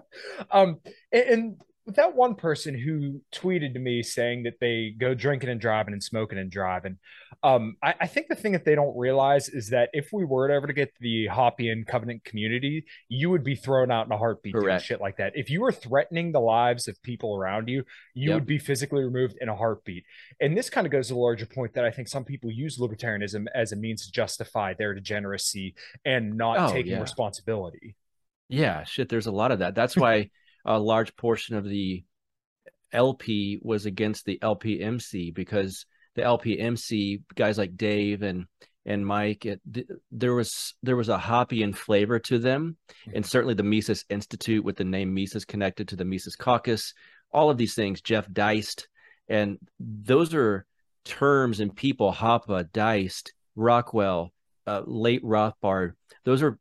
um, 0.50 0.80
and, 1.12 1.24
and 1.28 1.60
that 1.86 2.14
one 2.14 2.34
person 2.34 2.78
who 2.78 3.20
tweeted 3.30 3.74
to 3.74 3.78
me 3.78 4.02
saying 4.02 4.44
that 4.44 4.54
they 4.58 4.94
go 4.98 5.12
drinking 5.12 5.50
and 5.50 5.60
driving 5.60 5.92
and 5.92 6.02
smoking 6.02 6.38
and 6.38 6.50
driving. 6.50 6.96
Um, 7.42 7.76
I, 7.82 7.94
I, 8.00 8.06
think 8.06 8.28
the 8.28 8.34
thing 8.34 8.52
that 8.52 8.64
they 8.64 8.74
don't 8.74 8.96
realize 8.96 9.50
is 9.50 9.68
that 9.68 9.90
if 9.92 10.08
we 10.10 10.24
were 10.24 10.50
ever 10.50 10.66
to 10.66 10.72
get 10.72 10.94
the 11.00 11.26
Hoppian 11.26 11.84
Covenant 11.84 12.24
community, 12.24 12.86
you 13.08 13.28
would 13.28 13.44
be 13.44 13.54
thrown 13.54 13.90
out 13.90 14.06
in 14.06 14.12
a 14.12 14.16
heartbeat 14.16 14.54
doing 14.54 14.78
shit 14.78 15.00
like 15.00 15.18
that. 15.18 15.32
If 15.36 15.50
you 15.50 15.60
were 15.60 15.72
threatening 15.72 16.32
the 16.32 16.40
lives 16.40 16.88
of 16.88 17.02
people 17.02 17.36
around 17.36 17.68
you, 17.68 17.84
you 18.14 18.30
yep. 18.30 18.36
would 18.36 18.46
be 18.46 18.58
physically 18.58 19.04
removed 19.04 19.36
in 19.42 19.50
a 19.50 19.54
heartbeat. 19.54 20.04
And 20.40 20.56
this 20.56 20.70
kind 20.70 20.86
of 20.86 20.92
goes 20.92 21.08
to 21.08 21.14
the 21.14 21.20
larger 21.20 21.44
point 21.44 21.74
that 21.74 21.84
I 21.84 21.90
think 21.90 22.08
some 22.08 22.24
people 22.24 22.50
use 22.50 22.78
libertarianism 22.78 23.44
as 23.54 23.72
a 23.72 23.76
means 23.76 24.06
to 24.06 24.12
justify 24.12 24.72
their 24.72 24.94
degeneracy 24.94 25.74
and 26.06 26.38
not 26.38 26.70
oh, 26.70 26.72
taking 26.72 26.92
yeah. 26.92 27.00
responsibility. 27.00 27.94
Yeah, 28.48 28.84
shit. 28.84 29.10
There's 29.10 29.26
a 29.26 29.32
lot 29.32 29.52
of 29.52 29.58
that. 29.58 29.74
That's 29.74 29.96
why 29.96 30.30
a 30.64 30.78
large 30.78 31.14
portion 31.16 31.56
of 31.56 31.64
the 31.64 32.04
LP 32.92 33.58
was 33.62 33.86
against 33.86 34.24
the 34.24 34.38
LPMC 34.40 35.34
because 35.34 35.86
the 36.14 36.22
LPMC 36.22 37.22
guys 37.34 37.58
like 37.58 37.76
Dave 37.76 38.22
and 38.22 38.46
and 38.86 39.06
Mike, 39.06 39.46
it, 39.46 39.60
th- 39.72 39.86
there 40.12 40.34
was 40.34 40.74
there 40.82 40.96
was 40.96 41.08
a 41.08 41.18
Hoppian 41.18 41.72
flavor 41.72 42.18
to 42.20 42.38
them, 42.38 42.76
mm-hmm. 42.88 43.16
and 43.16 43.26
certainly 43.26 43.54
the 43.54 43.62
Mises 43.62 44.04
Institute 44.10 44.62
with 44.62 44.76
the 44.76 44.84
name 44.84 45.14
Mises 45.14 45.44
connected 45.44 45.88
to 45.88 45.96
the 45.96 46.04
Mises 46.04 46.36
Caucus, 46.36 46.92
all 47.32 47.50
of 47.50 47.56
these 47.56 47.74
things, 47.74 48.02
Jeff 48.02 48.30
Deist, 48.30 48.88
and 49.28 49.58
those 49.80 50.34
are 50.34 50.66
terms 51.04 51.60
and 51.60 51.74
people, 51.74 52.12
Hoppe, 52.12 52.70
Deist, 52.72 53.32
Rockwell, 53.56 54.32
uh, 54.66 54.82
late 54.84 55.22
Rothbard. 55.22 55.94
Those 56.24 56.42
are 56.42 56.58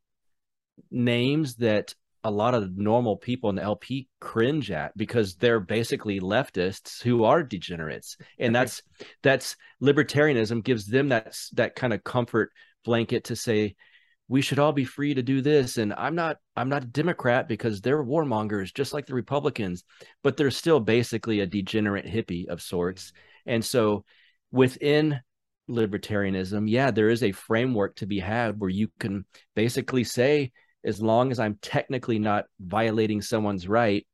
names 0.91 1.55
that 1.55 1.93
a 2.23 2.31
lot 2.31 2.53
of 2.53 2.77
normal 2.77 3.17
people 3.17 3.49
in 3.49 3.55
the 3.55 3.63
LP 3.63 4.07
cringe 4.19 4.71
at 4.71 4.95
because 4.97 5.35
they're 5.35 5.59
basically 5.59 6.19
leftists 6.19 7.01
who 7.01 7.23
are 7.23 7.43
degenerates, 7.43 8.17
and 8.39 8.55
that's 8.55 8.81
that's 9.21 9.55
libertarianism 9.81 10.63
gives 10.63 10.87
them 10.87 11.09
that 11.09 11.37
that 11.53 11.75
kind 11.75 11.93
of 11.93 12.03
comfort 12.03 12.51
blanket 12.83 13.25
to 13.25 13.35
say, 13.35 13.75
we 14.27 14.41
should 14.41 14.59
all 14.59 14.71
be 14.71 14.85
free 14.85 15.13
to 15.13 15.21
do 15.21 15.41
this. 15.41 15.77
And 15.77 15.93
i'm 15.93 16.15
not 16.15 16.37
i'm 16.55 16.69
not 16.69 16.83
a 16.83 16.87
democrat 16.87 17.47
because 17.47 17.81
they're 17.81 18.03
warmongers 18.03 18.73
just 18.73 18.93
like 18.93 19.05
the 19.05 19.13
republicans 19.13 19.83
but 20.23 20.37
they're 20.37 20.51
still 20.51 20.79
basically 20.79 21.39
a 21.39 21.45
degenerate 21.45 22.05
hippie 22.05 22.47
of 22.47 22.61
sorts. 22.61 23.13
And 23.45 23.63
so 23.63 24.05
within 24.51 25.19
libertarianism 25.69 26.69
yeah 26.69 26.91
there 26.91 27.09
is 27.09 27.23
a 27.23 27.31
framework 27.31 27.95
to 27.95 28.05
be 28.05 28.19
had 28.19 28.59
where 28.59 28.69
you 28.69 28.89
can 28.99 29.25
basically 29.55 30.03
say 30.03 30.51
as 30.85 31.01
long 31.01 31.31
as 31.31 31.39
i'm 31.39 31.57
technically 31.61 32.19
not 32.19 32.45
violating 32.59 33.21
someone's 33.21 33.67
right 33.67 34.05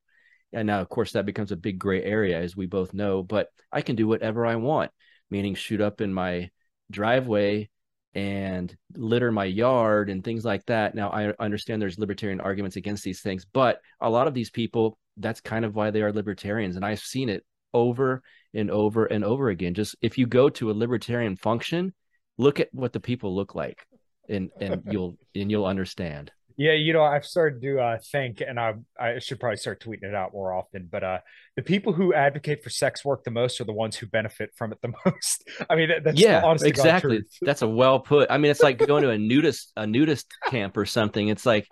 and 0.54 0.68
now 0.68 0.82
of 0.82 0.90
course 0.90 1.12
that 1.14 1.26
becomes 1.26 1.52
a 1.52 1.58
big 1.58 1.80
gray 1.80 2.04
area 2.04 2.40
as 2.40 2.56
we 2.56 2.66
both 2.66 2.94
know 2.94 3.24
but 3.24 3.48
i 3.72 3.82
can 3.82 3.96
do 3.96 4.08
whatever 4.08 4.46
i 4.46 4.56
want 4.56 4.92
meaning 5.30 5.56
shoot 5.56 5.82
up 5.82 6.02
in 6.02 6.14
my 6.14 6.50
driveway 6.92 7.70
and 8.16 8.76
litter 8.96 9.32
my 9.32 9.46
yard 9.46 10.10
and 10.10 10.24
things 10.24 10.44
like 10.44 10.66
that. 10.66 10.96
Now, 10.96 11.10
I 11.10 11.34
understand 11.40 11.82
there's 11.82 12.00
libertarian 12.00 12.42
arguments 12.42 12.76
against 12.76 13.04
these 13.04 13.22
things, 13.22 13.46
but 13.46 13.80
a 14.02 14.10
lot 14.10 14.28
of 14.28 14.34
these 14.34 14.50
people, 14.50 14.98
that's 15.18 15.42
kind 15.42 15.66
of 15.66 15.76
why 15.76 15.92
they 15.92 16.02
are 16.02 16.12
libertarians. 16.12 16.76
And 16.76 16.86
I've 16.86 17.00
seen 17.00 17.30
it 17.30 17.46
over 17.74 18.24
and 18.54 18.72
over 18.72 19.06
and 19.06 19.24
over 19.24 19.50
again. 19.50 19.74
Just 19.74 19.96
if 20.02 20.18
you 20.18 20.26
go 20.26 20.50
to 20.50 20.72
a 20.72 20.74
libertarian 20.74 21.36
function, 21.36 21.94
look 22.38 22.60
at 22.60 22.70
what 22.72 22.94
the 22.94 23.00
people 23.00 23.36
look 23.36 23.54
like 23.54 23.86
and, 24.28 24.50
and 24.60 24.82
you'll, 24.92 25.18
and 25.36 25.52
you'll 25.52 25.66
understand. 25.66 26.32
Yeah, 26.60 26.74
you 26.74 26.92
know, 26.92 27.04
I've 27.04 27.26
started 27.26 27.62
to 27.62 27.80
uh, 27.80 27.98
think, 28.12 28.42
and 28.46 28.60
I 28.60 28.74
I 29.00 29.20
should 29.20 29.40
probably 29.40 29.56
start 29.56 29.82
tweeting 29.82 30.04
it 30.04 30.14
out 30.14 30.34
more 30.34 30.52
often. 30.52 30.90
But 30.92 31.06
uh, 31.06 31.20
the 31.56 31.62
people 31.62 31.94
who 31.94 32.14
advocate 32.14 32.66
for 32.66 32.70
sex 32.70 33.06
work 33.06 33.24
the 33.24 33.32
most 33.32 33.62
are 33.62 33.64
the 33.64 33.72
ones 33.72 33.96
who 33.96 34.08
benefit 34.08 34.50
from 34.58 34.74
it 34.74 34.80
the 34.82 34.92
most. 35.06 35.50
I 35.70 35.78
mean, 35.78 35.90
that's 36.04 36.20
yeah, 36.20 36.54
exactly. 36.62 37.22
That's 37.42 37.62
a 37.62 37.68
well 37.68 38.02
put. 38.02 38.30
I 38.30 38.38
mean, 38.38 38.52
it's 38.52 38.62
like 38.62 38.78
going 38.78 39.04
to 39.04 39.10
a 39.10 39.18
nudist 39.18 39.72
a 39.78 39.88
nudist 39.88 40.28
camp 40.48 40.76
or 40.76 40.86
something. 40.86 41.30
It's 41.30 41.46
like, 41.46 41.66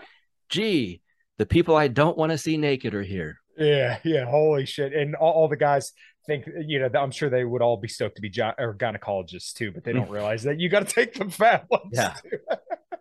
gee, 0.47 1.01
the 1.37 1.45
people 1.45 1.75
I 1.75 1.89
don't 1.89 2.17
want 2.17 2.31
to 2.31 2.37
see 2.37 2.55
naked 2.55 2.95
are 2.95 3.03
here. 3.03 3.39
Yeah, 3.57 3.99
yeah, 4.05 4.23
holy 4.23 4.65
shit! 4.65 4.93
And 4.93 5.15
all, 5.15 5.33
all 5.33 5.47
the 5.49 5.57
guys 5.57 5.91
think, 6.27 6.45
you 6.65 6.79
know, 6.79 6.89
I'm 6.97 7.11
sure 7.11 7.29
they 7.29 7.43
would 7.43 7.61
all 7.61 7.75
be 7.75 7.89
stoked 7.89 8.15
to 8.15 8.21
be 8.21 8.29
gi- 8.29 8.55
or 8.57 8.73
gynecologists 8.73 9.51
too, 9.51 9.73
but 9.73 9.83
they 9.83 9.91
don't 9.91 10.09
realize 10.17 10.43
that 10.43 10.61
you 10.61 10.69
got 10.69 10.87
to 10.87 10.93
take 10.93 11.15
the 11.15 11.29
fat 11.29 11.65
ones. 11.69 11.91
Yeah, 11.91 12.13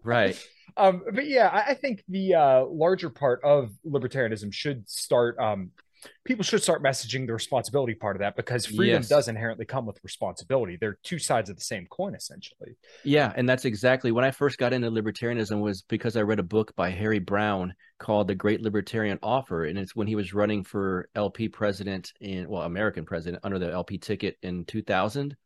right. 0.03 0.37
Um, 0.77 1.03
but 1.12 1.27
yeah, 1.27 1.49
I, 1.49 1.71
I 1.71 1.75
think 1.75 2.05
the 2.09 2.35
uh, 2.35 2.65
larger 2.67 3.11
part 3.11 3.43
of 3.43 3.71
libertarianism 3.87 4.53
should 4.53 4.89
start. 4.89 5.39
Um, 5.39 5.71
people 6.25 6.45
should 6.45 6.62
start 6.62 6.83
messaging 6.83 7.27
the 7.27 7.33
responsibility 7.33 7.95
part 7.95 8.17
of 8.17 8.21
that 8.21 8.37
because 8.37 8.67
freedom 8.67 9.01
yes. 9.01 9.09
does 9.09 9.29
inherently 9.29 9.65
come 9.65 9.87
with 9.87 9.99
responsibility. 10.03 10.77
They're 10.81 10.99
two 11.03 11.19
sides 11.19 11.51
of 11.51 11.57
the 11.57 11.62
same 11.62 11.87
coin, 11.87 12.15
essentially. 12.15 12.77
Yeah, 13.05 13.33
and 13.37 13.49
that's 13.49 13.65
exactly 13.65 14.12
when 14.12 14.25
I 14.25 14.31
first 14.31 14.59
got 14.59 14.73
into 14.73 14.91
libertarianism 14.91 15.61
was 15.61 15.83
because 15.83 16.17
I 16.17 16.23
read 16.23 16.39
a 16.39 16.45
book 16.45 16.75
by 16.77 16.91
Harry 16.91 17.19
Browne 17.19 17.75
called 17.99 18.29
The 18.29 18.35
Great 18.35 18.61
Libertarian 18.61 19.19
Offer, 19.23 19.65
and 19.65 19.79
it's 19.79 19.97
when 19.97 20.07
he 20.07 20.17
was 20.17 20.35
running 20.35 20.62
for 20.62 21.09
LP 21.15 21.49
president 21.49 22.12
in 22.21 22.49
well, 22.49 22.62
American 22.62 23.05
president 23.05 23.43
under 23.45 23.59
the 23.59 23.73
LP 23.73 23.99
ticket 23.99 24.37
in 24.43 24.65
2000 24.65 25.37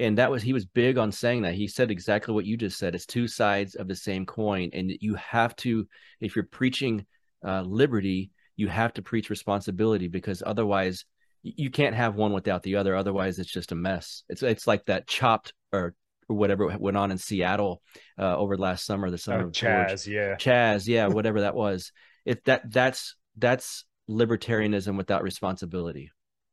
and 0.00 0.18
that 0.18 0.30
was 0.30 0.42
he 0.42 0.52
was 0.52 0.64
big 0.64 0.98
on 0.98 1.12
saying 1.12 1.42
that. 1.42 1.54
He 1.54 1.68
said 1.68 1.90
exactly 1.90 2.34
what 2.34 2.46
you 2.46 2.56
just 2.56 2.78
said 2.78 2.94
it's 2.94 3.06
two 3.06 3.28
sides 3.28 3.74
of 3.74 3.86
the 3.86 3.96
same 3.96 4.26
coin 4.26 4.70
and 4.72 4.92
you 5.00 5.14
have 5.14 5.54
to 5.56 5.86
if 6.20 6.34
you're 6.34 6.44
preaching 6.46 7.06
uh, 7.44 7.62
liberty 7.62 8.30
you 8.60 8.68
have 8.68 8.92
to 8.92 9.00
preach 9.00 9.30
responsibility 9.30 10.06
because 10.06 10.42
otherwise 10.44 11.06
you 11.42 11.70
can't 11.70 11.94
have 11.94 12.16
one 12.16 12.34
without 12.34 12.62
the 12.62 12.76
other. 12.76 12.94
Otherwise 12.94 13.38
it's 13.38 13.50
just 13.50 13.72
a 13.72 13.74
mess. 13.74 14.22
It's 14.28 14.42
it's 14.42 14.66
like 14.66 14.84
that 14.86 15.06
chopped 15.06 15.54
or 15.72 15.94
whatever 16.26 16.66
went 16.78 16.96
on 16.96 17.10
in 17.10 17.18
Seattle 17.18 17.82
uh, 18.18 18.36
over 18.36 18.56
last 18.56 18.84
summer 18.84 19.10
the 19.10 19.18
summer 19.18 19.44
oh, 19.44 19.46
of 19.46 19.52
Chaz 19.52 20.06
yeah. 20.06 20.36
Chaz 20.36 20.86
yeah 20.86 21.06
whatever 21.08 21.40
that 21.40 21.54
was. 21.54 21.92
If 22.26 22.44
that 22.44 22.70
that's 22.70 23.16
that's 23.38 23.86
libertarianism 24.08 24.96
without 24.96 25.22
responsibility. 25.22 26.10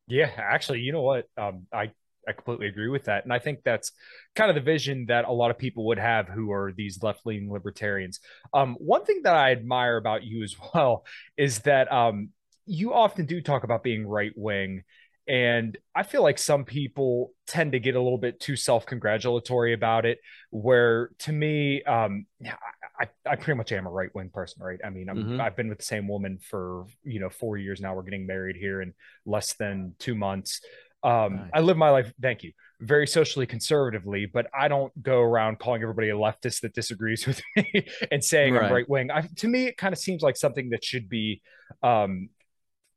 Yeah 0.07 0.31
actually 0.37 0.79
you 0.79 0.93
know 0.93 1.01
what? 1.01 1.25
Um, 1.37 1.67
I 1.73 1.91
I 2.27 2.33
completely 2.33 2.67
agree 2.67 2.89
with 2.89 3.05
that. 3.05 3.23
And 3.23 3.33
I 3.33 3.39
think 3.39 3.59
that's 3.63 3.91
kind 4.35 4.49
of 4.49 4.55
the 4.55 4.61
vision 4.61 5.05
that 5.07 5.25
a 5.25 5.31
lot 5.31 5.51
of 5.51 5.57
people 5.57 5.85
would 5.87 5.99
have 5.99 6.27
who 6.27 6.51
are 6.51 6.73
these 6.75 7.01
left 7.01 7.25
leaning 7.25 7.51
libertarians. 7.51 8.19
Um, 8.53 8.75
one 8.79 9.05
thing 9.05 9.21
that 9.23 9.35
I 9.35 9.51
admire 9.51 9.97
about 9.97 10.23
you 10.23 10.43
as 10.43 10.55
well 10.73 11.05
is 11.37 11.59
that 11.59 11.91
um, 11.91 12.29
you 12.65 12.93
often 12.93 13.25
do 13.25 13.41
talk 13.41 13.63
about 13.63 13.83
being 13.83 14.05
right 14.05 14.33
wing. 14.35 14.83
And 15.29 15.77
I 15.93 16.03
feel 16.03 16.23
like 16.23 16.37
some 16.37 16.63
people 16.63 17.33
tend 17.47 17.73
to 17.73 17.79
get 17.79 17.95
a 17.95 18.01
little 18.01 18.17
bit 18.17 18.39
too 18.39 18.55
self 18.55 18.85
congratulatory 18.85 19.73
about 19.73 20.05
it. 20.05 20.19
Where 20.51 21.09
to 21.19 21.33
me, 21.33 21.83
um, 21.83 22.27
I, 22.99 23.09
I 23.25 23.35
pretty 23.35 23.57
much 23.57 23.71
am 23.73 23.85
a 23.85 23.91
right 23.91 24.13
wing 24.15 24.29
person, 24.33 24.63
right? 24.63 24.79
I 24.83 24.89
mean, 24.89 25.09
i 25.09 25.13
have 25.13 25.23
mm-hmm. 25.23 25.55
been 25.55 25.69
with 25.69 25.79
the 25.79 25.83
same 25.83 26.07
woman 26.07 26.39
for, 26.41 26.85
you 27.03 27.19
know, 27.19 27.29
four 27.29 27.57
years 27.57 27.81
now. 27.81 27.93
We're 27.93 28.03
getting 28.03 28.25
married 28.25 28.55
here 28.55 28.81
in 28.81 28.93
less 29.25 29.53
than 29.53 29.95
two 29.99 30.15
months. 30.15 30.61
Um, 31.07 31.37
nice. 31.37 31.49
I 31.53 31.59
live 31.61 31.77
my 31.77 31.89
life, 31.89 32.11
thank 32.21 32.43
you, 32.43 32.51
very 32.81 33.07
socially 33.07 33.45
conservatively, 33.45 34.25
but 34.25 34.47
I 34.53 34.67
don't 34.67 34.91
go 35.01 35.21
around 35.21 35.57
calling 35.57 35.81
everybody 35.81 36.09
a 36.09 36.15
leftist 36.15 36.61
that 36.61 36.73
disagrees 36.73 37.25
with 37.27 37.41
me 37.55 37.87
and 38.11 38.21
saying 38.21 38.53
right. 38.53 38.65
I'm 38.65 38.73
right 38.73 38.89
wing. 38.89 39.09
To 39.37 39.47
me, 39.47 39.67
it 39.67 39.77
kind 39.77 39.93
of 39.93 39.99
seems 39.99 40.21
like 40.21 40.35
something 40.35 40.71
that 40.71 40.83
should 40.83 41.07
be 41.07 41.41
um, 41.81 42.29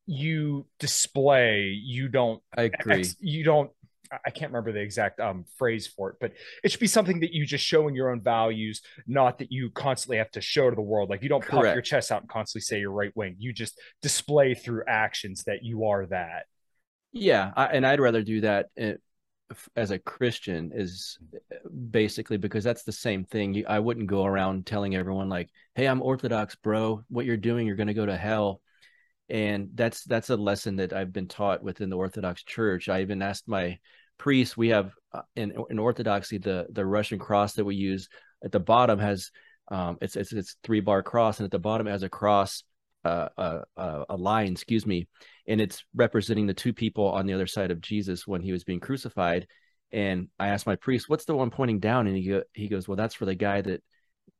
you 0.06 0.66
display. 0.80 1.68
You 1.68 2.08
don't. 2.08 2.42
I 2.56 2.62
agree. 2.62 3.00
Ex, 3.00 3.14
you 3.20 3.44
don't. 3.44 3.70
I 4.12 4.30
can't 4.30 4.50
remember 4.50 4.72
the 4.72 4.80
exact 4.80 5.20
um, 5.20 5.44
phrase 5.56 5.86
for 5.86 6.10
it, 6.10 6.16
but 6.20 6.32
it 6.64 6.72
should 6.72 6.80
be 6.80 6.88
something 6.88 7.20
that 7.20 7.32
you 7.32 7.46
just 7.46 7.64
show 7.64 7.86
in 7.86 7.94
your 7.94 8.10
own 8.10 8.20
values, 8.20 8.82
not 9.06 9.38
that 9.38 9.52
you 9.52 9.70
constantly 9.70 10.16
have 10.16 10.32
to 10.32 10.40
show 10.40 10.68
to 10.68 10.74
the 10.74 10.82
world. 10.82 11.10
Like 11.10 11.22
you 11.22 11.28
don't 11.28 11.44
Correct. 11.44 11.64
puff 11.66 11.74
your 11.74 11.82
chest 11.82 12.10
out 12.10 12.22
and 12.22 12.28
constantly 12.28 12.62
say 12.62 12.80
you're 12.80 12.90
right 12.90 13.12
wing. 13.14 13.36
You 13.38 13.52
just 13.52 13.78
display 14.02 14.54
through 14.54 14.82
actions 14.88 15.44
that 15.44 15.62
you 15.62 15.84
are 15.84 16.06
that. 16.06 16.46
Yeah, 17.12 17.52
I, 17.56 17.66
and 17.66 17.86
I'd 17.86 18.00
rather 18.00 18.22
do 18.22 18.40
that 18.42 18.66
eh, 18.76 18.94
as 19.74 19.90
a 19.90 19.98
Christian 19.98 20.70
is 20.74 21.18
eh, 21.34 21.56
basically 21.90 22.36
because 22.36 22.64
that's 22.64 22.84
the 22.84 22.92
same 22.92 23.24
thing. 23.24 23.64
I 23.68 23.80
wouldn't 23.80 24.06
go 24.06 24.24
around 24.24 24.66
telling 24.66 24.94
everyone 24.94 25.28
like, 25.28 25.50
"Hey, 25.74 25.86
I'm 25.86 26.02
Orthodox, 26.02 26.54
bro. 26.56 27.02
What 27.08 27.26
you're 27.26 27.36
doing, 27.36 27.66
you're 27.66 27.76
going 27.76 27.88
to 27.88 27.94
go 27.94 28.06
to 28.06 28.16
hell." 28.16 28.60
And 29.28 29.70
that's 29.74 30.04
that's 30.04 30.30
a 30.30 30.36
lesson 30.36 30.76
that 30.76 30.92
I've 30.92 31.12
been 31.12 31.28
taught 31.28 31.62
within 31.62 31.90
the 31.90 31.96
Orthodox 31.96 32.44
Church. 32.44 32.88
I 32.88 33.02
even 33.02 33.22
asked 33.22 33.48
my 33.48 33.78
priest. 34.18 34.56
We 34.56 34.68
have 34.68 34.92
uh, 35.12 35.22
in 35.36 35.54
in 35.70 35.78
Orthodoxy 35.78 36.38
the 36.38 36.66
the 36.70 36.86
Russian 36.86 37.18
cross 37.18 37.54
that 37.54 37.64
we 37.64 37.74
use 37.76 38.08
at 38.44 38.52
the 38.52 38.60
bottom 38.60 38.98
has 38.98 39.30
um, 39.68 39.98
it's 40.00 40.16
it's 40.16 40.32
it's 40.32 40.56
three 40.64 40.80
bar 40.80 41.02
cross, 41.02 41.38
and 41.40 41.44
at 41.44 41.50
the 41.50 41.58
bottom 41.58 41.86
it 41.86 41.92
has 41.92 42.02
a 42.02 42.08
cross 42.08 42.64
uh, 43.04 43.28
uh, 43.38 43.60
uh, 43.76 44.04
a 44.08 44.16
line, 44.16 44.52
excuse 44.52 44.86
me, 44.86 45.08
and 45.50 45.60
it's 45.60 45.84
representing 45.94 46.46
the 46.46 46.54
two 46.54 46.72
people 46.72 47.08
on 47.08 47.26
the 47.26 47.34
other 47.34 47.46
side 47.46 47.72
of 47.72 47.80
Jesus 47.80 48.26
when 48.26 48.40
he 48.40 48.52
was 48.52 48.64
being 48.64 48.80
crucified. 48.80 49.48
And 49.92 50.28
I 50.38 50.48
asked 50.48 50.66
my 50.66 50.76
priest, 50.76 51.08
"What's 51.08 51.24
the 51.24 51.34
one 51.34 51.50
pointing 51.50 51.80
down?" 51.80 52.06
And 52.06 52.16
he 52.16 52.28
go, 52.28 52.42
he 52.52 52.68
goes, 52.68 52.86
"Well, 52.86 52.96
that's 52.96 53.14
for 53.16 53.26
the 53.26 53.34
guy 53.34 53.60
that 53.60 53.82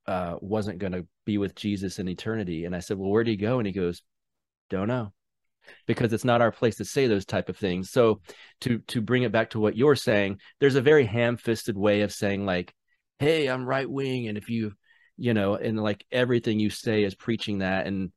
uh, 0.06 0.36
wasn't 0.40 0.78
going 0.78 0.92
to 0.92 1.06
be 1.26 1.38
with 1.38 1.56
Jesus 1.56 1.98
in 1.98 2.08
eternity." 2.08 2.64
And 2.64 2.76
I 2.76 2.78
said, 2.80 2.96
"Well, 2.96 3.10
where 3.10 3.24
did 3.24 3.32
he 3.32 3.36
go?" 3.36 3.58
And 3.58 3.66
he 3.66 3.72
goes, 3.72 4.02
"Don't 4.70 4.88
know." 4.88 5.12
because 5.86 6.12
it's 6.12 6.24
not 6.24 6.40
our 6.40 6.50
place 6.50 6.76
to 6.76 6.84
say 6.84 7.06
those 7.06 7.24
type 7.24 7.48
of 7.48 7.56
things 7.56 7.90
so 7.90 8.20
to 8.60 8.78
to 8.88 9.00
bring 9.00 9.22
it 9.22 9.30
back 9.30 9.50
to 9.50 9.60
what 9.60 9.76
you're 9.76 9.94
saying 9.94 10.38
there's 10.58 10.74
a 10.74 10.82
very 10.82 11.04
ham-fisted 11.04 11.76
way 11.76 12.00
of 12.00 12.12
saying 12.12 12.44
like 12.44 12.74
hey 13.18 13.46
i'm 13.46 13.64
right 13.64 13.88
wing 13.88 14.26
and 14.26 14.38
if 14.38 14.48
you 14.48 14.72
you 15.16 15.34
know 15.34 15.54
and 15.54 15.78
like 15.78 16.04
everything 16.10 16.58
you 16.58 16.70
say 16.70 17.04
is 17.04 17.14
preaching 17.14 17.58
that 17.58 17.86
and 17.86 18.10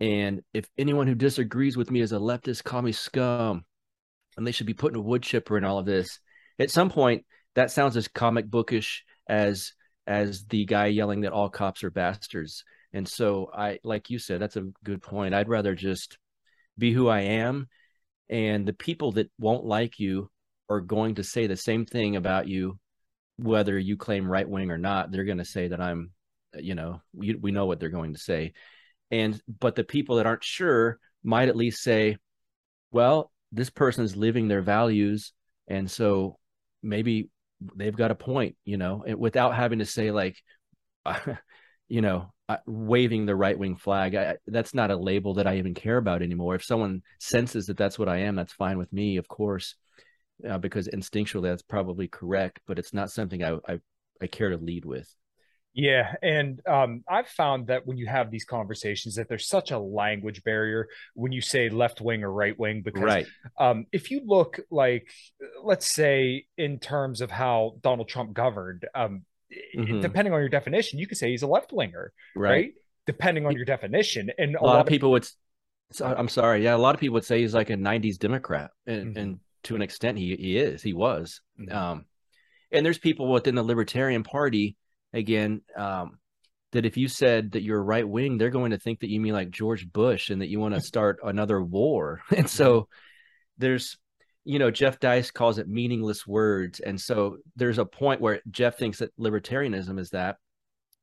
and 0.00 0.42
if 0.52 0.68
anyone 0.76 1.06
who 1.06 1.14
disagrees 1.14 1.76
with 1.76 1.90
me 1.90 2.00
is 2.00 2.12
a 2.12 2.16
leftist, 2.16 2.64
call 2.64 2.82
me 2.82 2.92
scum. 2.92 3.64
And 4.36 4.46
they 4.46 4.52
should 4.52 4.66
be 4.66 4.74
put 4.74 4.92
in 4.92 4.98
a 4.98 5.02
wood 5.02 5.22
chipper 5.22 5.56
and 5.56 5.64
all 5.64 5.78
of 5.78 5.86
this. 5.86 6.20
At 6.58 6.70
some 6.70 6.90
point, 6.90 7.24
that 7.54 7.70
sounds 7.70 7.96
as 7.96 8.08
comic 8.08 8.50
bookish 8.50 9.04
as 9.26 9.72
as 10.06 10.44
the 10.44 10.64
guy 10.66 10.86
yelling 10.86 11.22
that 11.22 11.32
all 11.32 11.48
cops 11.48 11.82
are 11.82 11.90
bastards. 11.90 12.62
And 12.92 13.08
so 13.08 13.50
I 13.52 13.78
like 13.82 14.10
you 14.10 14.18
said, 14.18 14.40
that's 14.40 14.56
a 14.56 14.68
good 14.84 15.02
point. 15.02 15.34
I'd 15.34 15.48
rather 15.48 15.74
just 15.74 16.18
be 16.76 16.92
who 16.92 17.08
I 17.08 17.20
am. 17.20 17.68
And 18.28 18.66
the 18.66 18.74
people 18.74 19.12
that 19.12 19.30
won't 19.38 19.64
like 19.64 19.98
you 19.98 20.30
are 20.68 20.80
going 20.80 21.14
to 21.14 21.24
say 21.24 21.46
the 21.46 21.56
same 21.56 21.86
thing 21.86 22.16
about 22.16 22.46
you, 22.46 22.78
whether 23.38 23.78
you 23.78 23.96
claim 23.96 24.28
right 24.28 24.48
wing 24.48 24.70
or 24.70 24.78
not. 24.78 25.10
They're 25.10 25.24
going 25.24 25.38
to 25.38 25.44
say 25.44 25.68
that 25.68 25.80
I'm, 25.80 26.10
you 26.58 26.74
know, 26.74 27.00
we, 27.14 27.34
we 27.34 27.52
know 27.52 27.66
what 27.66 27.80
they're 27.80 27.88
going 27.88 28.12
to 28.12 28.20
say 28.20 28.52
and 29.10 29.40
but 29.60 29.74
the 29.74 29.84
people 29.84 30.16
that 30.16 30.26
aren't 30.26 30.44
sure 30.44 30.98
might 31.22 31.48
at 31.48 31.56
least 31.56 31.82
say 31.82 32.16
well 32.90 33.30
this 33.52 33.70
person's 33.70 34.16
living 34.16 34.48
their 34.48 34.62
values. 34.62 35.32
And 35.68 35.90
so 35.90 36.38
maybe 36.82 37.30
they've 37.74 37.96
got 37.96 38.10
a 38.10 38.14
point 38.14 38.54
you 38.66 38.76
know 38.76 39.02
without 39.16 39.54
having 39.54 39.78
to 39.78 39.86
say 39.86 40.10
like 40.10 40.36
you 41.88 42.02
know 42.02 42.30
waving 42.66 43.24
the 43.24 43.34
right 43.34 43.58
wing 43.58 43.74
flag 43.74 44.14
I, 44.14 44.36
that's 44.46 44.74
not 44.74 44.90
a 44.90 44.96
label 44.96 45.34
that 45.34 45.46
i 45.46 45.56
even 45.56 45.72
care 45.72 45.96
about 45.96 46.20
anymore. 46.20 46.54
If 46.54 46.64
someone 46.64 47.00
senses 47.18 47.66
that 47.66 47.78
that's 47.78 47.98
what 47.98 48.10
i 48.10 48.18
am 48.18 48.36
that's 48.36 48.52
fine 48.52 48.76
with 48.76 48.92
me 48.92 49.16
of 49.16 49.26
course 49.26 49.74
uh, 50.46 50.58
because 50.58 50.86
instinctually 50.88 51.44
that's 51.44 51.62
probably 51.62 52.08
correct 52.08 52.60
but 52.66 52.78
it's 52.78 52.92
not 52.92 53.10
something 53.10 53.42
I, 53.42 53.56
I 53.66 53.78
i 54.20 54.26
care 54.26 54.50
to 54.50 54.58
lead 54.58 54.84
with 54.84 55.08
Yeah, 55.76 56.14
and 56.22 56.66
um, 56.66 57.04
I've 57.06 57.28
found 57.28 57.66
that 57.66 57.86
when 57.86 57.98
you 57.98 58.06
have 58.06 58.30
these 58.30 58.46
conversations, 58.46 59.16
that 59.16 59.28
there's 59.28 59.46
such 59.46 59.72
a 59.72 59.78
language 59.78 60.42
barrier 60.42 60.88
when 61.12 61.32
you 61.32 61.42
say 61.42 61.68
left 61.68 62.00
wing 62.00 62.24
or 62.24 62.32
right 62.32 62.58
wing. 62.58 62.80
Because 62.80 63.02
right. 63.02 63.26
um, 63.58 63.84
if 63.92 64.10
you 64.10 64.22
look 64.24 64.58
like, 64.70 65.06
let's 65.62 65.92
say, 65.92 66.46
in 66.56 66.78
terms 66.78 67.20
of 67.20 67.30
how 67.30 67.74
Donald 67.82 68.08
Trump 68.08 68.32
governed, 68.32 68.86
um, 68.94 69.24
mm-hmm. 69.76 70.00
depending 70.00 70.32
on 70.32 70.40
your 70.40 70.48
definition, 70.48 70.98
you 70.98 71.06
could 71.06 71.18
say 71.18 71.30
he's 71.30 71.42
a 71.42 71.46
left 71.46 71.74
winger, 71.74 72.10
right. 72.34 72.50
right. 72.50 72.72
Depending 73.04 73.44
on 73.44 73.52
your 73.54 73.66
definition, 73.66 74.30
and 74.38 74.54
a, 74.54 74.62
a 74.62 74.64
lot, 74.64 74.72
lot, 74.72 74.80
of 74.80 74.86
people 74.86 75.10
would. 75.10 75.28
I'm 76.02 76.28
sorry, 76.28 76.64
yeah, 76.64 76.74
a 76.74 76.78
lot 76.78 76.94
of 76.94 77.00
people 77.00 77.14
would 77.14 77.26
say 77.26 77.42
he's 77.42 77.54
like 77.54 77.68
a 77.68 77.76
'90s 77.76 78.18
Democrat, 78.18 78.70
and, 78.86 79.08
mm-hmm. 79.08 79.18
and 79.18 79.40
to 79.64 79.76
an 79.76 79.82
extent, 79.82 80.16
he 80.16 80.34
he 80.36 80.56
is, 80.56 80.82
he 80.82 80.94
was. 80.94 81.42
Mm-hmm. 81.60 81.76
Um, 81.76 82.06
and 82.72 82.84
there's 82.84 82.98
people 82.98 83.30
within 83.30 83.54
the 83.54 83.62
Libertarian 83.62 84.22
Party 84.22 84.74
again 85.16 85.62
um, 85.76 86.18
that 86.72 86.86
if 86.86 86.96
you 86.96 87.08
said 87.08 87.52
that 87.52 87.62
you're 87.62 87.82
right 87.82 88.06
wing, 88.06 88.38
they're 88.38 88.50
going 88.50 88.70
to 88.70 88.78
think 88.78 89.00
that 89.00 89.10
you 89.10 89.20
mean 89.20 89.32
like 89.32 89.50
George 89.50 89.90
Bush 89.90 90.30
and 90.30 90.42
that 90.42 90.48
you 90.48 90.60
want 90.60 90.74
to 90.74 90.80
start 90.92 91.18
another 91.24 91.62
war. 91.62 92.20
And 92.36 92.48
so 92.48 92.88
there's, 93.58 93.96
you 94.44 94.58
know, 94.58 94.70
Jeff 94.70 95.00
Deist 95.00 95.32
calls 95.32 95.58
it 95.58 95.68
meaningless 95.68 96.26
words. 96.26 96.80
And 96.80 97.00
so 97.00 97.38
there's 97.56 97.78
a 97.78 97.84
point 97.84 98.20
where 98.20 98.40
Jeff 98.50 98.78
thinks 98.78 98.98
that 98.98 99.16
libertarianism 99.18 99.98
is 99.98 100.10
that. 100.10 100.36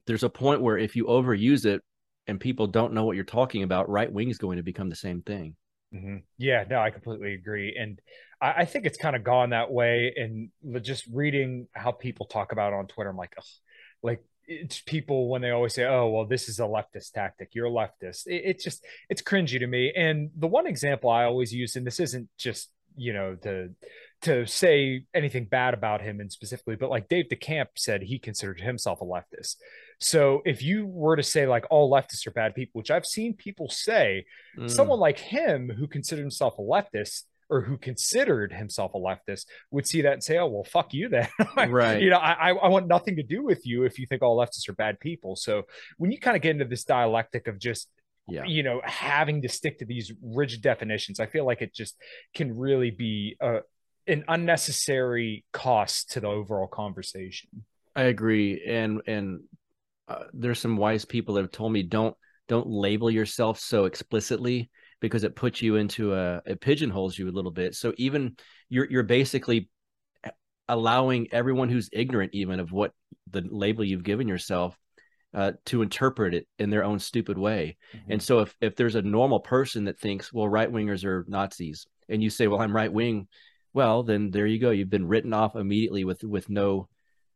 There's 0.05 0.23
a 0.23 0.29
point 0.29 0.61
where 0.61 0.77
if 0.77 0.95
you 0.95 1.05
overuse 1.05 1.65
it 1.65 1.81
and 2.27 2.39
people 2.39 2.67
don't 2.67 2.93
know 2.93 3.05
what 3.05 3.15
you're 3.15 3.25
talking 3.25 3.63
about, 3.63 3.89
right 3.89 4.11
wing 4.11 4.29
is 4.29 4.37
going 4.37 4.57
to 4.57 4.63
become 4.63 4.89
the 4.89 4.95
same 4.95 5.21
thing. 5.21 5.55
Mm-hmm. 5.93 6.17
Yeah, 6.37 6.63
no, 6.69 6.79
I 6.79 6.89
completely 6.89 7.33
agree. 7.33 7.75
And 7.79 7.99
I, 8.41 8.53
I 8.57 8.65
think 8.65 8.85
it's 8.85 8.97
kind 8.97 9.15
of 9.15 9.23
gone 9.23 9.51
that 9.51 9.71
way. 9.71 10.13
And 10.15 10.49
just 10.83 11.05
reading 11.11 11.67
how 11.73 11.91
people 11.91 12.25
talk 12.25 12.51
about 12.51 12.73
it 12.73 12.75
on 12.75 12.87
Twitter, 12.87 13.09
I'm 13.09 13.17
like, 13.17 13.35
like 14.03 14.23
it's 14.45 14.81
people 14.81 15.29
when 15.29 15.41
they 15.41 15.51
always 15.51 15.73
say, 15.73 15.85
"Oh, 15.85 16.09
well, 16.09 16.25
this 16.25 16.49
is 16.49 16.59
a 16.59 16.63
leftist 16.63 17.11
tactic. 17.13 17.49
You're 17.53 17.67
a 17.67 17.71
leftist." 17.71 18.27
It, 18.27 18.43
it's 18.45 18.63
just 18.63 18.85
it's 19.09 19.21
cringy 19.21 19.59
to 19.59 19.67
me. 19.67 19.91
And 19.95 20.29
the 20.37 20.47
one 20.47 20.67
example 20.67 21.09
I 21.09 21.23
always 21.25 21.53
use, 21.53 21.75
and 21.75 21.87
this 21.87 21.99
isn't 21.99 22.29
just 22.37 22.69
you 22.95 23.13
know 23.13 23.35
to 23.41 23.69
to 24.23 24.45
say 24.45 25.03
anything 25.13 25.45
bad 25.45 25.73
about 25.73 26.01
him 26.01 26.21
and 26.21 26.31
specifically, 26.31 26.75
but 26.75 26.89
like 26.89 27.09
Dave 27.09 27.25
DeCamp 27.29 27.67
said, 27.75 28.03
he 28.03 28.17
considered 28.17 28.61
himself 28.61 29.01
a 29.01 29.05
leftist. 29.05 29.57
So 29.99 30.41
if 30.45 30.63
you 30.63 30.85
were 30.85 31.17
to 31.17 31.23
say 31.23 31.45
like 31.45 31.65
all 31.69 31.91
leftists 31.91 32.25
are 32.25 32.31
bad 32.31 32.55
people, 32.55 32.79
which 32.79 32.91
I've 32.91 33.05
seen 33.05 33.33
people 33.33 33.69
say, 33.69 34.25
mm. 34.57 34.69
someone 34.69 34.99
like 34.99 35.19
him 35.19 35.69
who 35.69 35.87
considered 35.87 36.21
himself 36.21 36.57
a 36.57 36.61
leftist 36.61 37.23
or 37.53 37.61
who 37.61 37.77
considered 37.77 38.51
himself 38.51 38.95
a 38.95 38.97
leftist 38.97 39.45
would 39.69 39.85
see 39.85 40.01
that 40.01 40.13
and 40.13 40.23
say, 40.23 40.39
"Oh, 40.39 40.47
well, 40.47 40.63
fuck 40.63 40.91
you 40.91 41.07
then." 41.07 41.29
right. 41.69 42.01
You 42.01 42.09
know, 42.09 42.17
I 42.17 42.49
I 42.49 42.67
want 42.67 42.87
nothing 42.87 43.15
to 43.17 43.23
do 43.23 43.43
with 43.43 43.65
you 43.65 43.83
if 43.83 43.99
you 43.99 44.07
think 44.07 44.23
all 44.23 44.35
leftists 44.35 44.67
are 44.69 44.73
bad 44.73 44.99
people. 44.99 45.35
So 45.35 45.63
when 45.97 46.11
you 46.11 46.19
kind 46.19 46.35
of 46.35 46.41
get 46.41 46.51
into 46.51 46.65
this 46.65 46.83
dialectic 46.83 47.47
of 47.47 47.59
just 47.59 47.89
yeah. 48.27 48.43
you 48.45 48.63
know 48.63 48.81
having 48.83 49.43
to 49.43 49.49
stick 49.49 49.77
to 49.79 49.85
these 49.85 50.11
rigid 50.23 50.63
definitions, 50.63 51.19
I 51.19 51.27
feel 51.27 51.45
like 51.45 51.61
it 51.61 51.75
just 51.75 51.95
can 52.33 52.57
really 52.57 52.89
be 52.89 53.37
a, 53.39 53.59
an 54.07 54.23
unnecessary 54.27 55.45
cost 55.53 56.13
to 56.13 56.21
the 56.21 56.27
overall 56.27 56.67
conversation. 56.67 57.65
I 57.95 58.03
agree, 58.03 58.63
and 58.65 58.99
and 59.05 59.41
uh, 60.07 60.23
there's 60.33 60.59
some 60.59 60.75
wise 60.75 61.05
people 61.05 61.35
that 61.35 61.41
have 61.41 61.51
told 61.51 61.71
me 61.71 61.83
don't 61.83 62.15
don't 62.47 62.67
label 62.67 63.11
yourself 63.11 63.59
so 63.59 63.85
explicitly 63.85 64.71
because 65.03 65.25
it 65.25 65.35
puts 65.35 65.61
you 65.61 65.75
into 65.75 66.15
a 66.15 66.41
it 66.45 66.61
pigeonholes 66.61 67.17
you 67.19 67.27
a 67.27 67.35
little 67.37 67.51
bit. 67.51 67.75
So 67.75 67.93
even 67.97 68.37
you're 68.69 68.89
you're 68.89 69.03
basically 69.03 69.69
allowing 70.69 71.27
everyone 71.33 71.67
who's 71.67 71.89
ignorant 71.91 72.33
even 72.33 72.61
of 72.61 72.71
what 72.71 72.93
the 73.29 73.43
label 73.45 73.83
you've 73.83 74.05
given 74.05 74.29
yourself 74.29 74.79
uh, 75.33 75.51
to 75.65 75.81
interpret 75.81 76.33
it 76.33 76.47
in 76.57 76.69
their 76.69 76.85
own 76.85 76.99
stupid 76.99 77.37
way. 77.37 77.75
Mm-hmm. 77.93 78.13
And 78.13 78.23
so 78.23 78.39
if 78.39 78.55
if 78.61 78.77
there's 78.77 78.95
a 78.95 79.01
normal 79.01 79.41
person 79.41 79.83
that 79.85 79.99
thinks, 79.99 80.31
well, 80.31 80.47
right 80.47 80.71
wingers 80.71 81.03
are 81.03 81.25
Nazis, 81.27 81.85
and 82.07 82.23
you 82.23 82.29
say, 82.29 82.47
well, 82.47 82.61
I'm 82.61 82.73
right 82.73 82.91
wing, 82.91 83.27
well, 83.73 84.03
then 84.03 84.31
there 84.31 84.47
you 84.47 84.57
go. 84.57 84.69
You've 84.69 84.89
been 84.89 85.09
written 85.09 85.33
off 85.33 85.57
immediately 85.57 86.05
with 86.05 86.23
with 86.23 86.49
no 86.49 86.87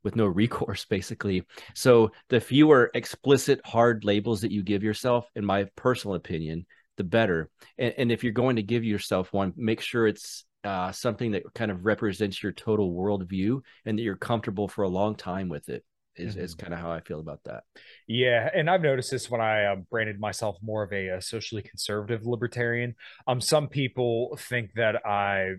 with 0.04 0.16
no 0.16 0.26
recourse 0.26 0.86
basically 0.90 1.44
so 1.74 2.12
the 2.30 2.40
fewer 2.40 2.90
explicit 2.94 3.60
hard 3.66 4.06
labels 4.06 4.42
that 4.42 4.52
you 4.52 4.64
give 4.64 4.84
yourself 4.84 5.28
in 5.36 5.44
my 5.44 5.66
personal 5.76 6.16
opinion 6.16 6.66
the 6.98 7.04
better. 7.04 7.50
And, 7.78 7.94
and 7.98 8.12
if 8.12 8.24
you're 8.24 8.34
going 8.34 8.58
to 8.58 8.64
give 8.64 8.84
yourself 8.84 9.32
one, 9.32 9.54
make 9.56 9.82
sure 9.82 10.08
it's 10.08 10.46
uh, 10.64 10.92
something 10.92 11.32
that 11.32 11.44
kind 11.54 11.72
of 11.72 11.86
represents 11.86 12.44
your 12.44 12.52
total 12.52 12.92
worldview 12.92 13.62
and 13.86 13.98
that 13.98 14.04
you're 14.04 14.16
comfortable 14.16 14.68
for 14.68 14.84
a 14.84 14.90
long 14.90 15.16
time 15.16 15.50
with 15.50 15.70
it. 15.70 15.84
Is, 16.20 16.34
mm-hmm. 16.34 16.46
is 16.46 16.56
kind 16.56 16.74
of 16.74 16.80
how 16.80 16.92
I 16.92 17.00
feel 17.02 17.20
about 17.20 17.42
that. 17.46 17.62
Yeah, 18.08 18.50
and 18.52 18.72
I've 18.72 18.82
noticed 18.82 19.12
this 19.12 19.30
when 19.30 19.40
I 19.40 19.68
um, 19.68 19.86
branded 19.92 20.20
myself 20.20 20.58
more 20.64 20.82
of 20.82 20.92
a, 20.92 21.10
a 21.10 21.22
socially 21.22 21.62
conservative 21.62 22.26
libertarian. 22.26 22.96
Um, 23.28 23.40
some 23.40 23.68
people 23.68 24.36
think 24.50 24.74
that 24.78 25.06
I 25.06 25.58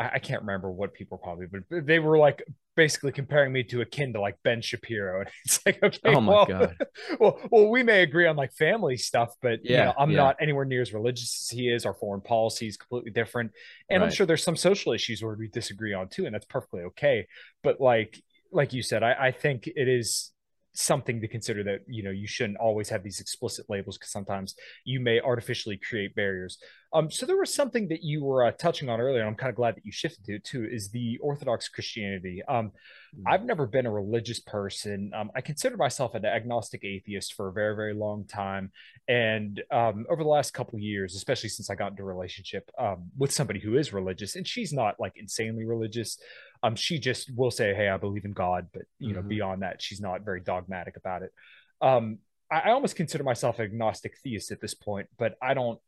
I, 0.00 0.18
can't 0.20 0.42
remember 0.42 0.70
what 0.70 0.94
people 0.94 1.18
probably, 1.18 1.46
but 1.46 1.86
they 1.86 1.98
were 1.98 2.18
like 2.18 2.42
basically 2.76 3.10
comparing 3.10 3.52
me 3.52 3.64
to 3.64 3.80
akin 3.80 4.12
to 4.12 4.20
like 4.20 4.36
Ben 4.44 4.62
Shapiro, 4.62 5.20
and 5.20 5.30
it's 5.44 5.60
like, 5.66 5.82
okay, 5.82 5.98
oh 6.04 6.20
my 6.20 6.32
well, 6.32 6.46
god, 6.46 6.76
well, 7.20 7.40
well, 7.50 7.68
we 7.68 7.82
may 7.82 8.02
agree 8.02 8.26
on 8.26 8.36
like 8.36 8.52
family 8.52 8.96
stuff, 8.96 9.34
but 9.42 9.60
yeah, 9.64 9.70
you 9.70 9.84
know, 9.86 9.94
I'm 9.98 10.10
yeah. 10.10 10.16
not 10.16 10.36
anywhere 10.40 10.64
near 10.64 10.82
as 10.82 10.92
religious 10.92 11.48
as 11.50 11.56
he 11.56 11.68
is. 11.68 11.84
Our 11.84 11.94
foreign 11.94 12.20
policy 12.20 12.68
is 12.68 12.76
completely 12.76 13.10
different, 13.10 13.50
and 13.90 14.00
right. 14.00 14.06
I'm 14.06 14.12
sure 14.12 14.24
there's 14.24 14.44
some 14.44 14.56
social 14.56 14.92
issues 14.92 15.22
where 15.22 15.34
we 15.34 15.48
disagree 15.48 15.94
on 15.94 16.08
too, 16.08 16.26
and 16.26 16.34
that's 16.34 16.46
perfectly 16.46 16.82
okay. 16.82 17.26
But 17.64 17.80
like, 17.80 18.22
like 18.52 18.72
you 18.72 18.82
said, 18.82 19.02
I, 19.02 19.14
I 19.18 19.30
think 19.32 19.66
it 19.66 19.88
is 19.88 20.30
something 20.78 21.20
to 21.20 21.26
consider 21.26 21.64
that 21.64 21.80
you 21.88 22.04
know 22.04 22.10
you 22.10 22.26
shouldn't 22.26 22.58
always 22.58 22.88
have 22.88 23.02
these 23.02 23.18
explicit 23.20 23.66
labels 23.68 23.98
because 23.98 24.12
sometimes 24.12 24.54
you 24.84 25.00
may 25.00 25.20
artificially 25.20 25.76
create 25.76 26.14
barriers. 26.14 26.58
Um 26.92 27.10
so 27.10 27.26
there 27.26 27.36
was 27.36 27.52
something 27.52 27.88
that 27.88 28.02
you 28.02 28.24
were 28.24 28.44
uh, 28.44 28.52
touching 28.52 28.88
on 28.88 29.00
earlier 29.00 29.26
i'm 29.26 29.34
kind 29.34 29.50
of 29.50 29.56
glad 29.56 29.74
that 29.76 29.84
you 29.84 29.92
shifted 29.92 30.24
to 30.26 30.36
it 30.36 30.44
too 30.44 30.66
is 30.70 30.90
the 30.90 31.18
orthodox 31.18 31.68
christianity. 31.68 32.42
Um 32.46 32.70
mm. 33.16 33.24
i've 33.26 33.44
never 33.44 33.66
been 33.66 33.86
a 33.86 33.90
religious 33.90 34.38
person. 34.38 35.10
Um, 35.14 35.30
i 35.34 35.40
consider 35.40 35.76
myself 35.76 36.14
an 36.14 36.24
agnostic 36.24 36.84
atheist 36.84 37.34
for 37.34 37.48
a 37.48 37.52
very 37.52 37.74
very 37.74 37.94
long 37.94 38.24
time 38.24 38.70
and 39.08 39.60
um 39.72 40.06
over 40.08 40.22
the 40.22 40.28
last 40.28 40.54
couple 40.54 40.78
years 40.78 41.16
especially 41.16 41.48
since 41.48 41.70
i 41.70 41.74
got 41.74 41.90
into 41.90 42.02
a 42.02 42.06
relationship 42.06 42.70
um, 42.78 43.10
with 43.16 43.32
somebody 43.32 43.58
who 43.58 43.76
is 43.76 43.92
religious 43.92 44.36
and 44.36 44.46
she's 44.46 44.72
not 44.72 44.94
like 45.00 45.14
insanely 45.16 45.64
religious 45.64 46.18
um, 46.62 46.76
she 46.76 46.98
just 46.98 47.34
will 47.36 47.50
say, 47.50 47.74
"Hey, 47.74 47.88
I 47.88 47.96
believe 47.96 48.24
in 48.24 48.32
God," 48.32 48.68
but 48.72 48.82
you 48.98 49.12
know, 49.12 49.20
mm-hmm. 49.20 49.28
beyond 49.28 49.62
that, 49.62 49.82
she's 49.82 50.00
not 50.00 50.24
very 50.24 50.40
dogmatic 50.40 50.96
about 50.96 51.22
it. 51.22 51.32
Um, 51.80 52.18
I, 52.50 52.60
I 52.60 52.70
almost 52.70 52.96
consider 52.96 53.24
myself 53.24 53.58
an 53.58 53.66
agnostic 53.66 54.16
theist 54.22 54.50
at 54.50 54.60
this 54.60 54.74
point, 54.74 55.08
but 55.18 55.36
I 55.42 55.54
don't 55.54 55.80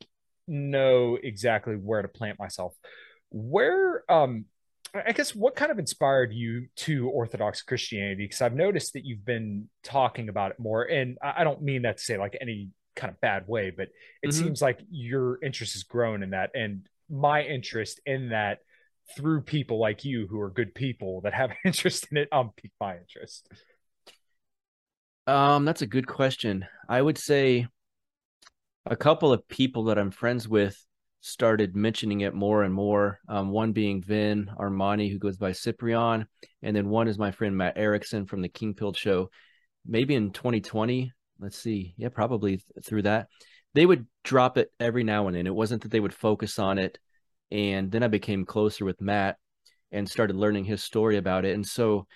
know 0.47 1.19
exactly 1.23 1.75
where 1.75 2.03
to 2.03 2.09
plant 2.09 2.39
myself. 2.39 2.75
Where, 3.31 4.05
um, 4.11 4.47
I 4.95 5.13
guess, 5.13 5.35
what 5.35 5.55
kind 5.55 5.71
of 5.71 5.79
inspired 5.79 6.33
you 6.33 6.67
to 6.77 7.09
Orthodox 7.09 7.63
Christianity? 7.63 8.25
Because 8.25 8.41
I've 8.41 8.55
noticed 8.55 8.95
that 8.95 9.05
you've 9.05 9.25
been 9.25 9.69
talking 9.83 10.29
about 10.29 10.53
it 10.53 10.59
more, 10.59 10.83
and 10.83 11.19
I, 11.23 11.35
I 11.39 11.45
don't 11.45 11.63
mean 11.63 11.83
that 11.83 11.99
to 11.99 12.03
say 12.03 12.19
like 12.19 12.37
any 12.41 12.71
kind 12.97 13.13
of 13.13 13.21
bad 13.21 13.47
way, 13.47 13.71
but 13.71 13.89
it 14.23 14.29
mm-hmm. 14.29 14.45
seems 14.45 14.61
like 14.61 14.81
your 14.91 15.39
interest 15.43 15.75
has 15.75 15.85
grown 15.85 16.23
in 16.23 16.31
that, 16.31 16.51
and 16.55 16.87
my 17.09 17.43
interest 17.43 18.01
in 18.07 18.31
that 18.31 18.59
through 19.17 19.43
people 19.43 19.79
like 19.79 20.05
you 20.05 20.27
who 20.29 20.41
are 20.41 20.51
good 20.51 20.75
people 20.75 21.21
that 21.23 21.35
have 21.35 21.53
interest 21.65 22.09
in 22.11 22.17
it 22.19 22.29
um 22.33 22.51
pique 22.57 22.73
my 22.81 22.97
interest. 22.97 23.49
Um 25.27 25.65
that's 25.65 25.83
a 25.83 25.87
good 25.87 26.07
question. 26.07 26.67
I 26.89 27.01
would 27.01 27.19
say 27.19 27.67
a 28.87 28.97
couple 28.97 29.31
of 29.31 29.47
people 29.47 29.85
that 29.85 29.99
i'm 29.99 30.11
friends 30.11 30.49
with 30.49 30.87
started 31.21 31.77
mentioning 31.77 32.23
it 32.23 32.35
more 32.35 32.63
and 32.63 32.73
more 32.73 33.21
um, 33.29 33.51
one 33.51 33.73
being 33.73 34.03
vin 34.03 34.51
armani 34.59 35.13
who 35.13 35.19
goes 35.19 35.37
by 35.37 35.53
cyprian 35.53 36.27
and 36.63 36.75
then 36.75 36.89
one 36.89 37.07
is 37.07 37.19
my 37.19 37.31
friend 37.31 37.55
matt 37.55 37.77
erickson 37.77 38.25
from 38.25 38.41
the 38.41 38.49
king 38.49 38.73
pilled 38.75 38.97
show. 38.97 39.31
Maybe 39.87 40.15
in 40.15 40.31
2020 40.31 41.13
let's 41.39 41.59
see 41.59 41.95
yeah 41.99 42.09
probably 42.09 42.57
th- 42.57 42.65
through 42.85 43.03
that 43.03 43.29
they 43.75 43.87
would 43.87 44.07
drop 44.25 44.59
it 44.59 44.73
every 44.81 45.05
now 45.05 45.27
and 45.27 45.37
then. 45.37 45.47
It 45.47 45.55
wasn't 45.55 45.83
that 45.83 45.91
they 45.91 46.01
would 46.01 46.15
focus 46.15 46.59
on 46.59 46.79
it 46.79 46.99
and 47.51 47.91
then 47.91 48.03
I 48.03 48.09
became 48.09 48.45
closer 48.45 48.85
with 48.85 49.01
Matt 49.01 49.37
and 49.91 50.09
started 50.09 50.37
learning 50.37 50.65
his 50.65 50.83
story 50.83 51.17
about 51.17 51.45
it. 51.45 51.55
And 51.55 51.67
so 51.67 52.07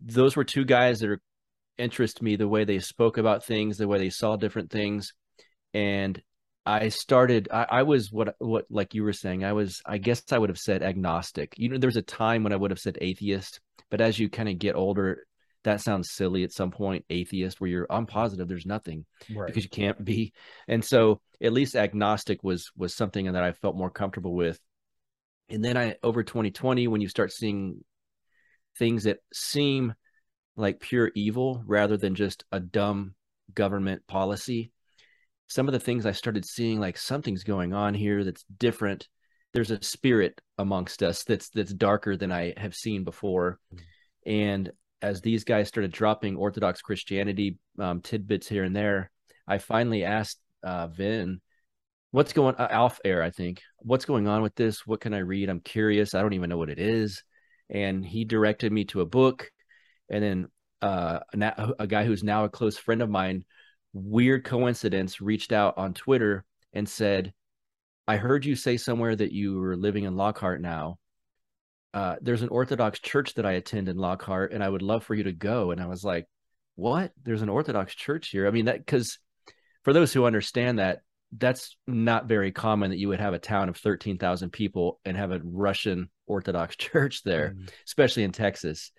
those 0.00 0.36
were 0.36 0.44
two 0.44 0.64
guys 0.64 1.00
that 1.00 1.10
are, 1.10 1.20
interest 1.78 2.22
me 2.22 2.36
the 2.36 2.48
way 2.48 2.64
they 2.64 2.78
spoke 2.78 3.18
about 3.18 3.44
things, 3.44 3.78
the 3.78 3.88
way 3.88 3.98
they 3.98 4.10
saw 4.10 4.36
different 4.36 4.70
things. 4.70 5.14
And 5.74 6.20
I 6.64 6.90
started 6.90 7.48
I, 7.52 7.66
I, 7.70 7.82
was 7.82 8.12
what 8.12 8.36
what 8.38 8.66
like 8.70 8.94
you 8.94 9.02
were 9.02 9.12
saying, 9.12 9.44
I 9.44 9.52
was 9.52 9.82
I 9.84 9.98
guess 9.98 10.22
I 10.30 10.38
would 10.38 10.50
have 10.50 10.58
said 10.58 10.82
agnostic. 10.82 11.54
You 11.56 11.68
know, 11.68 11.78
there 11.78 11.88
was 11.88 11.96
a 11.96 12.02
time 12.02 12.44
when 12.44 12.52
I 12.52 12.56
would 12.56 12.70
have 12.70 12.78
said 12.78 12.98
atheist, 13.00 13.60
but 13.90 14.00
as 14.00 14.18
you 14.18 14.28
kind 14.28 14.48
of 14.48 14.58
get 14.58 14.76
older, 14.76 15.24
that 15.64 15.80
sounds 15.80 16.12
silly 16.12 16.44
at 16.44 16.52
some 16.52 16.70
point, 16.70 17.04
atheist, 17.10 17.60
where 17.60 17.70
you're 17.70 17.86
I'm 17.90 18.06
positive 18.06 18.48
there's 18.48 18.66
nothing 18.66 19.06
right. 19.34 19.46
because 19.46 19.64
you 19.64 19.70
can't 19.70 20.04
be. 20.04 20.32
And 20.68 20.84
so 20.84 21.20
at 21.42 21.52
least 21.52 21.74
agnostic 21.74 22.44
was 22.44 22.70
was 22.76 22.94
something 22.94 23.32
that 23.32 23.42
I 23.42 23.52
felt 23.52 23.76
more 23.76 23.90
comfortable 23.90 24.34
with 24.34 24.60
and 25.52 25.64
then 25.64 25.76
I 25.76 25.96
over 26.02 26.22
2020, 26.22 26.88
when 26.88 27.00
you 27.00 27.08
start 27.08 27.32
seeing 27.32 27.84
things 28.78 29.04
that 29.04 29.18
seem 29.32 29.94
like 30.56 30.80
pure 30.80 31.10
evil 31.14 31.62
rather 31.66 31.96
than 31.96 32.14
just 32.14 32.44
a 32.52 32.58
dumb 32.58 33.14
government 33.54 34.06
policy. 34.06 34.72
Some 35.46 35.68
of 35.68 35.72
the 35.72 35.80
things 35.80 36.06
I 36.06 36.12
started 36.12 36.44
seeing, 36.46 36.80
like 36.80 36.96
something's 36.96 37.44
going 37.44 37.74
on 37.74 37.94
here 37.94 38.24
that's 38.24 38.44
different. 38.58 39.08
There's 39.52 39.70
a 39.70 39.82
spirit 39.82 40.40
amongst 40.56 41.02
us 41.02 41.24
that's 41.24 41.50
that's 41.50 41.74
darker 41.74 42.16
than 42.16 42.32
I 42.32 42.54
have 42.56 42.74
seen 42.74 43.04
before. 43.04 43.58
And 44.24 44.70
as 45.02 45.20
these 45.20 45.44
guys 45.44 45.68
started 45.68 45.92
dropping 45.92 46.36
Orthodox 46.36 46.80
Christianity 46.80 47.58
um, 47.78 48.00
tidbits 48.00 48.48
here 48.48 48.64
and 48.64 48.74
there, 48.74 49.10
I 49.46 49.58
finally 49.58 50.04
asked 50.04 50.38
uh, 50.62 50.86
Vin, 50.86 51.40
"What's 52.12 52.32
going 52.32 52.54
uh, 52.56 52.68
Alf 52.70 53.00
Air? 53.04 53.22
I 53.22 53.30
think 53.30 53.60
what's 53.78 54.04
going 54.04 54.28
on 54.28 54.42
with 54.42 54.54
this? 54.54 54.86
What 54.86 55.00
can 55.00 55.12
I 55.14 55.18
read? 55.18 55.48
I'm 55.48 55.60
curious. 55.60 56.14
I 56.14 56.22
don't 56.22 56.34
even 56.34 56.48
know 56.48 56.58
what 56.58 56.70
it 56.70 56.78
is." 56.78 57.24
And 57.68 58.04
he 58.04 58.24
directed 58.24 58.72
me 58.72 58.84
to 58.86 59.00
a 59.00 59.06
book, 59.06 59.50
and 60.08 60.22
then 60.22 60.48
uh, 60.80 61.20
a, 61.34 61.72
a 61.80 61.86
guy 61.86 62.04
who's 62.04 62.22
now 62.22 62.44
a 62.44 62.48
close 62.48 62.78
friend 62.78 63.02
of 63.02 63.10
mine, 63.10 63.44
weird 63.92 64.44
coincidence, 64.44 65.20
reached 65.20 65.52
out 65.52 65.76
on 65.78 65.94
Twitter 65.94 66.44
and 66.72 66.88
said, 66.88 67.32
"I 68.06 68.16
heard 68.16 68.44
you 68.44 68.54
say 68.54 68.76
somewhere 68.76 69.16
that 69.16 69.32
you 69.32 69.58
were 69.58 69.76
living 69.76 70.04
in 70.04 70.16
Lockhart 70.16 70.60
now." 70.60 70.98
Uh, 71.94 72.16
there's 72.22 72.42
an 72.42 72.48
Orthodox 72.48 73.00
church 73.00 73.34
that 73.34 73.44
I 73.44 73.52
attend 73.52 73.88
in 73.88 73.98
Lockhart, 73.98 74.52
and 74.52 74.64
I 74.64 74.68
would 74.68 74.82
love 74.82 75.04
for 75.04 75.14
you 75.14 75.24
to 75.24 75.32
go. 75.32 75.72
And 75.72 75.80
I 75.80 75.86
was 75.86 76.02
like, 76.02 76.26
what? 76.74 77.12
There's 77.22 77.42
an 77.42 77.48
Orthodox 77.48 77.94
church 77.94 78.28
here. 78.28 78.46
I 78.46 78.50
mean, 78.50 78.66
that 78.66 78.78
because 78.78 79.18
for 79.84 79.92
those 79.92 80.12
who 80.12 80.24
understand 80.24 80.78
that, 80.78 81.00
that's 81.36 81.76
not 81.86 82.26
very 82.26 82.52
common 82.52 82.90
that 82.90 82.98
you 82.98 83.08
would 83.08 83.20
have 83.20 83.34
a 83.34 83.38
town 83.38 83.68
of 83.68 83.76
13,000 83.76 84.50
people 84.50 85.00
and 85.04 85.16
have 85.16 85.32
a 85.32 85.40
Russian 85.42 86.10
Orthodox 86.26 86.76
church 86.76 87.22
there, 87.22 87.54
mm. 87.56 87.70
especially 87.86 88.24
in 88.24 88.32
Texas. 88.32 88.92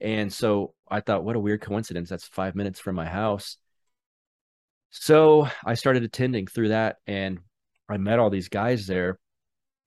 And 0.00 0.32
so 0.32 0.74
I 0.88 1.00
thought, 1.00 1.24
what 1.24 1.36
a 1.36 1.40
weird 1.40 1.60
coincidence. 1.60 2.08
That's 2.08 2.26
five 2.26 2.54
minutes 2.54 2.80
from 2.80 2.96
my 2.96 3.06
house. 3.06 3.56
So 4.90 5.48
I 5.64 5.74
started 5.74 6.02
attending 6.02 6.46
through 6.46 6.68
that 6.68 6.96
and 7.06 7.38
I 7.88 7.96
met 7.96 8.18
all 8.18 8.30
these 8.30 8.48
guys 8.48 8.86
there 8.86 9.18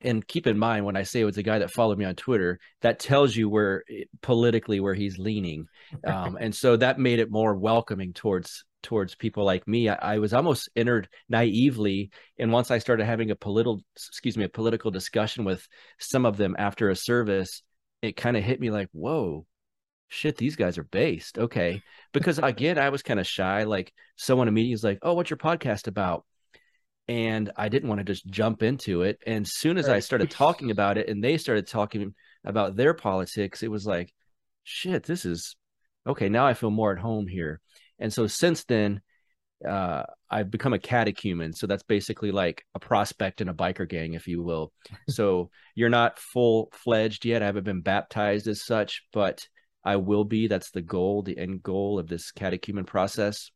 and 0.02 0.28
keep 0.28 0.48
in 0.48 0.58
mind 0.58 0.86
when 0.86 0.96
I 0.96 1.04
say 1.04 1.22
it 1.22 1.26
was 1.26 1.38
a 1.38 1.44
guy 1.44 1.60
that 1.60 1.72
followed 1.72 1.98
me 1.98 2.06
on 2.06 2.16
Twitter, 2.16 2.60
that 2.82 3.00
tells 3.00 3.36
you 3.36 3.50
where 3.50 3.84
politically 4.22 4.80
where 4.80 4.94
he's 4.94 5.18
leaning, 5.18 5.68
um, 6.06 6.38
and 6.40 6.54
so 6.54 6.78
that 6.78 7.00
made 7.00 7.20
it 7.20 7.32
more 7.32 7.56
welcoming 7.56 8.14
towards 8.14 8.66
towards 8.84 9.16
people 9.16 9.44
like 9.44 9.68
me. 9.68 9.90
I, 9.90 9.96
I, 9.96 10.20
was 10.20 10.32
almost 10.32 10.70
entered 10.76 11.10
naively, 11.28 12.12
and 12.38 12.52
once 12.52 12.70
I 12.70 12.78
started 12.78 13.06
having 13.06 13.32
a 13.32 13.36
political, 13.36 13.82
excuse 13.96 14.38
me, 14.38 14.46
a 14.46 14.50
political 14.50 14.92
discussion 14.92 15.44
with 15.44 15.68
some 16.00 16.24
of 16.24 16.38
them 16.38 16.56
after 16.60 16.90
a 16.90 16.96
service, 16.96 17.64
it 18.04 18.16
kind 18.16 18.38
of 18.38 18.44
hit 18.44 18.60
me 18.60 18.70
like, 18.70 18.90
whoa. 18.92 19.46
Shit, 20.08 20.38
these 20.38 20.56
guys 20.56 20.78
are 20.78 20.84
based. 20.84 21.40
Okay. 21.40 21.82
Because 22.14 22.38
again, 22.38 22.78
I 22.78 22.90
was 22.90 23.02
kind 23.02 23.20
of 23.20 23.26
shy. 23.26 23.64
Like 23.64 23.92
someone 24.18 24.48
immediately 24.48 24.76
was 24.76 24.84
like, 24.84 25.00
Oh, 25.02 25.16
what's 25.16 25.32
your 25.32 25.38
podcast 25.38 25.88
about? 25.88 26.26
And 27.08 27.52
I 27.56 27.70
didn't 27.70 27.90
want 27.90 28.00
to 28.00 28.06
just 28.06 28.26
jump 28.28 28.64
into 28.64 29.04
it. 29.04 29.20
And 29.26 29.48
soon 29.48 29.78
as 29.78 29.88
right. 29.88 29.98
I 29.98 30.00
started 30.00 30.32
talking 30.32 30.72
about 30.72 30.98
it 30.98 31.08
and 31.08 31.24
they 31.24 31.38
started 31.38 31.68
talking 31.68 32.16
about 32.44 32.76
their 32.76 32.94
politics, 32.94 33.64
it 33.64 33.70
was 33.70 33.86
like, 33.86 34.14
shit, 34.64 35.04
this 35.04 35.26
is 35.26 35.56
okay. 36.08 36.30
Now 36.30 36.48
I 36.48 36.54
feel 36.54 36.72
more 36.72 36.92
at 36.92 37.00
home 37.00 37.28
here. 37.28 37.62
And 38.00 38.12
so 38.12 38.28
since 38.28 38.64
then, 38.64 39.02
uh, 39.68 40.04
I've 40.30 40.52
become 40.52 40.74
a 40.74 40.80
catechumen. 40.80 41.54
So 41.54 41.68
that's 41.68 41.84
basically 41.84 42.32
like 42.32 42.66
a 42.74 42.80
prospect 42.80 43.40
in 43.40 43.50
a 43.50 43.54
biker 43.54 43.88
gang, 43.88 44.14
if 44.14 44.28
you 44.28 44.44
will. 44.44 44.74
so 45.10 45.50
you're 45.76 45.90
not 45.90 46.20
full 46.20 46.70
fledged 46.74 47.26
yet. 47.26 47.42
I 47.42 47.46
haven't 47.46 47.64
been 47.64 47.82
baptized 47.82 48.48
as 48.48 48.66
such, 48.66 49.04
but 49.14 49.48
I 49.84 49.98
will 49.98 50.26
be. 50.26 50.48
That's 50.48 50.72
the 50.72 50.82
goal, 50.82 51.22
the 51.22 51.38
end 51.38 51.62
goal 51.62 52.00
of 52.00 52.08
this 52.08 52.32
catechumen 52.32 52.86
process. 52.86 53.52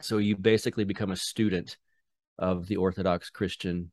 So 0.00 0.18
you 0.18 0.36
basically 0.36 0.84
become 0.84 1.10
a 1.10 1.16
student 1.16 1.76
of 2.40 2.66
the 2.66 2.76
Orthodox 2.76 3.30
Christian 3.30 3.92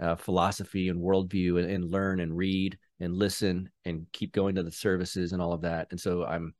uh, 0.00 0.14
philosophy 0.14 0.88
and 0.88 1.02
worldview 1.02 1.60
and, 1.60 1.70
and, 1.70 1.90
learn 1.90 2.20
and 2.20 2.36
read 2.36 2.78
and 3.00 3.12
listen 3.12 3.68
and 3.84 4.06
keep 4.12 4.32
going 4.32 4.54
to 4.54 4.62
the 4.62 4.70
services 4.70 5.32
and 5.32 5.42
all 5.42 5.52
of 5.52 5.62
that. 5.62 5.88
And 5.90 6.00
so 6.00 6.24
I'm 6.24 6.54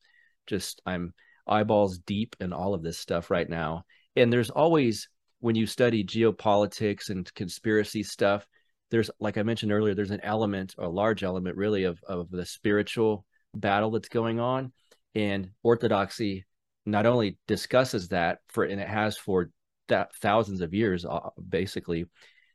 just, 0.46 0.82
I'm 0.84 1.14
eyeballs 1.46 1.98
deep 1.98 2.36
in 2.40 2.52
all 2.52 2.74
of 2.74 2.82
this 2.82 2.98
stuff 2.98 3.30
right 3.30 3.48
now. 3.48 3.84
And 4.16 4.32
there's 4.32 4.50
always, 4.50 5.08
when 5.40 5.54
you 5.54 5.66
study 5.66 6.04
geopolitics 6.04 7.10
and 7.10 7.32
conspiracy 7.34 8.02
stuff, 8.02 8.46
there's, 8.90 9.10
like 9.20 9.38
I 9.38 9.44
mentioned 9.44 9.70
earlier, 9.70 9.94
there's 9.94 10.10
an 10.10 10.24
element, 10.24 10.74
a 10.78 10.88
large 10.88 11.22
element 11.22 11.56
really 11.56 11.84
of, 11.84 12.00
of 12.08 12.30
the 12.30 12.44
spiritual 12.44 13.24
battle 13.54 13.92
that's 13.92 14.08
going 14.08 14.40
on. 14.40 14.72
And 15.14 15.50
Orthodoxy 15.62 16.44
not 16.86 17.06
only 17.06 17.38
discusses 17.46 18.08
that 18.08 18.38
for, 18.48 18.64
and 18.64 18.80
it 18.80 18.88
has 18.88 19.16
for 19.16 19.50
that 19.88 20.14
thousands 20.16 20.60
of 20.60 20.74
years 20.74 21.04
uh, 21.04 21.30
basically 21.48 22.06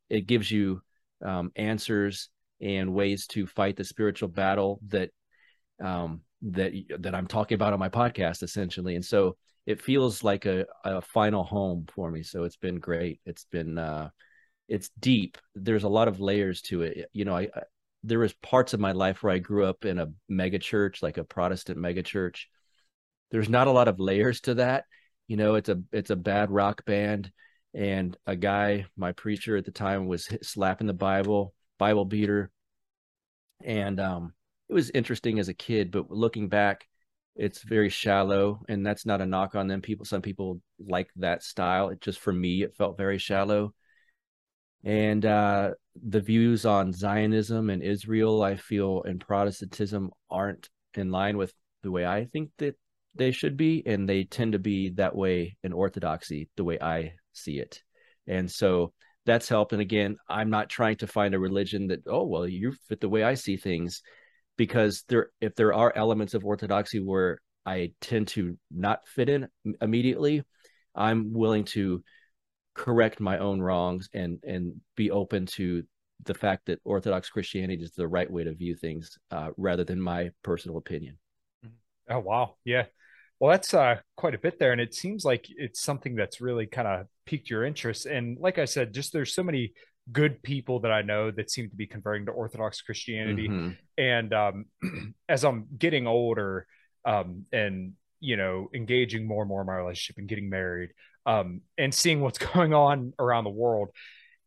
it 0.10 0.28
gives 0.28 0.50
you 0.50 0.82
um, 1.24 1.52
answers 1.56 2.30
and 2.62 2.94
ways 2.94 3.28
to 3.28 3.48
fight 3.48 3.76
the 3.76 3.84
spiritual 3.84 4.30
battle 4.30 4.80
that 4.88 5.10
um, 5.84 6.22
that 6.44 6.74
that 7.00 7.16
I'm 7.16 7.28
talking 7.28 7.56
about 7.56 7.74
on 7.74 7.80
my 7.80 7.90
podcast 7.90 8.44
essentially. 8.44 8.96
And 8.96 9.04
so 9.04 9.38
it 9.66 9.82
feels 9.82 10.24
like 10.24 10.46
a, 10.46 10.66
a 10.84 11.02
final 11.02 11.44
home 11.44 11.86
for 11.94 12.12
me. 12.12 12.24
So 12.24 12.44
it's 12.44 12.58
been 12.58 12.80
great. 12.80 13.20
It's 13.26 13.46
been 13.46 13.78
uh, 13.78 14.10
it's 14.68 14.90
deep. 15.00 15.38
There's 15.56 15.84
a 15.84 15.90
lot 15.90 16.08
of 16.08 16.20
layers 16.20 16.62
to 16.64 16.84
it. 16.84 17.10
You 17.14 17.26
know 17.26 17.36
I, 17.36 17.44
I 17.56 17.64
there 18.06 18.20
was 18.20 18.34
parts 18.34 18.74
of 18.74 18.82
my 18.82 18.92
life 18.92 19.24
where 19.24 19.34
I 19.34 19.40
grew 19.40 19.66
up 19.66 19.86
in 19.86 19.98
a 19.98 20.12
mega 20.28 20.60
church 20.60 21.02
like 21.02 21.18
a 21.18 21.24
Protestant 21.24 21.80
mega 21.80 22.04
church. 22.04 22.50
There's 23.32 23.50
not 23.50 23.68
a 23.68 23.72
lot 23.72 23.88
of 23.88 24.00
layers 24.00 24.42
to 24.42 24.56
that 24.56 24.86
you 25.28 25.38
know 25.38 25.56
it's 25.56 25.70
a 25.70 25.82
it's 25.92 26.10
a 26.10 26.16
bad 26.16 26.52
rock 26.52 26.86
band. 26.86 27.32
And 27.76 28.16
a 28.28 28.36
guy 28.36 28.86
my 28.96 29.14
preacher 29.14 29.58
at 29.58 29.66
the 29.66 29.72
time 29.72 30.06
was 30.08 30.28
slapping 30.42 30.88
the 30.88 30.94
bible 30.94 31.54
bible 31.80 32.06
beater. 32.06 32.52
And 33.64 34.00
um 34.00 34.34
it 34.70 34.74
was 34.74 34.92
interesting 34.92 35.40
as 35.40 35.50
a 35.50 35.54
kid 35.54 35.92
but 35.92 36.12
looking 36.12 36.50
back 36.50 36.88
it's 37.36 37.64
very 37.64 37.90
shallow. 37.90 38.62
And 38.70 38.86
that's 38.86 39.06
not 39.08 39.22
a 39.22 39.26
knock 39.26 39.56
on 39.56 39.68
them. 39.68 39.82
People 39.82 40.06
some 40.06 40.22
people 40.22 40.62
like 40.80 41.10
that 41.16 41.44
style. 41.44 41.90
It 41.90 42.00
just 42.02 42.20
for 42.20 42.32
me 42.34 42.64
it 42.64 42.76
felt 42.76 42.98
very 42.98 43.18
shallow. 43.18 43.74
And 44.84 45.26
uh 45.26 45.72
the 46.02 46.20
views 46.20 46.66
on 46.66 46.92
zionism 46.92 47.70
and 47.70 47.84
israel 47.84 48.42
i 48.42 48.56
feel 48.56 49.04
and 49.04 49.20
protestantism 49.20 50.12
aren't 50.30 50.70
in 50.96 51.12
line 51.12 51.38
with 51.38 51.54
the 51.84 51.92
way 51.92 52.06
i 52.06 52.26
think 52.26 52.50
that 52.58 52.76
they 53.16 53.32
should 53.32 53.58
be, 53.58 53.84
and 53.86 54.08
they 54.08 54.24
tend 54.24 54.54
to 54.54 54.60
be 54.60 54.90
that 54.92 55.16
way 55.16 55.58
in 55.64 55.74
orthodoxy, 55.74 56.50
the 56.58 56.64
way 56.64 56.80
I 56.80 57.14
see 57.34 57.60
it. 57.60 57.82
And 58.28 58.50
so 58.50 58.94
that's 59.26 59.50
helped. 59.50 59.74
And 59.74 59.82
again, 59.82 60.18
I'm 60.30 60.50
not 60.50 60.70
trying 60.70 60.98
to 60.98 61.08
find 61.08 61.34
a 61.34 61.40
religion 61.40 61.88
that, 61.88 62.04
oh, 62.08 62.26
well, 62.26 62.48
you 62.48 62.74
fit 62.90 63.00
the 63.00 63.10
way 63.10 63.24
I 63.24 63.36
see 63.36 63.58
things, 63.58 64.02
because 64.58 65.04
there, 65.10 65.30
if 65.42 65.56
there 65.56 65.74
are 65.74 65.94
elements 65.96 66.34
of 66.34 66.46
orthodoxy 66.46 67.00
where 67.00 67.40
I 67.66 67.94
tend 68.02 68.28
to 68.30 68.58
not 68.70 69.08
fit 69.08 69.30
in 69.30 69.48
immediately, 69.82 70.44
I'm 70.94 71.34
willing 71.34 71.66
to 71.66 72.04
correct 72.76 73.20
my 73.20 73.38
own 73.38 73.62
wrongs 73.62 74.10
and 74.14 74.40
and 74.44 74.82
be 74.98 75.12
open 75.12 75.46
to 75.46 75.84
the 76.26 76.34
fact 76.34 76.66
that 76.66 76.80
Orthodox 76.84 77.30
Christianity 77.30 77.84
is 77.84 77.92
the 77.92 78.08
right 78.08 78.30
way 78.30 78.44
to 78.44 78.54
view 78.54 78.76
things, 78.76 79.18
uh, 79.32 79.50
rather 79.58 79.84
than 79.84 80.02
my 80.02 80.32
personal 80.44 80.78
opinion. 80.78 81.18
Oh 82.10 82.20
wow, 82.20 82.56
yeah. 82.66 82.86
Well, 83.40 83.52
that's 83.52 83.74
uh, 83.74 83.98
quite 84.16 84.36
a 84.36 84.38
bit 84.38 84.60
there, 84.60 84.72
and 84.72 84.80
it 84.80 84.94
seems 84.94 85.26
like 85.26 85.48
it's 85.50 85.82
something 85.82 86.16
that's 86.16 86.40
really 86.40 86.66
kind 86.66 86.88
of 86.88 87.08
piqued 87.26 87.50
your 87.50 87.66
interest. 87.66 88.06
And 88.06 88.38
like 88.40 88.58
I 88.58 88.66
said, 88.66 88.94
just 88.94 89.12
there's 89.12 89.36
so 89.36 89.44
many 89.44 89.74
good 90.12 90.42
people 90.44 90.82
that 90.82 90.92
I 90.92 91.02
know 91.02 91.32
that 91.32 91.50
seem 91.50 91.70
to 91.70 91.76
be 91.76 91.88
converting 91.88 92.26
to 92.26 92.32
Orthodox 92.32 92.82
Christianity. 92.82 93.48
Mm-hmm. 93.48 93.70
And 93.98 94.34
um, 94.34 94.66
as 95.30 95.44
I'm 95.44 95.68
getting 95.78 96.08
older 96.08 96.68
um, 97.06 97.46
and 97.52 97.94
you 98.20 98.38
know 98.38 98.70
engaging 98.74 99.28
more 99.28 99.42
and 99.42 99.50
more 99.50 99.62
in 99.62 99.68
my 99.68 99.76
relationship 99.76 100.18
and 100.18 100.28
getting 100.28 100.50
married 100.50 100.92
um, 101.26 101.62
and 101.78 101.94
seeing 101.94 102.22
what's 102.22 102.38
going 102.54 102.74
on 102.74 103.14
around 103.20 103.44
the 103.44 103.50
world, 103.50 103.90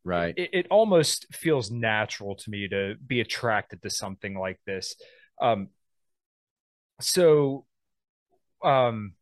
right? 0.05 0.35
It, 0.37 0.51
it, 0.53 0.67
almost 0.71 1.27
feels 1.33 1.71
natural 1.71 2.37
to 2.37 2.51
me 2.51 2.69
to 2.69 2.95
be 3.07 3.21
attracted 3.21 3.83
to 3.83 3.91
something 3.91 4.39
like 4.39 4.59
this. 4.67 4.97
Um, 5.41 5.69
so 7.01 7.67
um 8.63 9.13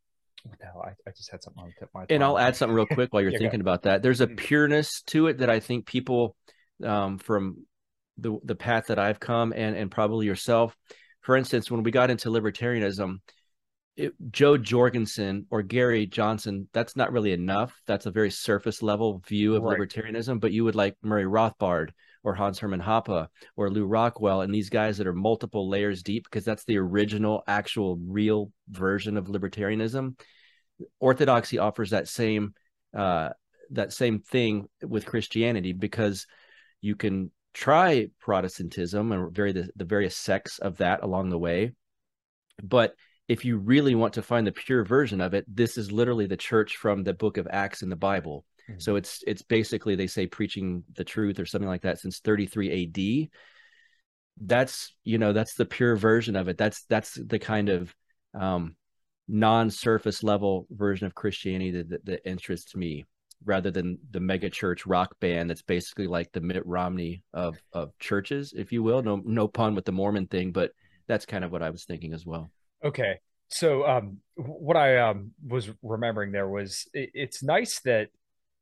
what 0.44 0.58
the 0.58 0.66
hell? 0.66 0.82
I, 0.84 0.90
I 1.08 1.12
just 1.16 1.30
had 1.30 1.42
something 1.42 1.62
on 1.62 1.68
the 1.70 1.74
tip 1.80 1.88
my 1.94 2.04
and 2.10 2.22
I'll 2.22 2.38
add 2.38 2.54
something 2.54 2.74
real 2.74 2.86
quick 2.86 3.12
while 3.12 3.22
you're 3.22 3.30
yeah, 3.32 3.38
thinking 3.38 3.60
about 3.60 3.82
that. 3.84 4.02
There's 4.02 4.20
a 4.20 4.26
mm-hmm. 4.26 4.36
pureness 4.36 5.02
to 5.06 5.28
it 5.28 5.38
that 5.38 5.48
I 5.48 5.60
think 5.60 5.86
people 5.86 6.36
um, 6.84 7.18
from 7.18 7.66
the 8.18 8.38
the 8.44 8.54
path 8.54 8.86
that 8.88 8.98
I've 8.98 9.20
come 9.20 9.52
and 9.54 9.76
and 9.76 9.90
probably 9.90 10.26
yourself. 10.26 10.76
For 11.22 11.36
instance, 11.36 11.70
when 11.70 11.82
we 11.82 11.90
got 11.90 12.10
into 12.10 12.28
libertarianism, 12.28 13.20
it, 13.96 14.12
Jo 14.30 14.58
Jorgensen 14.58 15.46
or 15.50 15.62
Gary 15.62 16.06
Johnson, 16.06 16.68
that's 16.74 16.96
not 16.96 17.12
really 17.12 17.32
enough. 17.32 17.74
That's 17.86 18.06
a 18.06 18.10
very 18.10 18.30
surface 18.30 18.82
level 18.82 19.22
view 19.26 19.56
of 19.56 19.62
right. 19.62 19.78
libertarianism. 19.78 20.40
But 20.40 20.52
you 20.52 20.64
would 20.64 20.74
like 20.74 20.96
Murray 21.02 21.24
Rothbard 21.24 21.90
or 22.24 22.34
Hans 22.34 22.58
Hermann 22.58 22.80
Hoppe 22.80 23.28
or 23.56 23.70
Lew 23.70 23.86
Rockwell 23.86 24.40
and 24.40 24.52
these 24.52 24.70
guys 24.70 24.98
that 24.98 25.06
are 25.06 25.12
multiple 25.12 25.68
layers 25.68 26.02
deep 26.02 26.24
because 26.24 26.44
that's 26.44 26.64
the 26.64 26.78
original, 26.78 27.44
actual, 27.46 27.96
real 27.96 28.50
version 28.68 29.16
of 29.16 29.26
libertarianism. 29.26 30.18
Orthodoxy 30.98 31.58
offers 31.58 31.90
that 31.90 32.08
same 32.08 32.54
uh, 32.96 33.30
that 33.70 33.92
same 33.92 34.20
thing 34.20 34.68
with 34.82 35.06
Christianity 35.06 35.72
because 35.72 36.26
you 36.80 36.96
can 36.96 37.30
try 37.52 38.08
Protestantism 38.20 39.12
and 39.12 39.32
very 39.32 39.52
the, 39.52 39.68
the 39.76 39.84
various 39.84 40.16
sects 40.16 40.58
of 40.58 40.78
that 40.78 41.02
along 41.02 41.30
the 41.30 41.38
way, 41.38 41.72
but 42.62 42.94
if 43.28 43.44
you 43.44 43.56
really 43.56 43.94
want 43.94 44.14
to 44.14 44.22
find 44.22 44.46
the 44.46 44.52
pure 44.52 44.84
version 44.84 45.20
of 45.20 45.34
it, 45.34 45.44
this 45.48 45.78
is 45.78 45.90
literally 45.90 46.26
the 46.26 46.36
church 46.36 46.76
from 46.76 47.04
the 47.04 47.14
book 47.14 47.38
of 47.38 47.48
Acts 47.50 47.82
in 47.82 47.88
the 47.88 47.96
Bible. 47.96 48.44
Mm-hmm. 48.68 48.80
So 48.80 48.96
it's 48.96 49.22
it's 49.26 49.42
basically 49.42 49.94
they 49.94 50.06
say 50.06 50.26
preaching 50.26 50.84
the 50.94 51.04
truth 51.04 51.38
or 51.38 51.46
something 51.46 51.68
like 51.68 51.82
that 51.82 51.98
since 51.98 52.20
33 52.20 52.84
AD. 52.84 53.28
That's 54.40 54.94
you 55.04 55.18
know 55.18 55.32
that's 55.32 55.54
the 55.54 55.66
pure 55.66 55.96
version 55.96 56.36
of 56.36 56.48
it. 56.48 56.58
That's 56.58 56.84
that's 56.84 57.14
the 57.14 57.38
kind 57.38 57.68
of 57.68 57.94
um, 58.34 58.76
non-surface 59.28 60.22
level 60.22 60.66
version 60.70 61.06
of 61.06 61.14
Christianity 61.14 61.70
that, 61.72 61.88
that, 61.90 62.04
that 62.06 62.28
interests 62.28 62.74
me 62.74 63.04
rather 63.44 63.70
than 63.70 63.98
the 64.10 64.20
mega 64.20 64.48
church 64.48 64.86
rock 64.86 65.14
band 65.20 65.50
that's 65.50 65.62
basically 65.62 66.06
like 66.06 66.32
the 66.32 66.40
Mitt 66.40 66.64
Romney 66.66 67.22
of 67.32 67.58
of 67.72 67.96
churches, 67.98 68.54
if 68.56 68.72
you 68.72 68.82
will. 68.82 69.02
No 69.02 69.20
no 69.24 69.48
pun 69.48 69.74
with 69.74 69.84
the 69.84 69.92
Mormon 69.92 70.26
thing, 70.26 70.52
but 70.52 70.72
that's 71.06 71.26
kind 71.26 71.44
of 71.44 71.52
what 71.52 71.62
I 71.62 71.70
was 71.70 71.84
thinking 71.84 72.12
as 72.14 72.24
well. 72.24 72.50
Okay. 72.82 73.18
So 73.48 73.86
um, 73.86 74.18
what 74.36 74.76
I 74.76 74.98
um, 74.98 75.32
was 75.46 75.70
remembering 75.82 76.32
there 76.32 76.48
was 76.48 76.88
it, 76.92 77.10
it's 77.14 77.42
nice 77.42 77.80
that 77.80 78.08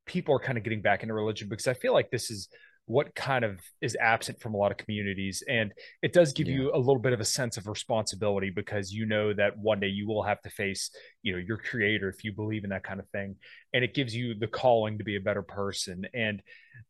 people 0.06 0.34
are 0.34 0.40
kind 0.40 0.58
of 0.58 0.64
getting 0.64 0.82
back 0.82 1.02
into 1.02 1.14
religion 1.14 1.48
because 1.48 1.66
I 1.66 1.74
feel 1.74 1.92
like 1.92 2.10
this 2.10 2.30
is 2.30 2.48
what 2.86 3.14
kind 3.14 3.44
of 3.44 3.60
is 3.80 3.96
absent 4.00 4.40
from 4.40 4.54
a 4.54 4.56
lot 4.56 4.72
of 4.72 4.76
communities 4.76 5.42
and 5.48 5.72
it 6.02 6.12
does 6.12 6.32
give 6.32 6.48
yeah. 6.48 6.54
you 6.54 6.74
a 6.74 6.78
little 6.78 6.98
bit 6.98 7.12
of 7.12 7.20
a 7.20 7.24
sense 7.24 7.56
of 7.56 7.68
responsibility 7.68 8.50
because 8.50 8.92
you 8.92 9.06
know 9.06 9.32
that 9.32 9.56
one 9.56 9.78
day 9.78 9.86
you 9.86 10.06
will 10.06 10.22
have 10.22 10.40
to 10.42 10.50
face 10.50 10.90
you 11.22 11.32
know 11.32 11.38
your 11.38 11.56
creator 11.56 12.08
if 12.08 12.24
you 12.24 12.32
believe 12.32 12.64
in 12.64 12.70
that 12.70 12.82
kind 12.82 12.98
of 12.98 13.08
thing 13.10 13.36
and 13.72 13.84
it 13.84 13.94
gives 13.94 14.14
you 14.14 14.34
the 14.34 14.48
calling 14.48 14.98
to 14.98 15.04
be 15.04 15.16
a 15.16 15.20
better 15.20 15.42
person 15.42 16.04
and 16.12 16.42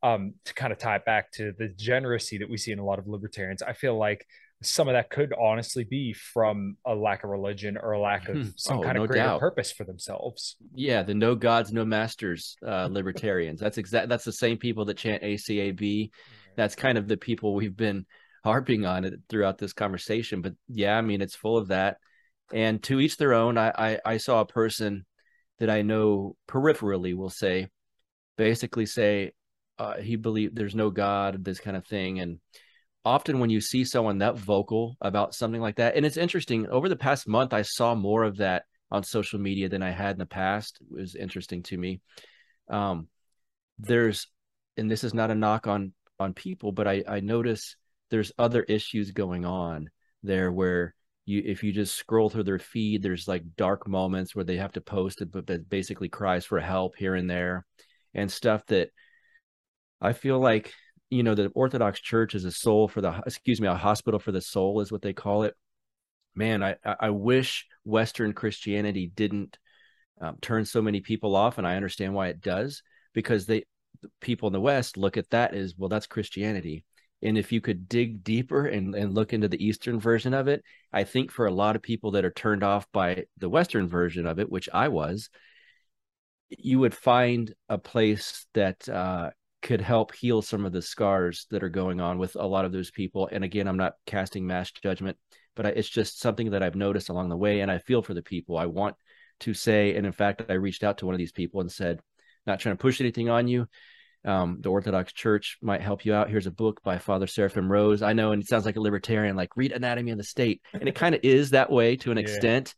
um, 0.02 0.32
to 0.44 0.54
kind 0.54 0.72
of 0.72 0.78
tie 0.78 0.96
it 0.96 1.04
back 1.04 1.30
to 1.32 1.52
the 1.58 1.68
generosity 1.68 2.38
that 2.38 2.48
we 2.48 2.56
see 2.56 2.72
in 2.72 2.78
a 2.78 2.84
lot 2.84 2.98
of 2.98 3.06
libertarians 3.06 3.62
i 3.62 3.74
feel 3.74 3.96
like 3.96 4.26
some 4.62 4.88
of 4.88 4.94
that 4.94 5.10
could 5.10 5.32
honestly 5.38 5.84
be 5.84 6.12
from 6.12 6.76
a 6.86 6.94
lack 6.94 7.24
of 7.24 7.30
religion 7.30 7.76
or 7.76 7.92
a 7.92 8.00
lack 8.00 8.28
of 8.28 8.36
hmm. 8.36 8.48
some 8.56 8.78
oh, 8.78 8.82
kind 8.82 8.96
of 8.96 9.02
no 9.02 9.06
greater 9.06 9.24
doubt. 9.24 9.40
purpose 9.40 9.72
for 9.72 9.84
themselves. 9.84 10.56
Yeah, 10.74 11.02
the 11.02 11.14
no 11.14 11.34
gods, 11.34 11.72
no 11.72 11.84
masters 11.84 12.56
uh, 12.66 12.88
libertarians. 12.90 13.60
that's 13.60 13.78
exact. 13.78 14.08
That's 14.08 14.24
the 14.24 14.32
same 14.32 14.58
people 14.58 14.84
that 14.86 14.96
chant 14.96 15.22
ACAB. 15.22 16.10
That's 16.56 16.74
kind 16.74 16.98
of 16.98 17.08
the 17.08 17.16
people 17.16 17.54
we've 17.54 17.76
been 17.76 18.06
harping 18.44 18.84
on 18.86 19.04
it 19.04 19.14
throughout 19.28 19.58
this 19.58 19.72
conversation. 19.72 20.42
But 20.42 20.54
yeah, 20.68 20.96
I 20.96 21.00
mean, 21.00 21.22
it's 21.22 21.36
full 21.36 21.56
of 21.56 21.68
that. 21.68 21.98
And 22.52 22.82
to 22.84 23.00
each 23.00 23.16
their 23.16 23.34
own. 23.34 23.58
I 23.58 23.72
I, 23.76 23.98
I 24.04 24.16
saw 24.16 24.40
a 24.40 24.46
person 24.46 25.06
that 25.58 25.70
I 25.70 25.82
know 25.82 26.36
peripherally 26.48 27.14
will 27.14 27.30
say, 27.30 27.68
basically 28.36 28.86
say, 28.86 29.32
uh, 29.78 29.96
he 29.96 30.16
believed 30.16 30.56
there's 30.56 30.74
no 30.74 30.90
God, 30.90 31.44
this 31.44 31.60
kind 31.60 31.76
of 31.76 31.86
thing, 31.86 32.20
and 32.20 32.38
often 33.04 33.38
when 33.38 33.50
you 33.50 33.60
see 33.60 33.84
someone 33.84 34.18
that 34.18 34.36
vocal 34.36 34.96
about 35.00 35.34
something 35.34 35.60
like 35.60 35.76
that, 35.76 35.96
and 35.96 36.06
it's 36.06 36.16
interesting, 36.16 36.68
over 36.68 36.88
the 36.88 36.96
past 36.96 37.26
month, 37.26 37.52
I 37.52 37.62
saw 37.62 37.94
more 37.94 38.22
of 38.24 38.36
that 38.38 38.64
on 38.90 39.02
social 39.02 39.38
media 39.38 39.68
than 39.68 39.82
I 39.82 39.90
had 39.90 40.12
in 40.12 40.18
the 40.18 40.26
past. 40.26 40.78
It 40.80 41.00
was 41.00 41.14
interesting 41.14 41.62
to 41.64 41.78
me. 41.78 42.00
Um, 42.68 43.08
there's, 43.78 44.28
and 44.76 44.90
this 44.90 45.04
is 45.04 45.14
not 45.14 45.30
a 45.30 45.34
knock 45.34 45.66
on 45.66 45.92
on 46.18 46.34
people, 46.34 46.72
but 46.72 46.86
I 46.86 47.02
I 47.08 47.20
notice 47.20 47.76
there's 48.10 48.32
other 48.38 48.62
issues 48.62 49.10
going 49.10 49.44
on 49.44 49.90
there 50.22 50.52
where 50.52 50.94
you 51.24 51.42
if 51.44 51.64
you 51.64 51.72
just 51.72 51.96
scroll 51.96 52.30
through 52.30 52.44
their 52.44 52.58
feed, 52.58 53.02
there's 53.02 53.26
like 53.26 53.42
dark 53.56 53.88
moments 53.88 54.34
where 54.34 54.44
they 54.44 54.56
have 54.56 54.72
to 54.72 54.80
post 54.80 55.20
it, 55.20 55.32
but 55.32 55.46
that 55.48 55.68
basically 55.68 56.08
cries 56.08 56.44
for 56.44 56.60
help 56.60 56.96
here 56.96 57.14
and 57.14 57.28
there, 57.28 57.66
and 58.14 58.30
stuff 58.30 58.64
that 58.66 58.90
I 60.00 60.12
feel 60.12 60.38
like 60.38 60.72
you 61.12 61.22
know 61.22 61.34
the 61.34 61.48
orthodox 61.48 62.00
church 62.00 62.34
is 62.34 62.46
a 62.46 62.50
soul 62.50 62.88
for 62.88 63.02
the 63.02 63.22
excuse 63.26 63.60
me 63.60 63.68
a 63.68 63.74
hospital 63.74 64.18
for 64.18 64.32
the 64.32 64.40
soul 64.40 64.80
is 64.80 64.90
what 64.90 65.02
they 65.02 65.12
call 65.12 65.42
it. 65.42 65.54
Man 66.34 66.62
i 66.62 66.76
i 66.84 67.10
wish 67.10 67.66
western 67.84 68.32
christianity 68.32 69.12
didn't 69.14 69.58
um, 70.22 70.38
turn 70.40 70.64
so 70.64 70.80
many 70.80 71.00
people 71.00 71.36
off 71.36 71.58
and 71.58 71.66
i 71.66 71.76
understand 71.76 72.14
why 72.14 72.28
it 72.28 72.40
does 72.40 72.82
because 73.12 73.44
they 73.44 73.64
people 74.22 74.46
in 74.46 74.54
the 74.54 74.60
west 74.60 74.96
look 74.96 75.18
at 75.18 75.28
that 75.30 75.52
as 75.54 75.74
well 75.76 75.90
that's 75.90 76.06
christianity. 76.06 76.84
And 77.24 77.38
if 77.38 77.52
you 77.52 77.60
could 77.60 77.88
dig 77.88 78.24
deeper 78.24 78.66
and, 78.66 78.96
and 78.96 79.14
look 79.14 79.32
into 79.32 79.46
the 79.46 79.62
eastern 79.62 80.00
version 80.00 80.32
of 80.32 80.48
it 80.48 80.64
i 80.90 81.04
think 81.04 81.30
for 81.30 81.44
a 81.44 81.52
lot 81.52 81.76
of 81.76 81.82
people 81.82 82.12
that 82.12 82.24
are 82.24 82.32
turned 82.32 82.64
off 82.64 82.86
by 82.92 83.24
the 83.36 83.50
western 83.50 83.86
version 83.88 84.26
of 84.26 84.38
it 84.38 84.50
which 84.50 84.70
i 84.72 84.88
was 84.88 85.28
you 86.48 86.78
would 86.78 86.94
find 86.94 87.54
a 87.68 87.76
place 87.76 88.46
that 88.54 88.88
uh, 88.88 89.30
could 89.62 89.80
help 89.80 90.14
heal 90.14 90.42
some 90.42 90.66
of 90.66 90.72
the 90.72 90.82
scars 90.82 91.46
that 91.50 91.62
are 91.62 91.68
going 91.68 92.00
on 92.00 92.18
with 92.18 92.34
a 92.36 92.46
lot 92.46 92.64
of 92.64 92.72
those 92.72 92.90
people. 92.90 93.28
And 93.30 93.44
again, 93.44 93.68
I'm 93.68 93.76
not 93.76 93.94
casting 94.06 94.46
mass 94.46 94.70
judgment, 94.72 95.16
but 95.54 95.66
I, 95.66 95.68
it's 95.70 95.88
just 95.88 96.20
something 96.20 96.50
that 96.50 96.62
I've 96.62 96.74
noticed 96.74 97.08
along 97.08 97.28
the 97.28 97.36
way. 97.36 97.60
And 97.60 97.70
I 97.70 97.78
feel 97.78 98.02
for 98.02 98.14
the 98.14 98.22
people. 98.22 98.58
I 98.58 98.66
want 98.66 98.96
to 99.40 99.54
say, 99.54 99.94
and 99.94 100.04
in 100.04 100.12
fact, 100.12 100.42
I 100.48 100.54
reached 100.54 100.84
out 100.84 100.98
to 100.98 101.06
one 101.06 101.14
of 101.14 101.18
these 101.18 101.32
people 101.32 101.60
and 101.60 101.70
said, 101.70 102.00
not 102.46 102.60
trying 102.60 102.76
to 102.76 102.80
push 102.80 103.00
anything 103.00 103.28
on 103.28 103.48
you. 103.48 103.66
Um, 104.24 104.58
the 104.60 104.68
Orthodox 104.68 105.12
Church 105.12 105.58
might 105.62 105.80
help 105.80 106.04
you 106.04 106.14
out. 106.14 106.30
Here's 106.30 106.46
a 106.46 106.52
book 106.52 106.80
by 106.84 106.98
Father 106.98 107.26
Seraphim 107.26 107.70
Rose. 107.70 108.02
I 108.02 108.12
know, 108.12 108.32
and 108.32 108.42
it 108.42 108.48
sounds 108.48 108.64
like 108.64 108.76
a 108.76 108.80
libertarian, 108.80 109.34
like 109.34 109.56
read 109.56 109.72
Anatomy 109.72 110.12
of 110.12 110.18
the 110.18 110.24
State. 110.24 110.62
And 110.72 110.88
it 110.88 110.94
kind 110.96 111.14
of 111.14 111.22
is 111.24 111.50
that 111.50 111.70
way 111.70 111.96
to 111.96 112.12
an 112.12 112.18
yeah. 112.18 112.22
extent, 112.22 112.74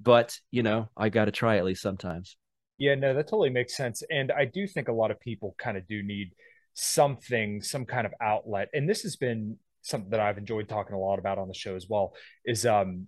but 0.00 0.38
you 0.50 0.62
know, 0.62 0.88
I 0.96 1.08
got 1.08 1.24
to 1.24 1.32
try 1.32 1.56
at 1.56 1.64
least 1.64 1.82
sometimes. 1.82 2.36
Yeah, 2.78 2.94
no, 2.94 3.14
that 3.14 3.24
totally 3.28 3.50
makes 3.50 3.76
sense. 3.76 4.02
And 4.10 4.30
I 4.32 4.44
do 4.44 4.66
think 4.66 4.88
a 4.88 4.92
lot 4.92 5.10
of 5.10 5.18
people 5.20 5.54
kind 5.58 5.76
of 5.76 5.86
do 5.88 6.02
need 6.02 6.32
something, 6.74 7.62
some 7.62 7.86
kind 7.86 8.06
of 8.06 8.12
outlet. 8.20 8.68
And 8.74 8.88
this 8.88 9.02
has 9.02 9.16
been 9.16 9.56
something 9.82 10.10
that 10.10 10.20
I've 10.20 10.36
enjoyed 10.38 10.68
talking 10.68 10.94
a 10.94 10.98
lot 10.98 11.18
about 11.18 11.38
on 11.38 11.48
the 11.48 11.54
show 11.54 11.74
as 11.76 11.86
well 11.88 12.12
is 12.44 12.66
um 12.66 13.06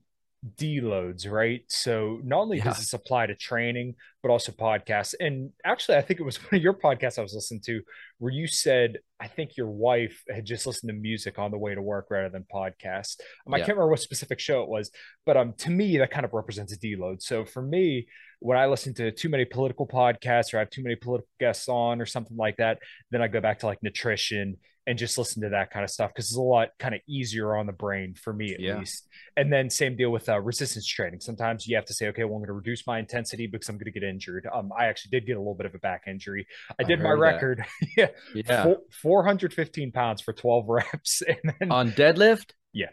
deloads, 0.56 1.30
right? 1.30 1.62
So 1.68 2.20
not 2.22 2.40
only 2.40 2.58
yeah. 2.58 2.64
does 2.64 2.78
this 2.78 2.92
apply 2.92 3.26
to 3.26 3.34
training, 3.34 3.94
but 4.22 4.30
also 4.30 4.52
podcasts. 4.52 5.14
And 5.18 5.50
actually, 5.64 5.96
I 5.96 6.02
think 6.02 6.20
it 6.20 6.24
was 6.24 6.36
one 6.44 6.54
of 6.54 6.62
your 6.62 6.74
podcasts 6.74 7.18
I 7.18 7.22
was 7.22 7.34
listening 7.34 7.60
to 7.66 7.82
where 8.18 8.32
you 8.32 8.46
said, 8.46 8.98
I 9.20 9.26
think 9.26 9.56
your 9.56 9.68
wife 9.68 10.22
had 10.30 10.44
just 10.44 10.66
listened 10.66 10.90
to 10.90 10.94
music 10.94 11.38
on 11.38 11.50
the 11.50 11.58
way 11.58 11.74
to 11.74 11.82
work 11.82 12.06
rather 12.10 12.28
than 12.28 12.44
podcasts. 12.52 13.16
Um, 13.46 13.50
yeah. 13.50 13.56
I 13.56 13.58
can't 13.58 13.70
remember 13.70 13.90
what 13.90 14.00
specific 14.00 14.38
show 14.38 14.62
it 14.62 14.68
was, 14.68 14.90
but 15.26 15.36
um, 15.36 15.54
to 15.58 15.70
me, 15.70 15.98
that 15.98 16.10
kind 16.10 16.24
of 16.24 16.32
represents 16.32 16.72
a 16.72 16.78
deload. 16.78 17.22
So 17.22 17.44
for 17.44 17.62
me, 17.62 18.06
when 18.40 18.56
I 18.56 18.66
listen 18.66 18.94
to 18.94 19.10
too 19.10 19.28
many 19.28 19.44
political 19.44 19.86
podcasts 19.86 20.54
or 20.54 20.58
I 20.58 20.60
have 20.60 20.70
too 20.70 20.84
many 20.84 20.94
political 20.94 21.28
guests 21.40 21.68
on 21.68 22.00
or 22.00 22.06
something 22.06 22.36
like 22.36 22.56
that, 22.58 22.78
then 23.10 23.22
I 23.22 23.28
go 23.28 23.40
back 23.40 23.60
to 23.60 23.66
like 23.66 23.82
nutrition 23.82 24.56
and 24.88 24.98
just 24.98 25.18
listen 25.18 25.42
to 25.42 25.50
that 25.50 25.70
kind 25.70 25.84
of 25.84 25.90
stuff 25.90 26.10
because 26.14 26.30
it's 26.30 26.38
a 26.38 26.40
lot 26.40 26.70
kind 26.78 26.94
of 26.94 27.02
easier 27.06 27.54
on 27.54 27.66
the 27.66 27.72
brain 27.74 28.14
for 28.14 28.32
me 28.32 28.54
at 28.54 28.60
yeah. 28.60 28.78
least. 28.78 29.06
And 29.36 29.52
then 29.52 29.68
same 29.68 29.96
deal 29.96 30.08
with 30.08 30.30
uh, 30.30 30.40
resistance 30.40 30.86
training. 30.86 31.20
Sometimes 31.20 31.66
you 31.66 31.76
have 31.76 31.84
to 31.84 31.92
say, 31.92 32.08
okay, 32.08 32.24
well, 32.24 32.36
I'm 32.36 32.40
going 32.40 32.46
to 32.46 32.54
reduce 32.54 32.86
my 32.86 32.98
intensity 32.98 33.46
because 33.46 33.68
I'm 33.68 33.76
going 33.76 33.84
to 33.84 33.90
get 33.90 34.02
injured. 34.02 34.48
Um, 34.50 34.72
I 34.76 34.86
actually 34.86 35.10
did 35.10 35.26
get 35.26 35.36
a 35.36 35.40
little 35.40 35.54
bit 35.54 35.66
of 35.66 35.74
a 35.74 35.78
back 35.78 36.04
injury. 36.06 36.46
I, 36.70 36.74
I 36.80 36.82
did 36.84 37.00
my 37.00 37.10
record, 37.10 37.62
yeah, 37.98 38.08
yeah, 38.34 38.64
Four, 38.64 38.78
415 39.02 39.92
pounds 39.92 40.22
for 40.22 40.32
12 40.32 40.64
reps, 40.68 41.22
and 41.22 41.54
then 41.60 41.70
on 41.70 41.92
deadlift. 41.92 42.52
Yeah, 42.72 42.88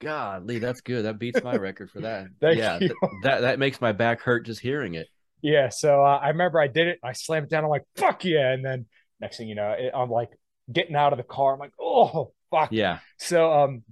Godly, 0.00 0.58
that's 0.58 0.80
good. 0.80 1.04
That 1.04 1.20
beats 1.20 1.42
my 1.44 1.54
record 1.54 1.92
for 1.92 2.00
that. 2.00 2.26
yeah, 2.42 2.80
th- 2.80 2.92
that 3.22 3.42
that 3.42 3.60
makes 3.60 3.80
my 3.80 3.92
back 3.92 4.20
hurt 4.20 4.46
just 4.46 4.60
hearing 4.60 4.94
it. 4.94 5.06
Yeah, 5.42 5.68
so 5.68 6.04
uh, 6.04 6.18
I 6.20 6.30
remember 6.30 6.60
I 6.60 6.66
did 6.66 6.88
it. 6.88 6.98
I 7.04 7.12
slammed 7.12 7.46
it 7.46 7.50
down. 7.50 7.62
I'm 7.62 7.70
like, 7.70 7.84
"Fuck 7.94 8.24
yeah!" 8.24 8.52
And 8.52 8.64
then 8.64 8.86
next 9.20 9.36
thing 9.36 9.48
you 9.48 9.54
know, 9.54 9.70
it, 9.78 9.92
I'm 9.94 10.10
like 10.10 10.30
getting 10.72 10.96
out 10.96 11.12
of 11.12 11.16
the 11.18 11.24
car. 11.24 11.54
I'm 11.54 11.60
like, 11.60 11.72
"Oh 11.80 12.32
fuck." 12.50 12.70
Yeah. 12.72 12.98
So, 13.18 13.52
um, 13.52 13.82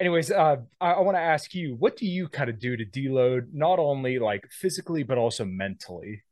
anyways, 0.00 0.30
uh, 0.30 0.56
I, 0.80 0.92
I 0.92 1.00
want 1.00 1.16
to 1.16 1.22
ask 1.22 1.54
you, 1.54 1.76
what 1.78 1.96
do 1.96 2.06
you 2.06 2.28
kind 2.28 2.50
of 2.50 2.58
do 2.58 2.76
to 2.76 2.84
deload, 2.84 3.48
not 3.52 3.78
only 3.78 4.18
like 4.18 4.48
physically 4.50 5.02
but 5.02 5.18
also 5.18 5.44
mentally? 5.44 6.22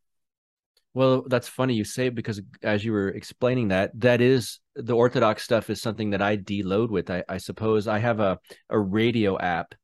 Well, 0.92 1.22
that's 1.28 1.46
funny 1.46 1.74
you 1.74 1.84
say 1.84 2.08
because 2.08 2.42
as 2.62 2.84
you 2.84 2.90
were 2.92 3.10
explaining 3.10 3.68
that, 3.68 3.92
that 4.00 4.20
is 4.20 4.58
the 4.74 4.96
Orthodox 4.96 5.44
stuff 5.44 5.70
is 5.70 5.80
something 5.80 6.10
that 6.10 6.22
I 6.22 6.36
deload 6.36 6.90
with. 6.90 7.10
I, 7.10 7.22
I 7.28 7.38
suppose 7.38 7.86
I 7.86 8.00
have 8.00 8.18
a, 8.18 8.40
a 8.68 8.78
radio 8.78 9.38
app 9.38 9.74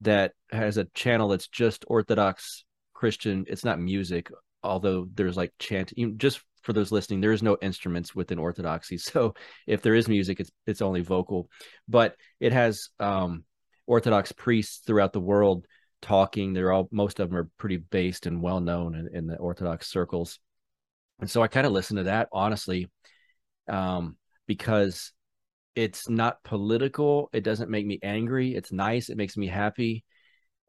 that 0.00 0.32
has 0.50 0.78
a 0.78 0.86
channel 0.94 1.28
that's 1.28 1.48
just 1.48 1.84
Orthodox 1.88 2.64
Christian. 2.94 3.44
It's 3.48 3.64
not 3.66 3.78
music, 3.78 4.30
although 4.62 5.06
there's 5.14 5.36
like 5.36 5.52
chant. 5.58 5.92
Just 6.16 6.40
for 6.66 6.74
those 6.74 6.92
listening, 6.92 7.20
there 7.20 7.32
is 7.32 7.42
no 7.42 7.56
instruments 7.62 8.14
within 8.14 8.38
Orthodoxy. 8.38 8.98
So 9.06 9.34
if 9.66 9.80
there 9.80 9.94
is 9.94 10.08
music, 10.08 10.40
it's 10.40 10.50
it's 10.66 10.82
only 10.82 11.00
vocal. 11.00 11.48
But 11.88 12.16
it 12.40 12.52
has 12.52 12.90
um, 13.00 13.44
Orthodox 13.86 14.32
priests 14.32 14.82
throughout 14.86 15.14
the 15.14 15.20
world 15.20 15.66
talking. 16.02 16.52
They're 16.52 16.72
all 16.72 16.88
most 16.90 17.20
of 17.20 17.30
them 17.30 17.38
are 17.38 17.50
pretty 17.56 17.78
based 17.78 18.26
and 18.26 18.42
well 18.42 18.60
known 18.60 18.94
in, 18.94 19.08
in 19.16 19.26
the 19.26 19.36
Orthodox 19.36 19.88
circles 19.88 20.38
and 21.20 21.30
so 21.30 21.42
I 21.42 21.48
kind 21.48 21.66
of 21.66 21.72
listen 21.72 21.96
to 21.96 22.04
that 22.04 22.28
honestly, 22.32 22.90
um, 23.68 24.16
because 24.46 25.12
it's 25.74 26.08
not 26.08 26.42
political. 26.44 27.28
It 27.32 27.44
doesn't 27.44 27.70
make 27.70 27.86
me 27.86 27.98
angry. 28.02 28.54
It's 28.54 28.72
nice. 28.72 29.08
It 29.08 29.16
makes 29.16 29.36
me 29.36 29.46
happy. 29.46 30.04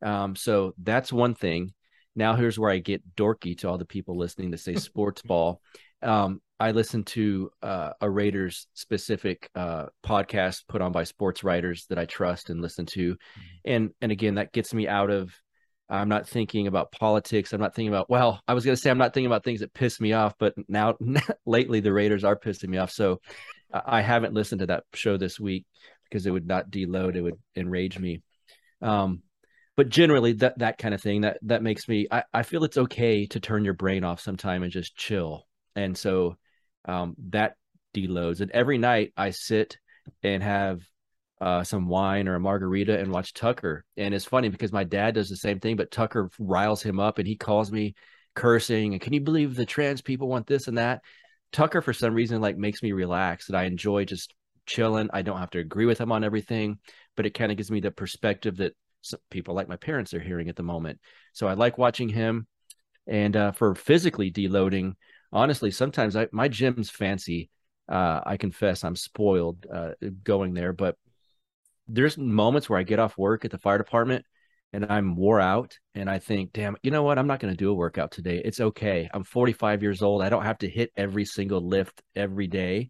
Um, 0.01 0.35
so 0.35 0.73
that's 0.81 1.11
one 1.11 1.35
thing. 1.35 1.73
Now 2.15 2.35
here's 2.35 2.57
where 2.57 2.71
I 2.71 2.79
get 2.79 3.15
dorky 3.15 3.57
to 3.59 3.69
all 3.69 3.77
the 3.77 3.85
people 3.85 4.17
listening 4.17 4.51
to 4.51 4.57
say 4.57 4.75
sports 4.75 5.21
ball. 5.21 5.61
Um, 6.01 6.41
I 6.59 6.71
listen 6.71 7.03
to 7.05 7.51
uh, 7.61 7.91
a 8.01 8.09
Raiders 8.09 8.67
specific 8.73 9.49
uh, 9.55 9.87
podcast 10.03 10.63
put 10.67 10.81
on 10.81 10.91
by 10.91 11.03
sports 11.03 11.43
writers 11.43 11.85
that 11.89 11.99
I 11.99 12.05
trust 12.05 12.49
and 12.49 12.61
listen 12.61 12.85
to, 12.87 13.13
mm-hmm. 13.13 13.41
and 13.65 13.91
and 14.01 14.11
again 14.11 14.35
that 14.35 14.53
gets 14.53 14.73
me 14.73 14.87
out 14.87 15.09
of. 15.09 15.33
I'm 15.89 16.09
not 16.09 16.27
thinking 16.27 16.67
about 16.67 16.91
politics. 16.91 17.53
I'm 17.53 17.61
not 17.61 17.73
thinking 17.73 17.93
about. 17.93 18.09
Well, 18.09 18.41
I 18.45 18.53
was 18.53 18.65
going 18.65 18.75
to 18.75 18.81
say 18.81 18.89
I'm 18.89 18.97
not 18.97 19.13
thinking 19.13 19.27
about 19.27 19.45
things 19.45 19.61
that 19.61 19.73
piss 19.73 20.01
me 20.01 20.11
off, 20.11 20.33
but 20.37 20.53
now 20.67 20.97
lately 21.45 21.79
the 21.79 21.93
Raiders 21.93 22.25
are 22.25 22.35
pissing 22.35 22.67
me 22.67 22.77
off. 22.77 22.91
So 22.91 23.21
I 23.71 24.01
haven't 24.01 24.33
listened 24.33 24.59
to 24.59 24.65
that 24.65 24.83
show 24.93 25.15
this 25.15 25.39
week 25.39 25.65
because 26.03 26.25
it 26.25 26.31
would 26.31 26.45
not 26.45 26.69
deload. 26.69 27.15
It 27.15 27.21
would 27.21 27.39
enrage 27.55 27.97
me. 27.99 28.21
Um, 28.81 29.21
but 29.77 29.87
generally 29.87 30.33
that 30.33 30.59
that 30.59 30.77
kind 30.77 30.93
of 30.93 31.01
thing 31.01 31.21
that 31.21 31.37
that 31.43 31.63
makes 31.63 31.87
me 31.87 32.07
I, 32.11 32.23
I 32.33 32.43
feel 32.43 32.65
it's 32.65 32.77
okay 32.77 33.25
to 33.27 33.39
turn 33.39 33.63
your 33.63 33.75
brain 33.75 34.03
off 34.03 34.19
sometime 34.19 34.63
and 34.63 34.71
just 34.71 34.97
chill 34.97 35.46
and 35.77 35.97
so 35.97 36.35
um, 36.85 37.15
that 37.29 37.55
deloads 37.95 38.41
and 38.41 38.51
every 38.51 38.77
night 38.77 39.13
i 39.17 39.29
sit 39.29 39.77
and 40.23 40.43
have 40.43 40.81
uh, 41.39 41.63
some 41.63 41.87
wine 41.87 42.27
or 42.27 42.35
a 42.35 42.39
margarita 42.39 42.97
and 42.99 43.11
watch 43.11 43.33
tucker 43.33 43.85
and 43.95 44.13
it's 44.13 44.25
funny 44.25 44.49
because 44.49 44.71
my 44.71 44.83
dad 44.83 45.13
does 45.13 45.29
the 45.29 45.35
same 45.35 45.59
thing 45.59 45.75
but 45.75 45.91
tucker 45.91 46.29
riles 46.39 46.81
him 46.81 46.99
up 46.99 47.19
and 47.19 47.27
he 47.27 47.35
calls 47.35 47.71
me 47.71 47.93
cursing 48.35 48.93
and 48.93 49.01
can 49.01 49.13
you 49.13 49.21
believe 49.21 49.55
the 49.55 49.65
trans 49.65 50.01
people 50.01 50.27
want 50.27 50.47
this 50.47 50.67
and 50.67 50.77
that 50.77 51.01
tucker 51.51 51.81
for 51.81 51.93
some 51.93 52.13
reason 52.13 52.41
like 52.41 52.57
makes 52.57 52.83
me 52.83 52.91
relax 52.91 53.47
and 53.47 53.57
i 53.57 53.63
enjoy 53.63 54.03
just 54.03 54.33
chilling 54.65 55.09
i 55.13 55.21
don't 55.21 55.39
have 55.39 55.49
to 55.49 55.59
agree 55.59 55.85
with 55.85 55.99
him 55.99 56.11
on 56.11 56.23
everything 56.23 56.77
but 57.15 57.25
it 57.25 57.33
kind 57.33 57.51
of 57.51 57.57
gives 57.57 57.71
me 57.71 57.79
the 57.79 57.91
perspective 57.91 58.57
that 58.57 58.73
people 59.29 59.53
like 59.53 59.67
my 59.67 59.75
parents 59.75 60.13
are 60.13 60.19
hearing 60.19 60.49
at 60.49 60.55
the 60.55 60.63
moment. 60.63 60.99
So 61.33 61.47
I 61.47 61.53
like 61.53 61.77
watching 61.77 62.09
him. 62.09 62.47
And 63.07 63.35
uh, 63.37 63.51
for 63.53 63.73
physically 63.73 64.31
deloading, 64.31 64.93
honestly, 65.31 65.71
sometimes 65.71 66.15
I, 66.15 66.27
my 66.31 66.47
gym's 66.47 66.89
fancy. 66.89 67.49
Uh, 67.89 68.21
I 68.25 68.37
confess 68.37 68.83
I'm 68.83 68.95
spoiled 68.95 69.65
uh, 69.73 69.91
going 70.23 70.53
there, 70.53 70.73
but 70.73 70.97
there's 71.87 72.17
moments 72.17 72.69
where 72.69 72.79
I 72.79 72.83
get 72.83 72.99
off 72.99 73.17
work 73.17 73.45
at 73.45 73.51
the 73.51 73.57
fire 73.57 73.77
department 73.77 74.25
and 74.73 74.85
I'm 74.89 75.15
wore 75.15 75.39
out 75.39 75.77
and 75.95 76.09
I 76.09 76.19
think, 76.19 76.51
damn, 76.51 76.75
you 76.83 76.91
know 76.91 77.03
what? 77.03 77.17
I'm 77.17 77.27
not 77.27 77.39
going 77.39 77.53
to 77.53 77.57
do 77.57 77.71
a 77.71 77.75
workout 77.75 78.11
today. 78.11 78.41
It's 78.43 78.59
okay. 78.59 79.09
I'm 79.13 79.23
45 79.23 79.81
years 79.81 80.01
old. 80.01 80.21
I 80.21 80.29
don't 80.29 80.43
have 80.43 80.57
to 80.59 80.69
hit 80.69 80.91
every 80.97 81.23
single 81.23 81.65
lift 81.65 82.01
every 82.15 82.47
day. 82.47 82.89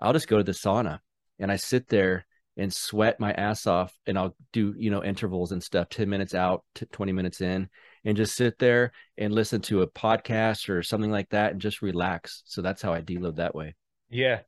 I'll 0.00 0.12
just 0.12 0.28
go 0.28 0.38
to 0.38 0.44
the 0.44 0.52
sauna 0.52 0.98
and 1.38 1.50
I 1.50 1.56
sit 1.56 1.88
there 1.88 2.26
and 2.56 2.72
sweat 2.72 3.20
my 3.20 3.32
ass 3.32 3.66
off 3.66 3.96
and 4.06 4.18
I'll 4.18 4.36
do, 4.52 4.74
you 4.76 4.90
know, 4.90 5.02
intervals 5.04 5.52
and 5.52 5.62
stuff, 5.62 5.88
10 5.88 6.08
minutes 6.08 6.34
out 6.34 6.64
to 6.76 6.86
20 6.86 7.12
minutes 7.12 7.40
in 7.40 7.68
and 8.04 8.16
just 8.16 8.36
sit 8.36 8.58
there 8.58 8.92
and 9.18 9.34
listen 9.34 9.60
to 9.62 9.82
a 9.82 9.86
podcast 9.86 10.68
or 10.68 10.82
something 10.82 11.10
like 11.10 11.30
that 11.30 11.52
and 11.52 11.60
just 11.60 11.82
relax. 11.82 12.42
So 12.46 12.62
that's 12.62 12.82
how 12.82 12.92
I 12.92 13.00
deload 13.00 13.36
that 13.36 13.54
way. 13.54 13.74
Yeah. 14.10 14.40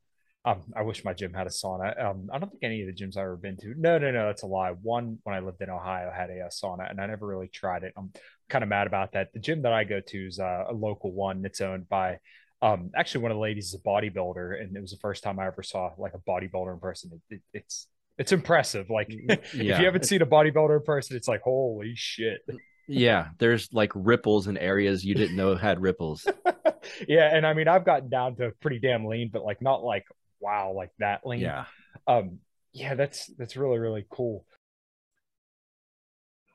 Um, 0.45 0.61
I 0.75 0.83
wish 0.83 1.03
my 1.03 1.13
gym 1.13 1.33
had 1.33 1.47
a 1.47 1.49
sauna. 1.49 2.01
Um, 2.01 2.29
I 2.31 2.39
don't 2.39 2.49
think 2.49 2.63
any 2.63 2.81
of 2.81 2.87
the 2.87 2.93
gyms 2.93 3.17
I've 3.17 3.23
ever 3.23 3.35
been 3.35 3.57
to. 3.57 3.73
No, 3.77 3.97
no, 3.97 4.11
no, 4.11 4.27
that's 4.27 4.43
a 4.43 4.47
lie. 4.47 4.71
One 4.81 5.17
when 5.23 5.35
I 5.35 5.39
lived 5.39 5.61
in 5.61 5.69
Ohio 5.69 6.09
had 6.15 6.29
a, 6.29 6.45
a 6.45 6.49
sauna, 6.49 6.89
and 6.89 7.01
I 7.01 7.05
never 7.05 7.27
really 7.27 7.49
tried 7.49 7.83
it. 7.83 7.91
I'm 7.97 8.13
kind 8.47 8.63
of 8.63 8.69
mad 8.69 8.87
about 8.87 9.11
that. 9.11 9.33
The 9.33 9.39
gym 9.39 9.63
that 9.63 9.73
I 9.73 9.83
go 9.83 9.99
to 9.99 10.27
is 10.27 10.39
uh, 10.39 10.65
a 10.69 10.73
local 10.73 11.11
one. 11.11 11.43
It's 11.43 11.59
owned 11.59 11.89
by 11.89 12.19
um, 12.61 12.91
actually 12.95 13.21
one 13.21 13.31
of 13.31 13.35
the 13.35 13.41
ladies 13.41 13.67
is 13.67 13.73
a 13.73 13.79
bodybuilder, 13.79 14.61
and 14.61 14.75
it 14.75 14.81
was 14.81 14.91
the 14.91 14.97
first 14.97 15.21
time 15.21 15.37
I 15.37 15.47
ever 15.47 15.63
saw 15.63 15.91
like 15.97 16.13
a 16.13 16.19
bodybuilder 16.19 16.73
in 16.73 16.79
person. 16.79 17.11
It, 17.29 17.35
it, 17.35 17.41
it's 17.53 17.87
it's 18.17 18.31
impressive. 18.31 18.89
Like 18.89 19.09
yeah. 19.09 19.35
if 19.53 19.53
you 19.53 19.73
haven't 19.73 20.05
seen 20.05 20.21
a 20.21 20.25
bodybuilder 20.25 20.77
in 20.77 20.83
person, 20.83 21.17
it's 21.17 21.27
like 21.27 21.41
holy 21.41 21.93
shit. 21.95 22.39
Yeah, 22.87 23.29
there's 23.37 23.71
like 23.73 23.91
ripples 23.95 24.47
in 24.47 24.57
areas 24.57 25.03
you 25.03 25.15
didn't 25.15 25.35
know 25.35 25.55
had 25.55 25.81
ripples. 25.81 26.25
yeah, 27.07 27.35
and 27.35 27.45
I 27.45 27.53
mean 27.53 27.67
I've 27.67 27.85
gotten 27.85 28.09
down 28.09 28.35
to 28.37 28.51
pretty 28.61 28.79
damn 28.79 29.05
lean, 29.05 29.29
but 29.31 29.43
like 29.43 29.61
not 29.61 29.83
like 29.83 30.05
wow, 30.39 30.73
like 30.75 30.91
that 30.99 31.25
lean. 31.25 31.41
Yeah. 31.41 31.65
Um 32.07 32.39
yeah, 32.73 32.95
that's 32.95 33.27
that's 33.37 33.57
really 33.57 33.79
really 33.79 34.05
cool. 34.09 34.45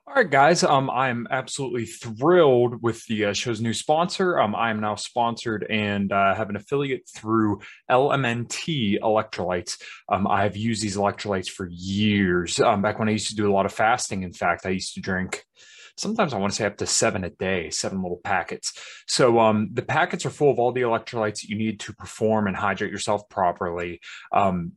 All 0.05 0.15
right, 0.15 0.29
guys. 0.29 0.65
Um, 0.65 0.91
I'm 0.91 1.29
absolutely 1.31 1.87
thrilled 1.87 2.83
with 2.83 3.07
the 3.07 3.27
uh, 3.27 3.33
show's 3.35 3.61
new 3.61 3.73
sponsor. 3.73 4.39
Um, 4.39 4.53
I 4.53 4.71
am 4.71 4.81
now 4.81 4.97
sponsored 4.97 5.65
and 5.71 6.11
uh, 6.11 6.35
have 6.35 6.51
an 6.51 6.57
affiliate 6.57 7.09
through 7.09 7.61
LMNT 7.89 8.99
Electrolytes. 8.99 9.81
Um, 10.09 10.27
I 10.27 10.43
have 10.43 10.57
used 10.57 10.83
these 10.83 10.97
electrolytes 10.97 11.49
for 11.49 11.69
years. 11.71 12.59
Um, 12.59 12.83
back 12.83 12.99
when 12.99 13.09
I 13.09 13.13
used 13.13 13.29
to 13.29 13.37
do 13.37 13.49
a 13.49 13.55
lot 13.55 13.65
of 13.65 13.73
fasting, 13.73 14.25
in 14.25 14.33
fact, 14.33 14.67
I 14.67 14.71
used 14.71 14.95
to 14.95 15.01
drink 15.01 15.45
sometimes 15.97 16.33
I 16.33 16.39
want 16.39 16.53
to 16.53 16.57
say 16.57 16.67
up 16.67 16.77
to 16.79 16.87
seven 16.87 17.25
a 17.25 17.31
day, 17.31 17.71
seven 17.71 18.03
little 18.03 18.21
packets. 18.23 18.73
So 19.07 19.39
um, 19.41 19.71
the 19.73 19.83
packets 19.83 20.27
are 20.27 20.31
full 20.31 20.51
of 20.51 20.59
all 20.59 20.73
the 20.73 20.83
electrolytes 20.83 21.43
that 21.43 21.49
you 21.49 21.57
need 21.57 21.81
to 21.81 21.95
perform 21.95 22.47
and 22.47 22.57
hydrate 22.57 22.93
yourself 22.93 23.29
properly. 23.29 24.01
Um, 24.33 24.73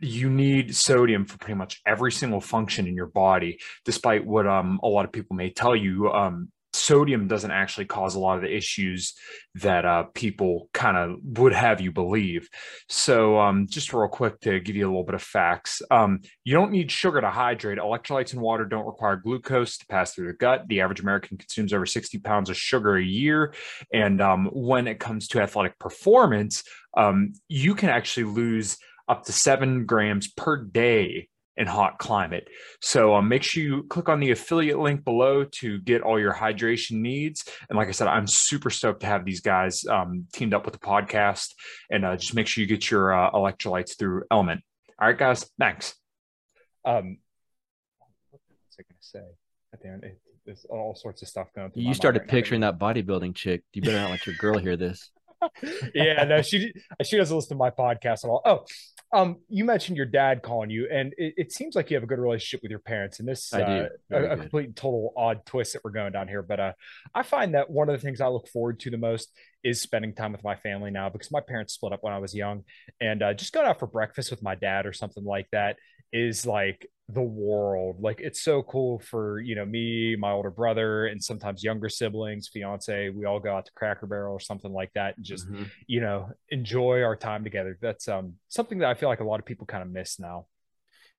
you 0.00 0.28
need 0.28 0.74
sodium 0.74 1.24
for 1.24 1.38
pretty 1.38 1.54
much 1.54 1.80
every 1.86 2.12
single 2.12 2.40
function 2.40 2.86
in 2.86 2.94
your 2.94 3.06
body, 3.06 3.58
despite 3.84 4.26
what 4.26 4.46
um, 4.46 4.80
a 4.82 4.88
lot 4.88 5.04
of 5.04 5.12
people 5.12 5.36
may 5.36 5.50
tell 5.50 5.74
you. 5.74 6.10
Um, 6.10 6.50
sodium 6.74 7.28
doesn't 7.28 7.50
actually 7.50 7.86
cause 7.86 8.14
a 8.14 8.18
lot 8.18 8.36
of 8.36 8.42
the 8.42 8.54
issues 8.54 9.14
that 9.56 9.84
uh, 9.84 10.04
people 10.14 10.68
kind 10.72 10.96
of 10.96 11.18
would 11.38 11.52
have 11.52 11.80
you 11.80 11.92
believe. 11.92 12.48
So, 12.88 13.38
um, 13.38 13.66
just 13.68 13.92
real 13.92 14.08
quick 14.08 14.40
to 14.40 14.60
give 14.60 14.76
you 14.76 14.86
a 14.86 14.90
little 14.90 15.04
bit 15.04 15.14
of 15.14 15.22
facts, 15.22 15.80
um, 15.90 16.20
you 16.42 16.54
don't 16.54 16.72
need 16.72 16.90
sugar 16.90 17.20
to 17.20 17.30
hydrate. 17.30 17.78
Electrolytes 17.78 18.32
and 18.32 18.42
water 18.42 18.64
don't 18.64 18.86
require 18.86 19.16
glucose 19.16 19.78
to 19.78 19.86
pass 19.86 20.14
through 20.14 20.26
the 20.26 20.32
gut. 20.34 20.64
The 20.68 20.80
average 20.80 21.00
American 21.00 21.38
consumes 21.38 21.72
over 21.72 21.86
60 21.86 22.18
pounds 22.18 22.50
of 22.50 22.56
sugar 22.56 22.96
a 22.96 23.04
year. 23.04 23.54
And 23.92 24.20
um, 24.20 24.50
when 24.52 24.86
it 24.86 24.98
comes 24.98 25.28
to 25.28 25.40
athletic 25.40 25.78
performance, 25.78 26.64
um, 26.96 27.32
you 27.48 27.74
can 27.74 27.90
actually 27.90 28.24
lose 28.24 28.78
up 29.08 29.24
to 29.24 29.32
seven 29.32 29.84
grams 29.86 30.28
per 30.28 30.56
day 30.56 31.28
in 31.56 31.66
hot 31.66 31.98
climate. 31.98 32.48
So 32.80 33.14
um, 33.14 33.28
make 33.28 33.42
sure 33.42 33.62
you 33.62 33.84
click 33.84 34.08
on 34.08 34.20
the 34.20 34.30
affiliate 34.32 34.78
link 34.78 35.04
below 35.04 35.44
to 35.44 35.78
get 35.80 36.02
all 36.02 36.18
your 36.18 36.32
hydration 36.32 37.00
needs. 37.00 37.44
And 37.68 37.76
like 37.76 37.88
I 37.88 37.92
said, 37.92 38.08
I'm 38.08 38.26
super 38.26 38.70
stoked 38.70 39.00
to 39.00 39.06
have 39.06 39.24
these 39.24 39.40
guys 39.40 39.84
um, 39.86 40.26
teamed 40.32 40.54
up 40.54 40.64
with 40.64 40.74
the 40.74 40.80
podcast. 40.80 41.48
And 41.90 42.04
uh, 42.04 42.16
just 42.16 42.34
make 42.34 42.46
sure 42.46 42.62
you 42.62 42.66
get 42.66 42.90
your 42.90 43.14
uh, 43.14 43.30
electrolytes 43.30 43.98
through 43.98 44.24
LMNT. 44.32 44.60
All 45.00 45.08
right, 45.08 45.18
guys. 45.18 45.48
Thanks. 45.58 45.94
Um, 46.84 47.18
what 48.30 48.40
was 48.48 48.76
I 48.78 48.82
going 48.82 48.98
to 49.00 49.06
say? 49.06 49.24
At 49.72 49.82
the 49.82 49.88
end, 49.88 50.04
there's 50.44 50.66
all 50.68 50.94
sorts 50.94 51.22
of 51.22 51.28
stuff 51.28 51.48
going. 51.54 51.66
On. 51.66 51.72
You 51.74 51.94
started 51.94 52.20
right 52.20 52.28
picturing 52.28 52.60
now. 52.60 52.72
that 52.72 52.78
bodybuilding 52.78 53.34
chick. 53.34 53.62
You 53.72 53.82
better 53.82 54.00
not 54.00 54.10
let 54.10 54.26
your 54.26 54.36
girl 54.36 54.58
hear 54.58 54.76
this. 54.76 55.10
Yeah, 55.94 56.24
no, 56.24 56.42
she 56.42 56.72
she 57.02 57.16
doesn't 57.16 57.34
listen 57.34 57.50
to 57.50 57.54
my 57.56 57.70
podcast 57.70 58.24
at 58.24 58.30
all. 58.30 58.42
Oh, 58.44 58.64
um, 59.14 59.36
you 59.48 59.64
mentioned 59.64 59.96
your 59.96 60.06
dad 60.06 60.42
calling 60.42 60.70
you, 60.70 60.88
and 60.90 61.14
it, 61.16 61.34
it, 61.36 61.52
seems 61.52 61.76
like 61.76 61.90
you 61.90 61.96
have 61.96 62.02
a 62.02 62.06
good 62.06 62.18
relationship 62.18 62.62
with 62.62 62.70
your 62.70 62.80
parents. 62.80 63.20
And 63.20 63.28
this, 63.28 63.52
uh, 63.54 63.88
a, 64.10 64.16
a, 64.16 64.36
complete 64.36 64.74
total 64.74 65.12
odd 65.16 65.46
twist 65.46 65.74
that 65.74 65.84
we're 65.84 65.92
going 65.92 66.12
down 66.12 66.26
here. 66.26 66.42
But 66.42 66.58
uh, 66.58 66.72
I 67.14 67.22
find 67.22 67.54
that 67.54 67.70
one 67.70 67.88
of 67.88 67.94
the 67.94 68.04
things 68.04 68.20
I 68.20 68.26
look 68.26 68.48
forward 68.48 68.80
to 68.80 68.90
the 68.90 68.98
most 68.98 69.30
is 69.62 69.80
spending 69.80 70.14
time 70.14 70.32
with 70.32 70.42
my 70.42 70.56
family 70.56 70.90
now 70.90 71.08
because 71.10 71.30
my 71.30 71.40
parents 71.40 71.74
split 71.74 71.92
up 71.92 72.02
when 72.02 72.12
I 72.12 72.18
was 72.18 72.34
young, 72.34 72.64
and 73.00 73.22
uh, 73.22 73.34
just 73.34 73.52
going 73.52 73.66
out 73.66 73.78
for 73.78 73.86
breakfast 73.86 74.30
with 74.30 74.42
my 74.42 74.56
dad 74.56 74.84
or 74.84 74.92
something 74.92 75.24
like 75.24 75.46
that 75.52 75.76
is 76.14 76.46
like 76.46 76.86
the 77.08 77.20
world. 77.22 77.96
Like 78.00 78.20
it's 78.20 78.40
so 78.40 78.62
cool 78.62 79.00
for 79.00 79.40
you 79.40 79.54
know 79.54 79.66
me, 79.66 80.16
my 80.16 80.30
older 80.30 80.50
brother, 80.50 81.06
and 81.06 81.22
sometimes 81.22 81.62
younger 81.62 81.88
siblings, 81.88 82.48
fiance. 82.48 83.10
We 83.10 83.26
all 83.26 83.40
go 83.40 83.54
out 83.54 83.66
to 83.66 83.72
Cracker 83.72 84.06
Barrel 84.06 84.32
or 84.32 84.40
something 84.40 84.72
like 84.72 84.92
that, 84.94 85.16
and 85.16 85.24
just 85.24 85.46
mm-hmm. 85.50 85.64
you 85.86 86.00
know 86.00 86.30
enjoy 86.48 87.02
our 87.02 87.16
time 87.16 87.44
together. 87.44 87.76
That's 87.82 88.08
um 88.08 88.34
something 88.48 88.78
that 88.78 88.88
I 88.88 88.94
feel 88.94 89.08
like 89.08 89.20
a 89.20 89.24
lot 89.24 89.40
of 89.40 89.44
people 89.44 89.66
kind 89.66 89.82
of 89.82 89.90
miss 89.90 90.18
now. 90.18 90.46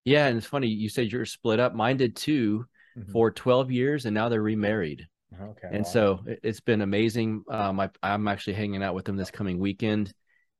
Yeah, 0.04 0.28
and 0.28 0.38
it's 0.38 0.48
funny 0.48 0.68
you 0.68 0.89
said 0.89 1.12
you're 1.12 1.26
split 1.26 1.60
up. 1.60 1.76
Mine 1.76 1.98
did 1.98 2.16
too 2.16 2.66
mm-hmm. 2.98 3.12
for 3.12 3.30
12 3.30 3.72
years, 3.72 4.06
and 4.06 4.14
now 4.14 4.30
they're 4.30 4.41
remarried. 4.41 5.08
Okay. 5.39 5.68
And 5.70 5.84
wow. 5.84 5.91
so 5.91 6.20
it's 6.26 6.62
been 6.62 6.82
amazing. 6.82 7.43
Um, 7.50 7.80
I, 7.80 7.89
I'm 8.02 8.28
actually 8.28 8.54
hanging 8.54 8.82
out 8.82 8.96
with 8.96 9.06
them 9.06 9.18
this 9.18 9.32
coming 9.32 9.60
weekend, 9.60 10.14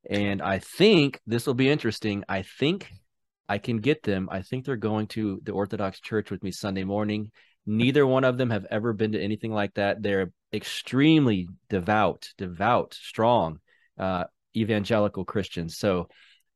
and 0.10 0.42
I 0.42 0.60
think 0.60 1.22
this 1.26 1.48
will 1.48 1.54
be 1.54 1.70
interesting. 1.70 2.24
I 2.28 2.42
think 2.42 2.92
I 3.48 3.58
can 3.58 3.78
get 3.78 4.04
them. 4.04 4.28
I 4.32 4.42
think 4.42 4.66
they're 4.66 4.76
going 4.76 5.08
to 5.08 5.40
the 5.44 5.52
Orthodox 5.52 6.00
Church 6.00 6.32
with 6.32 6.44
me 6.44 6.52
Sunday 6.52 6.84
morning. 6.84 7.32
Neither 7.66 8.06
one 8.06 8.24
of 8.24 8.38
them 8.38 8.50
have 8.50 8.66
ever 8.70 8.94
been 8.94 9.14
to 9.14 9.22
anything 9.22 9.52
like 9.52 9.74
that. 9.76 10.02
They're 10.02 10.32
extremely 10.54 11.48
devout, 11.70 12.30
devout, 12.38 12.94
strong, 12.94 13.60
uh, 13.98 14.26
evangelical 14.56 15.26
Christians. 15.26 15.78
So 15.78 16.08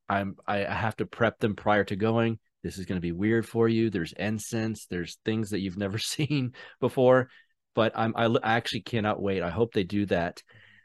I'm 0.08 0.36
I 0.48 0.58
have 0.58 0.96
to 0.98 1.06
prep 1.06 1.40
them 1.40 1.56
prior 1.56 1.84
to 1.86 1.96
going. 1.96 2.40
This 2.64 2.78
is 2.78 2.86
going 2.86 2.98
to 2.98 3.02
be 3.02 3.12
weird 3.12 3.48
for 3.48 3.68
you. 3.68 3.90
There's 3.90 4.14
incense. 4.14 4.86
There's 4.86 5.18
things 5.24 5.52
that 5.52 5.60
you've 5.60 5.78
never 5.78 5.98
seen 6.00 6.54
before. 6.80 7.30
But 7.76 7.94
I'm 7.96 8.14
I, 8.16 8.26
I 8.26 8.54
actually 8.56 8.82
cannot 8.82 9.22
wait. 9.22 9.44
I 9.44 9.50
hope 9.50 9.74
they 9.74 9.84
do 9.84 10.06
that. 10.08 10.42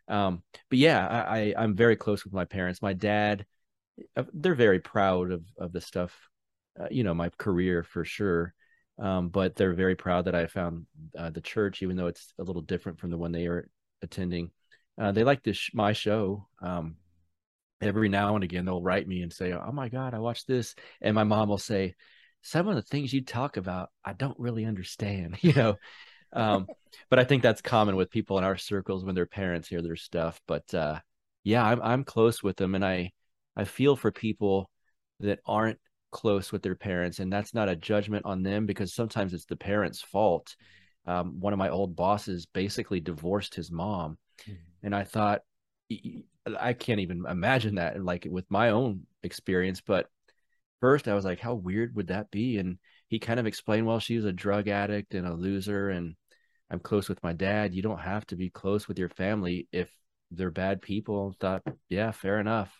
Um, 0.06 0.42
but 0.68 0.78
yeah, 0.78 1.06
I, 1.06 1.38
I 1.38 1.54
I'm 1.56 1.74
very 1.74 1.96
close 1.96 2.24
with 2.24 2.34
my 2.34 2.44
parents. 2.44 2.82
My 2.82 2.92
dad 2.92 3.46
they're 4.32 4.54
very 4.54 4.80
proud 4.80 5.30
of 5.30 5.44
of 5.58 5.72
the 5.72 5.80
stuff, 5.80 6.16
uh, 6.80 6.88
you 6.90 7.04
know, 7.04 7.14
my 7.14 7.30
career 7.38 7.82
for 7.82 8.04
sure. 8.04 8.54
Um, 8.98 9.28
but 9.28 9.56
they're 9.56 9.74
very 9.74 9.96
proud 9.96 10.26
that 10.26 10.36
I 10.36 10.46
found 10.46 10.86
uh, 11.18 11.30
the 11.30 11.40
church, 11.40 11.82
even 11.82 11.96
though 11.96 12.06
it's 12.06 12.32
a 12.38 12.44
little 12.44 12.62
different 12.62 13.00
from 13.00 13.10
the 13.10 13.18
one 13.18 13.32
they 13.32 13.46
are 13.46 13.68
attending. 14.02 14.50
Uh, 14.96 15.10
they 15.10 15.24
like 15.24 15.42
this 15.42 15.70
my 15.74 15.92
show. 15.92 16.46
Um, 16.62 16.96
every 17.80 18.08
now 18.08 18.34
and 18.34 18.44
again, 18.44 18.64
they'll 18.64 18.82
write 18.82 19.08
me 19.08 19.22
and 19.22 19.32
say, 19.32 19.52
"Oh 19.52 19.72
my 19.72 19.88
God, 19.88 20.14
I 20.14 20.18
watched 20.20 20.46
this," 20.46 20.74
and 21.00 21.14
my 21.14 21.24
mom 21.24 21.48
will 21.48 21.58
say, 21.58 21.94
"Some 22.42 22.68
of 22.68 22.76
the 22.76 22.82
things 22.82 23.12
you 23.12 23.24
talk 23.24 23.56
about, 23.56 23.90
I 24.04 24.12
don't 24.12 24.38
really 24.38 24.64
understand," 24.64 25.38
you 25.42 25.52
know. 25.52 25.76
um, 26.32 26.68
but 27.10 27.18
I 27.18 27.24
think 27.24 27.42
that's 27.42 27.60
common 27.60 27.96
with 27.96 28.10
people 28.10 28.38
in 28.38 28.44
our 28.44 28.56
circles 28.56 29.04
when 29.04 29.14
their 29.14 29.26
parents 29.26 29.68
hear 29.68 29.82
their 29.82 29.96
stuff. 29.96 30.40
But 30.46 30.72
uh, 30.72 31.00
yeah, 31.42 31.64
I'm 31.64 31.82
I'm 31.82 32.04
close 32.04 32.42
with 32.42 32.56
them, 32.56 32.74
and 32.74 32.84
I 32.84 33.12
I 33.56 33.64
feel 33.64 33.96
for 33.96 34.10
people 34.10 34.70
that 35.20 35.40
aren't 35.46 35.78
close 36.10 36.52
with 36.52 36.62
their 36.62 36.74
parents, 36.74 37.18
and 37.18 37.32
that's 37.32 37.54
not 37.54 37.68
a 37.68 37.76
judgment 37.76 38.24
on 38.24 38.42
them 38.42 38.66
because 38.66 38.94
sometimes 38.94 39.34
it's 39.34 39.46
the 39.46 39.56
parents' 39.56 40.00
fault. 40.00 40.56
Um, 41.06 41.40
one 41.40 41.52
of 41.52 41.58
my 41.58 41.68
old 41.68 41.96
bosses 41.96 42.46
basically 42.46 43.00
divorced 43.00 43.54
his 43.54 43.70
mom, 43.70 44.16
mm-hmm. 44.48 44.54
and 44.82 44.94
I 44.94 45.04
thought 45.04 45.42
I 46.58 46.72
can't 46.72 47.00
even 47.00 47.24
imagine 47.28 47.76
that, 47.76 48.02
like 48.02 48.26
with 48.28 48.50
my 48.50 48.70
own 48.70 49.02
experience. 49.22 49.80
But 49.80 50.06
first, 50.80 51.08
I 51.08 51.14
was 51.14 51.24
like, 51.24 51.40
how 51.40 51.54
weird 51.54 51.94
would 51.94 52.08
that 52.08 52.30
be? 52.30 52.58
And 52.58 52.78
he 53.08 53.18
kind 53.18 53.40
of 53.40 53.46
explained, 53.46 53.86
well, 53.86 54.00
she's 54.00 54.24
a 54.24 54.32
drug 54.32 54.68
addict 54.68 55.14
and 55.14 55.26
a 55.26 55.34
loser, 55.34 55.90
and 55.90 56.14
I'm 56.70 56.80
close 56.80 57.08
with 57.08 57.22
my 57.22 57.32
dad. 57.32 57.74
You 57.74 57.82
don't 57.82 58.00
have 58.00 58.26
to 58.26 58.36
be 58.36 58.50
close 58.50 58.88
with 58.88 58.98
your 58.98 59.10
family 59.10 59.68
if 59.72 59.90
they're 60.30 60.50
bad 60.50 60.82
people. 60.82 61.34
I 61.34 61.36
Thought, 61.40 61.62
yeah, 61.88 62.10
fair 62.10 62.40
enough. 62.40 62.72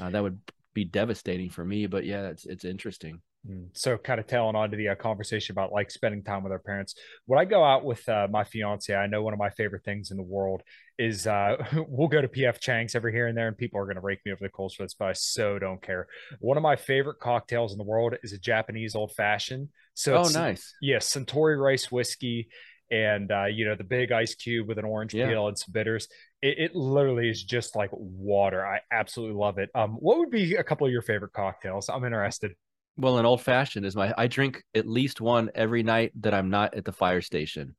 Uh, 0.00 0.10
that 0.10 0.22
would 0.22 0.38
be 0.74 0.84
devastating 0.84 1.50
for 1.50 1.64
me, 1.64 1.86
but 1.86 2.04
yeah, 2.04 2.28
it's 2.28 2.46
it's 2.46 2.64
interesting. 2.64 3.20
Mm. 3.48 3.68
So, 3.72 3.96
kind 3.96 4.20
of 4.20 4.26
tailing 4.26 4.54
on 4.54 4.70
to 4.70 4.76
the 4.76 4.88
uh, 4.88 4.94
conversation 4.94 5.54
about 5.54 5.72
like 5.72 5.90
spending 5.90 6.22
time 6.22 6.42
with 6.42 6.52
our 6.52 6.58
parents. 6.58 6.94
When 7.26 7.38
I 7.38 7.46
go 7.46 7.64
out 7.64 7.84
with 7.84 8.06
uh, 8.08 8.28
my 8.30 8.44
fiance, 8.44 8.94
I 8.94 9.06
know 9.06 9.22
one 9.22 9.32
of 9.32 9.38
my 9.38 9.50
favorite 9.50 9.82
things 9.82 10.10
in 10.10 10.18
the 10.18 10.22
world 10.22 10.62
is 10.98 11.26
uh, 11.26 11.56
we'll 11.88 12.08
go 12.08 12.20
to 12.20 12.28
PF 12.28 12.60
Chang's 12.60 12.94
every 12.94 13.12
here 13.12 13.28
and 13.28 13.36
there, 13.36 13.48
and 13.48 13.56
people 13.56 13.80
are 13.80 13.86
going 13.86 13.96
to 13.96 14.02
rake 14.02 14.20
me 14.26 14.32
over 14.32 14.42
the 14.42 14.50
coals 14.50 14.74
for 14.74 14.82
this, 14.82 14.94
but 14.94 15.08
I 15.08 15.12
so 15.14 15.58
don't 15.58 15.82
care. 15.82 16.06
One 16.40 16.56
of 16.56 16.62
my 16.62 16.76
favorite 16.76 17.18
cocktails 17.18 17.72
in 17.72 17.78
the 17.78 17.84
world 17.84 18.14
is 18.22 18.32
a 18.32 18.38
Japanese 18.38 18.94
old 18.94 19.12
fashioned. 19.12 19.68
So, 19.94 20.16
oh, 20.16 20.28
nice. 20.28 20.74
Yes, 20.80 21.14
yeah, 21.16 21.22
Suntory 21.22 21.58
rice 21.58 21.90
whiskey 21.90 22.48
and 22.90 23.30
uh, 23.30 23.46
you 23.46 23.64
know 23.64 23.74
the 23.74 23.84
big 23.84 24.12
ice 24.12 24.34
cube 24.34 24.66
with 24.68 24.78
an 24.78 24.84
orange 24.84 25.14
yeah. 25.14 25.28
peel 25.28 25.48
and 25.48 25.58
some 25.58 25.72
bitters. 25.72 26.08
It, 26.42 26.58
it, 26.58 26.74
literally 26.74 27.28
is 27.28 27.42
just 27.42 27.76
like 27.76 27.90
water. 27.92 28.66
I 28.66 28.80
absolutely 28.90 29.36
love 29.36 29.58
it. 29.58 29.70
Um, 29.74 29.92
what 30.00 30.18
would 30.18 30.30
be 30.30 30.54
a 30.54 30.64
couple 30.64 30.86
of 30.86 30.92
your 30.92 31.02
favorite 31.02 31.32
cocktails? 31.32 31.88
I'm 31.90 32.04
interested. 32.04 32.52
Well, 32.96 33.18
an 33.18 33.26
old 33.26 33.42
fashioned 33.42 33.84
is 33.84 33.94
my. 33.94 34.14
I 34.16 34.26
drink 34.26 34.62
at 34.74 34.86
least 34.86 35.20
one 35.20 35.50
every 35.54 35.82
night 35.82 36.12
that 36.20 36.34
I'm 36.34 36.50
not 36.50 36.74
at 36.74 36.84
the 36.84 36.92
fire 36.92 37.20
station. 37.20 37.76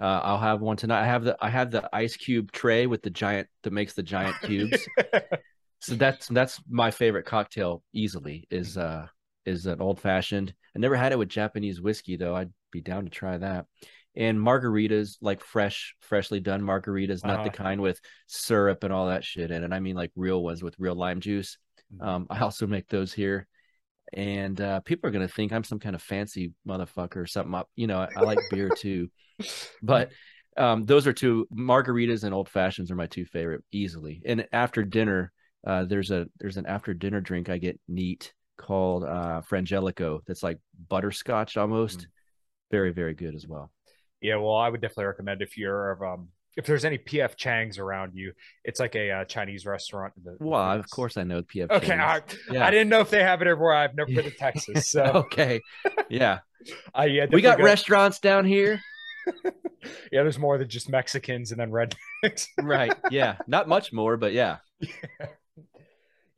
Uh, 0.00 0.20
I'll 0.22 0.38
have 0.38 0.60
one 0.60 0.76
tonight. 0.76 1.02
I 1.02 1.06
have 1.06 1.24
the 1.24 1.36
I 1.40 1.50
have 1.50 1.70
the 1.70 1.88
ice 1.92 2.16
cube 2.16 2.52
tray 2.52 2.86
with 2.86 3.02
the 3.02 3.10
giant 3.10 3.48
that 3.62 3.72
makes 3.72 3.94
the 3.94 4.02
giant 4.02 4.36
cubes. 4.42 4.86
so 5.80 5.94
that's 5.94 6.28
that's 6.28 6.60
my 6.68 6.90
favorite 6.90 7.26
cocktail 7.26 7.82
easily 7.92 8.46
is 8.50 8.78
uh 8.78 9.06
is 9.44 9.66
an 9.66 9.80
old 9.80 10.00
fashioned. 10.00 10.54
I 10.74 10.78
never 10.78 10.96
had 10.96 11.12
it 11.12 11.18
with 11.18 11.28
Japanese 11.28 11.80
whiskey 11.80 12.16
though. 12.16 12.34
I'd 12.34 12.52
be 12.70 12.80
down 12.80 13.04
to 13.04 13.10
try 13.10 13.38
that 13.38 13.66
and 14.16 14.38
margaritas 14.38 15.16
like 15.20 15.42
fresh 15.42 15.94
freshly 16.00 16.40
done 16.40 16.62
margaritas 16.62 17.24
not 17.24 17.36
uh-huh. 17.36 17.44
the 17.44 17.50
kind 17.50 17.80
with 17.80 18.00
syrup 18.26 18.82
and 18.84 18.92
all 18.92 19.08
that 19.08 19.24
shit 19.24 19.50
in 19.50 19.64
it. 19.64 19.72
I 19.72 19.80
mean 19.80 19.96
like 19.96 20.10
real 20.16 20.42
ones 20.42 20.62
with 20.62 20.74
real 20.78 20.94
lime 20.94 21.20
juice. 21.20 21.58
Mm-hmm. 21.94 22.06
um, 22.08 22.26
i 22.30 22.40
also 22.40 22.66
make 22.66 22.88
those 22.88 23.12
here. 23.12 23.46
And 24.12 24.58
uh, 24.60 24.80
people 24.80 25.08
are 25.08 25.12
gonna 25.12 25.28
think 25.28 25.52
i'm 25.52 25.64
some 25.64 25.78
kind 25.78 25.94
of 25.94 26.02
fancy 26.02 26.52
motherfucker 26.66 27.16
or 27.16 27.26
something 27.26 27.54
up 27.54 27.68
you 27.76 27.86
know 27.86 27.98
I, 27.98 28.08
I 28.16 28.20
like 28.22 28.38
beer 28.50 28.70
too. 28.76 29.08
But 29.82 30.10
um, 30.56 30.86
those 30.86 31.06
are 31.06 31.12
two 31.12 31.46
margaritas 31.56 32.24
and 32.24 32.34
old 32.34 32.48
fashions 32.48 32.90
are 32.90 32.96
my 32.96 33.06
two 33.06 33.24
favorite 33.24 33.62
easily. 33.70 34.20
And 34.26 34.48
after 34.52 34.82
dinner 34.82 35.32
uh, 35.66 35.84
there's 35.84 36.10
a 36.10 36.26
there's 36.38 36.56
an 36.56 36.66
after 36.66 36.94
dinner 36.94 37.20
drink 37.20 37.48
i 37.48 37.58
get 37.58 37.78
neat 37.88 38.32
called 38.56 39.04
uh 39.04 39.40
frangelico 39.48 40.20
that's 40.26 40.42
like 40.42 40.58
butterscotch 40.88 41.56
almost. 41.56 42.00
Mm. 42.00 42.06
very 42.70 42.92
very 42.92 43.14
good 43.14 43.34
as 43.34 43.46
well 43.46 43.70
yeah, 44.20 44.36
well, 44.36 44.56
I 44.56 44.68
would 44.68 44.80
definitely 44.80 45.06
recommend 45.06 45.42
if 45.42 45.56
you're 45.56 45.90
of 45.90 46.02
um 46.02 46.28
if 46.58 46.66
there's 46.66 46.84
any 46.84 46.98
PF 46.98 47.36
Chang's 47.36 47.78
around 47.78 48.12
you, 48.14 48.32
it's 48.64 48.80
like 48.80 48.96
a 48.96 49.10
uh, 49.12 49.24
Chinese 49.24 49.64
restaurant. 49.64 50.12
The, 50.24 50.36
well, 50.40 50.72
of 50.72 50.90
course 50.90 51.16
I 51.16 51.22
know 51.22 51.42
PF. 51.42 51.68
Changs. 51.68 51.76
Okay, 51.76 51.94
I, 51.94 52.22
yeah. 52.50 52.66
I, 52.66 52.70
didn't 52.72 52.88
know 52.88 53.00
if 53.00 53.10
they 53.10 53.22
have 53.22 53.40
it 53.42 53.46
everywhere. 53.46 53.74
I've 53.74 53.94
never 53.94 54.12
been 54.12 54.24
to 54.24 54.30
Texas. 54.38 54.88
So 54.88 55.02
okay, 55.14 55.60
yeah, 56.08 56.40
uh, 56.98 57.02
yeah. 57.02 57.26
We 57.30 57.42
got 57.42 57.58
go. 57.58 57.64
restaurants 57.64 58.18
down 58.18 58.44
here. 58.44 58.80
yeah, 59.44 59.50
there's 60.10 60.38
more 60.38 60.58
than 60.58 60.68
just 60.68 60.88
Mexicans 60.88 61.52
and 61.52 61.60
then 61.60 61.70
rednecks. 61.70 62.48
right. 62.60 62.92
Yeah, 63.10 63.36
not 63.46 63.68
much 63.68 63.92
more, 63.92 64.16
but 64.16 64.32
yeah. 64.32 64.56
yeah. 64.80 65.26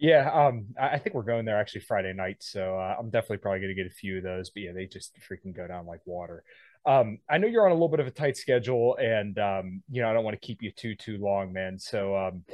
Yeah, 0.00 0.30
um, 0.32 0.68
I 0.80 0.96
think 0.96 1.14
we're 1.14 1.22
going 1.24 1.44
there 1.44 1.60
actually 1.60 1.82
Friday 1.82 2.14
night, 2.14 2.38
so 2.40 2.78
uh, 2.78 2.96
I'm 2.98 3.10
definitely 3.10 3.36
probably 3.36 3.60
going 3.60 3.76
to 3.76 3.82
get 3.82 3.86
a 3.86 3.94
few 3.94 4.16
of 4.16 4.22
those. 4.22 4.48
But 4.48 4.62
yeah, 4.62 4.72
they 4.72 4.86
just 4.86 5.12
freaking 5.30 5.54
go 5.54 5.66
down 5.66 5.84
like 5.84 6.00
water. 6.06 6.42
Um, 6.86 7.18
I 7.28 7.38
know 7.38 7.46
you're 7.46 7.66
on 7.66 7.72
a 7.72 7.74
little 7.74 7.88
bit 7.88 8.00
of 8.00 8.06
a 8.06 8.10
tight 8.10 8.36
schedule, 8.36 8.96
and 8.96 9.38
um, 9.38 9.82
you 9.90 10.02
know 10.02 10.10
I 10.10 10.12
don't 10.12 10.24
want 10.24 10.40
to 10.40 10.46
keep 10.46 10.62
you 10.62 10.70
too 10.70 10.94
too 10.94 11.18
long, 11.18 11.52
man. 11.52 11.78
So, 11.78 12.16
um, 12.16 12.44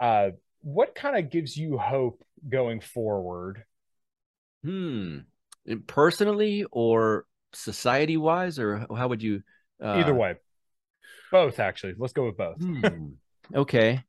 uh, 0.00 0.30
what 0.60 0.94
kind 0.94 1.16
of 1.16 1.30
gives 1.30 1.56
you 1.56 1.76
hope 1.76 2.24
going 2.48 2.80
forward? 2.80 3.64
Hmm. 4.64 5.18
Personally 5.86 6.64
or 6.70 7.26
society 7.52 8.16
wise, 8.16 8.58
or 8.58 8.86
how 8.96 9.08
would 9.08 9.22
you? 9.22 9.42
Uh... 9.82 9.96
Either 9.98 10.14
way, 10.14 10.36
both 11.30 11.60
actually. 11.60 11.94
Let's 11.98 12.14
go 12.14 12.26
with 12.26 12.36
both. 12.36 12.60
hmm. 12.60 13.08
Okay. 13.54 14.02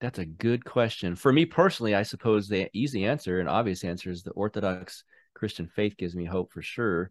That's 0.00 0.18
a 0.18 0.24
good 0.24 0.64
question. 0.64 1.14
For 1.14 1.30
me 1.30 1.44
personally, 1.44 1.94
I 1.94 2.04
suppose 2.04 2.48
the 2.48 2.70
easy 2.72 3.04
answer 3.04 3.38
and 3.38 3.48
obvious 3.50 3.84
answer 3.84 4.10
is 4.10 4.22
the 4.22 4.30
Orthodox 4.30 5.04
Christian 5.34 5.68
faith 5.68 5.98
gives 5.98 6.16
me 6.16 6.24
hope 6.24 6.52
for 6.52 6.62
sure 6.62 7.10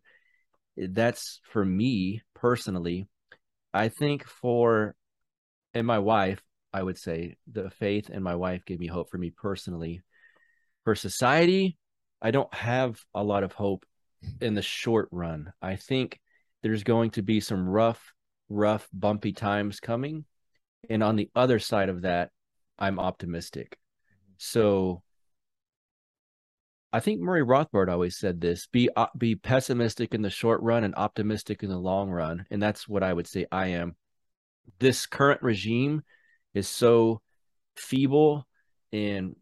that's 0.90 1.42
for 1.52 1.64
me 1.64 2.22
personally. 2.36 3.08
I 3.74 3.90
think 3.90 4.26
for 4.26 4.96
and 5.74 5.86
my 5.86 6.00
wife, 6.00 6.42
I 6.74 6.82
would 6.84 6.98
say 6.98 7.38
the 7.52 7.70
faith 7.70 8.10
and 8.10 8.24
my 8.24 8.36
wife 8.36 8.66
gave 8.66 8.80
me 8.80 8.88
hope 8.88 9.10
for 9.10 9.18
me 9.18 9.30
personally. 9.30 10.02
For 10.84 10.96
society, 10.96 11.78
I 12.22 12.32
don't 12.32 12.54
have 12.54 13.00
a 13.14 13.24
lot 13.24 13.44
of 13.44 13.54
hope 13.54 13.86
in 14.42 14.56
the 14.56 14.62
short 14.62 15.10
run. 15.12 15.54
I 15.62 15.76
think 15.76 16.20
there's 16.64 16.84
going 16.84 17.12
to 17.12 17.22
be 17.22 17.40
some 17.40 17.68
rough, 17.68 18.14
rough, 18.50 18.88
bumpy 18.94 19.32
times 19.32 19.80
coming. 19.80 20.26
And 20.90 21.04
on 21.04 21.16
the 21.16 21.30
other 21.36 21.60
side 21.60 21.90
of 21.90 22.02
that, 22.02 22.32
I'm 22.78 23.00
optimistic. 23.00 23.78
So 24.38 25.04
I 26.92 27.00
think 27.00 27.20
Murray 27.20 27.44
Rothbard 27.44 27.90
always 27.90 28.18
said 28.18 28.42
this: 28.42 28.68
be 28.68 28.90
uh, 28.96 29.08
be 29.18 29.36
pessimistic 29.36 30.14
in 30.14 30.22
the 30.22 30.30
short 30.30 30.62
run 30.62 30.84
and 30.84 30.96
optimistic 30.96 31.64
in 31.64 31.70
the 31.70 31.78
long 31.78 32.10
run, 32.10 32.46
and 32.50 32.62
that's 32.62 32.88
what 32.88 33.04
I 33.04 33.14
would 33.14 33.28
say 33.28 33.46
I 33.52 33.68
am. 33.68 33.96
This 34.80 35.06
current 35.06 35.42
regime 35.42 36.04
is 36.54 36.68
so 36.68 37.22
feeble 37.76 38.48
and 38.92 39.36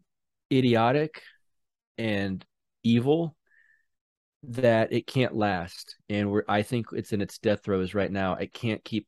idiotic 0.52 1.22
and 1.96 2.44
evil 2.82 3.34
that 4.42 4.92
it 4.92 5.06
can't 5.06 5.34
last, 5.34 5.96
and 6.08 6.30
we're 6.30 6.44
I 6.48 6.62
think 6.62 6.86
it's 6.92 7.12
in 7.12 7.22
its 7.22 7.38
death 7.38 7.64
throes 7.64 7.94
right 7.94 8.12
now. 8.12 8.34
It 8.34 8.52
can't 8.52 8.84
keep 8.84 9.06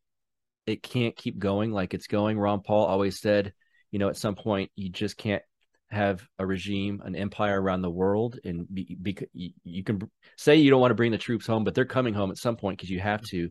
it 0.67 0.83
can't 0.83 1.17
keep 1.17 1.39
going 1.39 1.73
like 1.73 1.95
it's 1.95 2.07
going. 2.07 2.39
Ron 2.39 2.63
Paul 2.63 2.87
always 2.87 3.21
said, 3.21 3.53
you 3.91 3.99
know, 3.99 4.09
at 4.09 4.17
some 4.17 4.35
point 4.35 4.71
you 4.77 4.89
just 4.89 5.17
can't 5.17 5.43
have 5.91 6.27
a 6.39 6.47
regime, 6.47 7.03
an 7.05 7.17
empire 7.17 7.61
around 7.61 7.83
the 7.83 7.91
world, 7.91 8.39
and 8.45 8.67
be, 8.73 8.97
be, 9.01 9.17
you 9.65 9.83
can 9.83 10.09
say 10.37 10.57
you 10.57 10.71
don't 10.71 10.81
want 10.81 10.93
to 10.93 10.97
bring 10.97 11.11
the 11.11 11.19
troops 11.19 11.47
home, 11.47 11.65
but 11.65 11.75
they're 11.75 11.85
coming 11.85 12.15
home 12.15 12.31
at 12.31 12.39
some 12.39 12.57
point 12.57 12.79
because 12.79 12.91
you 12.91 13.01
have 13.01 13.23
to. 13.23 13.51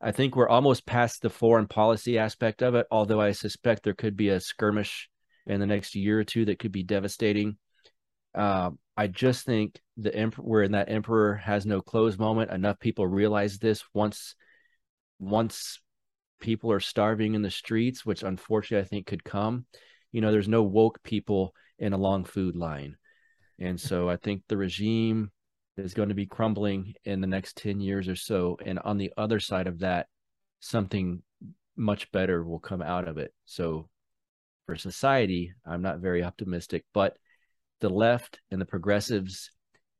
I 0.00 0.12
think 0.12 0.36
we're 0.36 0.48
almost 0.48 0.86
past 0.86 1.22
the 1.22 1.30
foreign 1.30 1.66
policy 1.66 2.18
aspect 2.18 2.62
of 2.62 2.74
it, 2.74 2.86
although 2.90 3.20
I 3.20 3.32
suspect 3.32 3.82
there 3.82 3.94
could 3.94 4.16
be 4.16 4.28
a 4.28 4.40
skirmish 4.40 5.10
in 5.46 5.60
the 5.60 5.66
next 5.66 5.94
year 5.94 6.20
or 6.20 6.24
two 6.24 6.44
that 6.46 6.58
could 6.58 6.72
be 6.72 6.84
devastating. 6.84 7.56
Uh, 8.34 8.70
I 8.96 9.08
just 9.08 9.44
think 9.44 9.80
the 9.96 10.14
emperor, 10.14 10.44
we're 10.44 10.62
in 10.62 10.72
that 10.72 10.90
emperor 10.90 11.34
has 11.34 11.66
no 11.66 11.80
clothes 11.80 12.18
moment. 12.18 12.50
Enough 12.50 12.78
people 12.78 13.06
realize 13.06 13.58
this 13.58 13.82
once, 13.92 14.36
once 15.18 15.80
people 16.40 16.70
are 16.70 16.80
starving 16.80 17.34
in 17.34 17.42
the 17.42 17.50
streets, 17.50 18.06
which 18.06 18.22
unfortunately 18.22 18.84
I 18.84 18.88
think 18.88 19.06
could 19.06 19.24
come 19.24 19.66
you 20.12 20.20
know, 20.20 20.32
there's 20.32 20.48
no 20.48 20.62
woke 20.62 21.02
people 21.02 21.54
in 21.78 21.92
a 21.92 21.98
long 21.98 22.24
food 22.24 22.56
line. 22.56 22.96
And 23.58 23.80
so 23.80 24.08
I 24.08 24.16
think 24.16 24.42
the 24.48 24.56
regime 24.56 25.30
is 25.76 25.94
going 25.94 26.08
to 26.08 26.14
be 26.14 26.26
crumbling 26.26 26.94
in 27.04 27.20
the 27.20 27.26
next 27.26 27.56
10 27.58 27.80
years 27.80 28.08
or 28.08 28.16
so. 28.16 28.56
And 28.64 28.78
on 28.80 28.98
the 28.98 29.12
other 29.16 29.40
side 29.40 29.66
of 29.66 29.80
that, 29.80 30.06
something 30.60 31.22
much 31.76 32.10
better 32.10 32.44
will 32.44 32.58
come 32.58 32.82
out 32.82 33.06
of 33.06 33.18
it. 33.18 33.32
So 33.44 33.88
for 34.66 34.76
society, 34.76 35.52
I'm 35.64 35.82
not 35.82 36.00
very 36.00 36.22
optimistic, 36.22 36.84
but 36.92 37.16
the 37.80 37.88
left 37.88 38.40
and 38.50 38.60
the 38.60 38.66
progressives 38.66 39.50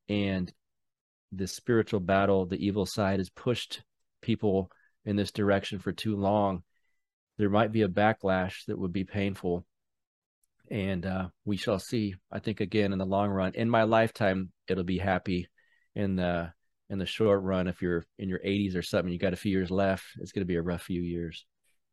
and 0.08 0.52
the 1.32 1.46
spiritual 1.46 2.00
battle, 2.00 2.46
the 2.46 2.64
evil 2.64 2.86
side 2.86 3.20
has 3.20 3.30
pushed 3.30 3.82
people 4.20 4.70
in 5.04 5.16
this 5.16 5.30
direction 5.30 5.78
for 5.78 5.92
too 5.92 6.16
long. 6.16 6.62
There 7.38 7.50
might 7.50 7.72
be 7.72 7.82
a 7.82 7.88
backlash 7.88 8.64
that 8.66 8.78
would 8.78 8.92
be 8.92 9.04
painful. 9.04 9.64
And 10.70 11.06
uh, 11.06 11.28
we 11.44 11.56
shall 11.56 11.78
see. 11.78 12.14
I 12.30 12.38
think 12.38 12.60
again 12.60 12.92
in 12.92 12.98
the 12.98 13.06
long 13.06 13.30
run, 13.30 13.52
in 13.54 13.70
my 13.70 13.84
lifetime, 13.84 14.52
it'll 14.68 14.84
be 14.84 14.98
happy. 14.98 15.48
In 15.94 16.16
the 16.16 16.52
in 16.90 16.98
the 16.98 17.06
short 17.06 17.42
run, 17.42 17.66
if 17.66 17.82
you're 17.82 18.04
in 18.18 18.28
your 18.28 18.38
80s 18.38 18.76
or 18.76 18.82
something, 18.82 19.12
you 19.12 19.18
got 19.18 19.32
a 19.32 19.36
few 19.36 19.50
years 19.50 19.70
left. 19.70 20.04
It's 20.20 20.32
going 20.32 20.42
to 20.42 20.46
be 20.46 20.56
a 20.56 20.62
rough 20.62 20.82
few 20.82 21.00
years. 21.00 21.44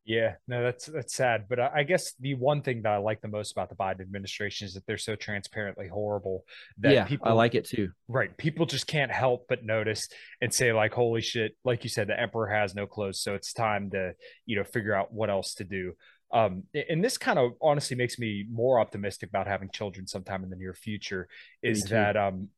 Yeah, 0.05 0.35
no, 0.47 0.61
that's 0.61 0.85
that's 0.85 1.15
sad. 1.15 1.45
But 1.49 1.59
I 1.59 1.81
guess 1.81 2.13
the 2.19 2.35
one 2.35 2.61
thing 2.61 2.83
that 2.83 2.91
I 2.91 2.97
like 2.97 3.21
the 3.21 3.27
most 3.27 3.51
about 3.51 3.69
the 3.69 3.75
Biden 3.75 4.01
administration 4.01 4.67
is 4.67 4.75
that 4.75 4.85
they're 4.85 4.99
so 4.99 5.15
transparently 5.15 5.87
horrible 5.87 6.45
that 6.77 6.93
yeah, 6.93 7.05
people 7.05 7.27
I 7.27 7.31
like 7.31 7.55
it 7.55 7.65
too. 7.65 7.89
Right, 8.07 8.35
people 8.37 8.67
just 8.67 8.85
can't 8.85 9.11
help 9.11 9.47
but 9.49 9.65
notice 9.65 10.07
and 10.41 10.53
say 10.53 10.71
like, 10.73 10.93
"Holy 10.93 11.21
shit!" 11.21 11.57
Like 11.63 11.83
you 11.83 11.89
said, 11.89 12.07
the 12.07 12.19
emperor 12.19 12.45
has 12.45 12.75
no 12.75 12.85
clothes, 12.85 13.19
so 13.19 13.33
it's 13.33 13.51
time 13.51 13.89
to 13.91 14.13
you 14.45 14.57
know 14.57 14.63
figure 14.63 14.93
out 14.93 15.11
what 15.11 15.31
else 15.31 15.55
to 15.55 15.63
do. 15.63 15.93
Um, 16.35 16.63
and 16.89 17.01
this 17.01 17.17
kind 17.17 17.39
of 17.39 17.53
honestly 17.61 17.95
makes 17.95 18.19
me 18.19 18.45
more 18.51 18.77
optimistic 18.79 19.29
about 19.29 19.47
having 19.47 19.69
children 19.69 20.05
sometime 20.05 20.43
in 20.43 20.49
the 20.49 20.57
near 20.57 20.73
future. 20.73 21.29
Is 21.63 21.85
that 21.85 22.17
um, 22.17 22.49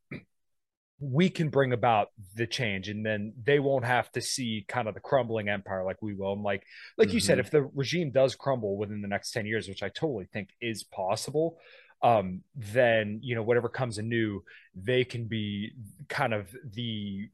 we 1.00 1.30
can 1.30 1.50
bring 1.50 1.74
about 1.74 2.10
the 2.36 2.48
change 2.48 2.90
and 2.90 3.06
then 3.06 3.34
they 3.44 3.60
won't 3.60 3.86
have 3.86 4.12
to 4.12 4.22
see 4.22 4.66
kind 4.68 4.88
of 4.88 4.96
the 4.96 5.00
crumbling 5.00 5.48
empire 5.48 5.84
like 5.84 6.02
we 6.02 6.16
will 6.16 6.34
and 6.34 6.42
like 6.42 6.64
like 6.98 7.10
mm-hmm. 7.10 7.16
you 7.16 7.20
said 7.20 7.38
mm-hmm. 7.38 7.46
if 7.46 7.52
the 7.52 7.70
regime 7.76 8.10
does 8.10 8.36
crumble 8.36 8.78
within 8.78 9.02
the 9.02 9.08
next 9.08 9.32
10 9.32 9.46
years 9.46 9.68
which 9.68 9.84
i 9.84 9.90
totally 9.90 10.26
think 10.34 10.50
is 10.60 10.84
possible 10.84 11.60
um 12.02 12.42
then 12.56 13.20
you 13.22 13.36
know 13.36 13.44
whatever 13.44 13.70
comes 13.70 14.00
anew 14.00 14.44
they 14.76 15.04
can 15.04 15.26
be 15.26 15.72
kind 16.10 16.34
of 16.34 16.48
the 16.74 17.30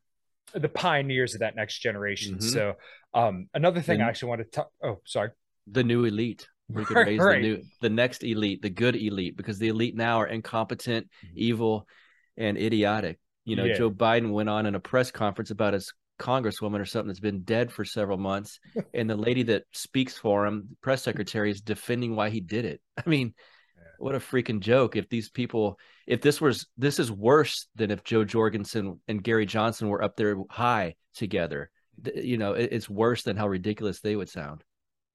the 0.54 0.70
pioneers 0.70 1.34
of 1.34 1.40
that 1.40 1.56
next 1.56 1.80
generation 1.80 2.36
mm-hmm. 2.36 2.50
so 2.50 2.76
um 3.14 3.48
another 3.54 3.82
thing 3.82 4.02
i 4.02 4.10
actually 4.10 4.30
want 4.30 4.42
to 4.42 4.46
talk 4.46 4.72
oh 4.84 5.00
sorry 5.06 5.30
the 5.68 5.84
new 5.84 6.06
elite 6.06 6.48
we 6.70 6.86
could 6.86 6.98
raise 6.98 7.20
right. 7.20 7.42
the 7.42 7.48
new 7.48 7.62
the 7.82 7.90
next 7.90 8.24
elite 8.24 8.62
the 8.62 8.70
good 8.70 8.96
elite 8.96 9.36
because 9.38 9.60
the 9.60 9.68
elite 9.68 9.96
now 9.96 10.20
are 10.20 10.28
incompetent 10.28 11.08
mm-hmm. 11.26 11.34
evil 11.36 11.88
and 12.38 12.58
idiotic 12.58 13.20
you 13.46 13.56
know, 13.56 13.66
yeah. 13.66 13.78
Joe 13.78 13.92
Biden 13.92 14.32
went 14.32 14.50
on 14.50 14.66
in 14.66 14.76
a 14.76 14.80
press 14.80 15.12
conference 15.12 15.52
about 15.52 15.74
his 15.74 15.94
congresswoman 16.20 16.80
or 16.80 16.86
something 16.86 17.08
that's 17.08 17.20
been 17.20 17.42
dead 17.42 17.72
for 17.72 17.84
several 17.84 18.18
months, 18.18 18.60
and 18.94 19.10
the 19.10 19.16
lady 19.16 19.44
that 19.44 19.64
speaks 19.74 20.18
for 20.18 20.46
him, 20.46 20.78
press 20.82 21.04
secretary, 21.04 21.52
is 21.52 21.62
defending 21.62 22.16
why 22.16 22.30
he 22.30 22.40
did 22.40 22.66
it. 22.66 22.82
I 22.98 23.10
mean, 23.10 23.34
yeah. 23.76 23.84
what 23.98 24.16
a 24.16 24.20
freaking 24.20 24.60
joke! 24.60 24.96
If 24.96 25.10
these 25.10 25.30
people, 25.30 25.78
if 26.08 26.22
this 26.22 26.40
was, 26.40 26.68
this 26.78 27.00
is 27.00 27.12
worse 27.12 27.68
than 27.76 27.92
if 27.92 28.04
Jo 28.04 28.24
Jorgensen 28.24 29.00
and 29.08 29.24
Gary 29.24 29.46
Johnson 29.46 29.90
were 29.90 30.04
up 30.04 30.16
there 30.16 30.38
high 30.50 30.96
together. 31.16 31.70
You 32.16 32.38
know, 32.38 32.54
it's 32.54 32.90
worse 32.90 33.22
than 33.22 33.38
how 33.38 33.48
ridiculous 33.48 34.00
they 34.00 34.16
would 34.16 34.30
sound. 34.30 34.64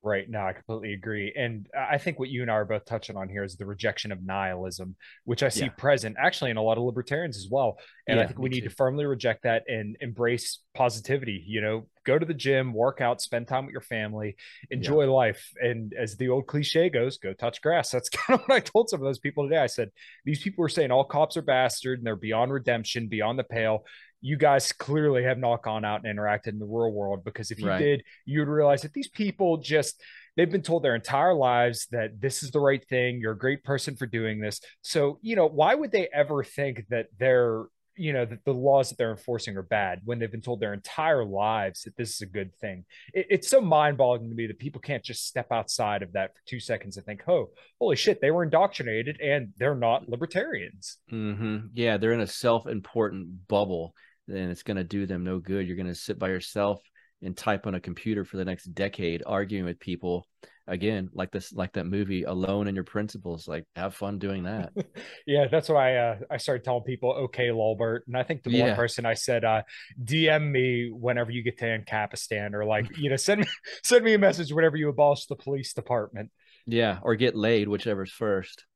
Right. 0.01 0.31
No, 0.31 0.41
I 0.47 0.53
completely 0.53 0.95
agree. 0.95 1.33
And 1.37 1.67
I 1.77 1.99
think 1.99 2.21
what 2.21 2.29
you 2.29 2.43
and 2.43 2.51
I 2.51 2.55
are 2.55 2.65
both 2.65 2.85
touching 2.85 3.17
on 3.17 3.29
here 3.29 3.43
is 3.43 3.57
the 3.57 3.67
rejection 3.67 4.13
of 4.13 4.23
nihilism, 4.23 4.95
which 5.25 5.43
I 5.43 5.49
see 5.49 5.65
yeah. 5.65 5.71
present 5.71 6.17
actually 6.21 6.53
in 6.53 6.57
a 6.57 6.63
lot 6.63 6.79
of 6.79 6.85
libertarians 6.85 7.37
as 7.37 7.49
well. 7.51 7.79
And 8.07 8.19
yeah, 8.19 8.23
I 8.23 8.27
think 8.29 8.39
we 8.39 8.49
need 8.49 8.61
too. 8.61 8.69
to 8.69 8.75
firmly 8.77 9.07
reject 9.07 9.43
that 9.43 9.65
and 9.67 9.97
embrace 10.01 10.61
positivity. 10.73 11.43
You 11.45 11.61
know, 11.61 11.87
go 12.05 12.17
to 12.17 12.25
the 12.25 12.33
gym, 12.33 12.73
work 12.73 13.01
out, 13.01 13.21
spend 13.21 13.49
time 13.49 13.67
with 13.67 13.73
your 13.73 13.81
family, 13.81 14.37
enjoy 14.71 15.03
yeah. 15.03 15.11
life. 15.11 15.51
And 15.61 15.93
as 15.93 16.17
the 16.17 16.29
old 16.29 16.47
cliche 16.47 16.89
goes, 16.91 17.19
go 17.19 17.33
touch 17.33 17.61
grass. 17.61 17.91
That's 17.91 18.09
kind 18.09 18.39
of 18.39 18.47
what 18.47 18.55
I 18.55 18.61
told 18.61 18.89
some 18.89 19.01
of 19.01 19.05
those 19.05 19.19
people 19.19 19.49
today. 19.49 19.59
I 19.59 19.67
said, 19.67 19.91
these 20.25 20.41
people 20.41 20.65
are 20.65 20.69
saying 20.69 20.93
all 20.93 21.05
cops 21.05 21.37
are 21.37 21.43
bastard 21.43 21.99
and 21.99 22.07
they're 22.07 22.15
beyond 22.15 22.53
redemption, 22.53 23.09
beyond 23.09 23.37
the 23.37 23.45
pale 23.45 23.85
you 24.21 24.37
guys 24.37 24.73
clearly 24.73 25.23
have 25.23 25.39
not 25.39 25.63
gone 25.63 25.85
out 25.85 26.05
and 26.05 26.19
interacted 26.19 26.49
in 26.49 26.59
the 26.59 26.67
real 26.67 26.93
world 26.93 27.25
because 27.25 27.51
if 27.51 27.61
you 27.61 27.69
right. 27.69 27.79
did, 27.79 28.03
you 28.25 28.41
would 28.41 28.49
realize 28.49 28.83
that 28.83 28.93
these 28.93 29.09
people 29.09 29.59
just 29.59 30.03
they've 30.37 30.51
been 30.51 30.63
told 30.63 30.83
their 30.83 30.95
entire 30.95 31.35
lives 31.35 31.87
that 31.91 32.21
this 32.21 32.43
is 32.43 32.51
the 32.51 32.61
right 32.61 32.87
thing. 32.89 33.21
You're 33.21 33.33
a 33.33 33.39
great 33.39 33.65
person 33.65 33.97
for 33.97 34.07
doing 34.07 34.41
this. 34.41 34.61
So, 34.83 35.19
you 35.23 35.37
know, 35.37 35.47
why 35.47 35.75
would 35.75 35.93
they 35.93 36.09
ever 36.13 36.45
think 36.45 36.85
that 36.91 37.07
they're 37.19 37.65
you 37.99 38.13
know 38.13 38.25
that 38.25 38.45
the 38.45 38.55
laws 38.55 38.89
that 38.89 38.97
they're 38.97 39.11
enforcing 39.11 39.57
are 39.57 39.63
bad 39.63 40.01
when 40.05 40.19
they've 40.19 40.31
been 40.31 40.41
told 40.41 40.61
their 40.61 40.73
entire 40.73 41.25
lives 41.25 41.83
that 41.83 41.97
this 41.97 42.15
is 42.15 42.21
a 42.21 42.27
good 42.27 42.55
thing 42.61 42.85
it, 43.13 43.27
it's 43.29 43.49
so 43.49 43.61
mind-boggling 43.61 44.31
to 44.31 44.37
me 44.37 44.47
that 44.47 44.59
people 44.59 44.81
can't 44.81 45.03
just 45.03 45.27
step 45.27 45.51
outside 45.51 46.03
of 46.03 46.13
that 46.13 46.33
for 46.35 46.41
two 46.47 46.61
seconds 46.61 46.97
and 46.97 47.05
think 47.05 47.23
oh 47.29 47.51
holy 47.81 47.97
shit 47.97 48.21
they 48.21 48.31
were 48.31 48.45
indoctrinated 48.45 49.21
and 49.21 49.49
they're 49.59 49.75
not 49.75 50.09
libertarians 50.09 50.99
mm-hmm. 51.13 51.59
yeah 51.75 51.97
they're 51.97 52.13
in 52.13 52.21
a 52.21 52.27
self-important 52.27 53.49
bubble 53.49 53.95
then 54.29 54.51
it's 54.51 54.63
going 54.63 54.77
to 54.77 54.85
do 54.85 55.07
them 55.07 55.25
no 55.25 55.39
good. 55.39 55.67
You're 55.67 55.77
going 55.77 55.87
to 55.87 55.95
sit 55.95 56.19
by 56.19 56.29
yourself 56.29 56.81
and 57.23 57.37
type 57.37 57.67
on 57.67 57.75
a 57.75 57.81
computer 57.81 58.25
for 58.25 58.37
the 58.37 58.45
next 58.45 58.67
decade, 58.67 59.23
arguing 59.27 59.65
with 59.65 59.81
people. 59.81 60.27
Again, 60.67 61.09
like 61.15 61.33
this, 61.33 61.51
like 61.51 61.73
that 61.73 61.87
movie, 61.87 62.25
Alone 62.25 62.69
in 62.69 62.75
Your 62.75 62.85
Principles. 62.85 63.49
Like, 63.49 63.65
have 63.75 63.95
fun 63.95 64.19
doing 64.19 64.43
that. 64.43 64.71
yeah, 65.27 65.47
that's 65.51 65.71
why 65.71 65.97
I 65.97 66.11
uh, 66.11 66.17
I 66.31 66.37
started 66.37 66.63
telling 66.63 66.83
people, 66.83 67.11
okay, 67.11 67.49
Lolbert, 67.49 68.01
and 68.07 68.15
I 68.15 68.23
think 68.23 68.43
the 68.43 68.51
yeah. 68.51 68.67
one 68.67 68.77
person 68.77 69.07
I 69.07 69.15
said, 69.15 69.47
uh, 69.47 69.63
DM 70.05 70.51
me 70.51 70.91
whenever 70.93 71.31
you 71.31 71.43
get 71.43 71.57
to 71.59 71.65
Ancapistan, 71.65 72.53
or 72.53 72.67
like, 72.67 72.99
you 72.99 73.09
know, 73.09 73.17
send 73.17 73.41
me 73.41 73.47
send 73.83 74.05
me 74.05 74.13
a 74.13 74.19
message 74.19 74.53
whenever 74.53 74.77
you 74.77 74.91
abolish 74.91 75.25
the 75.25 75.37
police 75.37 75.73
department. 75.73 76.31
Yeah, 76.67 76.99
or 77.01 77.17
get 77.17 77.35
laid, 77.35 77.67
whichever's 77.67 78.13
first. 78.13 78.67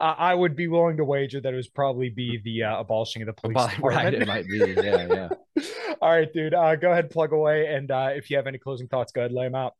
I 0.00 0.34
would 0.34 0.56
be 0.56 0.66
willing 0.66 0.96
to 0.96 1.04
wager 1.04 1.40
that 1.40 1.52
it 1.52 1.56
was 1.56 1.68
probably 1.68 2.08
be 2.10 2.40
the 2.42 2.64
uh, 2.64 2.80
abolishing 2.80 3.22
of 3.22 3.26
the 3.26 3.32
police 3.40 3.56
department. 3.56 3.82
Right, 3.82 4.14
it 4.14 4.26
might 4.26 4.46
be. 4.46 4.58
Yeah, 4.58 5.06
yeah. 5.56 5.64
All 6.00 6.10
right, 6.10 6.32
dude. 6.32 6.54
Uh, 6.54 6.74
go 6.76 6.90
ahead, 6.90 7.10
plug 7.10 7.32
away, 7.32 7.72
and 7.72 7.90
uh, 7.90 8.10
if 8.14 8.30
you 8.30 8.36
have 8.36 8.46
any 8.46 8.58
closing 8.58 8.88
thoughts, 8.88 9.12
go 9.12 9.20
ahead, 9.20 9.32
lay 9.32 9.44
them 9.44 9.54
out. 9.54 9.74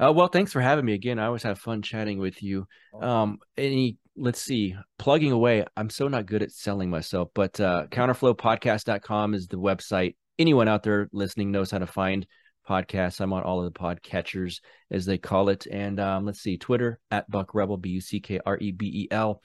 Uh, 0.00 0.12
well, 0.12 0.28
thanks 0.28 0.52
for 0.52 0.60
having 0.60 0.84
me 0.84 0.94
again. 0.94 1.18
I 1.18 1.26
always 1.26 1.42
have 1.42 1.58
fun 1.58 1.82
chatting 1.82 2.18
with 2.18 2.40
you. 2.40 2.68
Um, 3.00 3.40
any, 3.56 3.96
let's 4.16 4.40
see, 4.40 4.76
plugging 4.96 5.32
away. 5.32 5.64
I'm 5.76 5.90
so 5.90 6.06
not 6.06 6.26
good 6.26 6.42
at 6.42 6.52
selling 6.52 6.88
myself, 6.88 7.30
but 7.34 7.58
uh, 7.58 7.86
counterflowpodcast.com 7.90 9.34
is 9.34 9.48
the 9.48 9.58
website. 9.58 10.14
Anyone 10.38 10.68
out 10.68 10.84
there 10.84 11.08
listening 11.12 11.50
knows 11.50 11.72
how 11.72 11.78
to 11.78 11.86
find 11.88 12.24
podcasts. 12.68 13.20
I'm 13.20 13.32
on 13.32 13.42
all 13.42 13.64
of 13.64 13.72
the 13.72 13.78
podcatchers, 13.78 14.60
as 14.90 15.06
they 15.06 15.18
call 15.18 15.48
it. 15.48 15.66
And 15.70 15.98
um, 15.98 16.26
let's 16.26 16.40
see, 16.40 16.58
Twitter 16.58 16.98
at 17.10 17.30
Buck 17.30 17.54
Rebel, 17.54 17.76
B 17.76 17.90
U 17.90 18.00
C 18.00 18.20
K 18.20 18.40
R 18.44 18.58
E 18.60 18.72
B 18.72 18.86
E 18.86 19.08
L. 19.10 19.40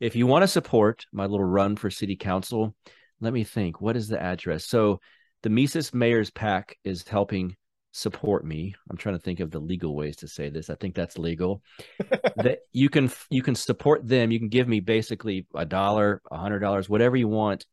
If 0.00 0.16
you 0.16 0.26
want 0.26 0.42
to 0.42 0.48
support 0.48 1.06
my 1.12 1.26
little 1.26 1.44
run 1.44 1.76
for 1.76 1.90
city 1.90 2.16
council, 2.16 2.74
let 3.20 3.32
me 3.32 3.44
think. 3.44 3.80
What 3.80 3.96
is 3.96 4.08
the 4.08 4.20
address? 4.20 4.66
So 4.66 5.00
the 5.42 5.50
Mises 5.50 5.94
Mayor's 5.94 6.30
PAC 6.30 6.76
is 6.84 7.06
helping 7.06 7.56
support 7.92 8.44
me. 8.44 8.74
I'm 8.90 8.96
trying 8.96 9.16
to 9.16 9.22
think 9.22 9.40
of 9.40 9.50
the 9.50 9.58
legal 9.58 9.94
ways 9.94 10.16
to 10.16 10.28
say 10.28 10.50
this. 10.50 10.70
I 10.70 10.74
think 10.74 10.94
that's 10.94 11.18
legal. 11.18 11.62
that 12.36 12.60
you 12.72 12.88
can 12.88 13.10
you 13.30 13.42
can 13.42 13.54
support 13.54 14.06
them. 14.06 14.30
You 14.30 14.38
can 14.38 14.48
give 14.48 14.68
me 14.68 14.80
basically 14.80 15.46
a 15.54 15.64
dollar, 15.64 16.20
a 16.30 16.38
hundred 16.38 16.60
dollars, 16.60 16.88
whatever 16.88 17.16
you 17.16 17.28
want. 17.28 17.66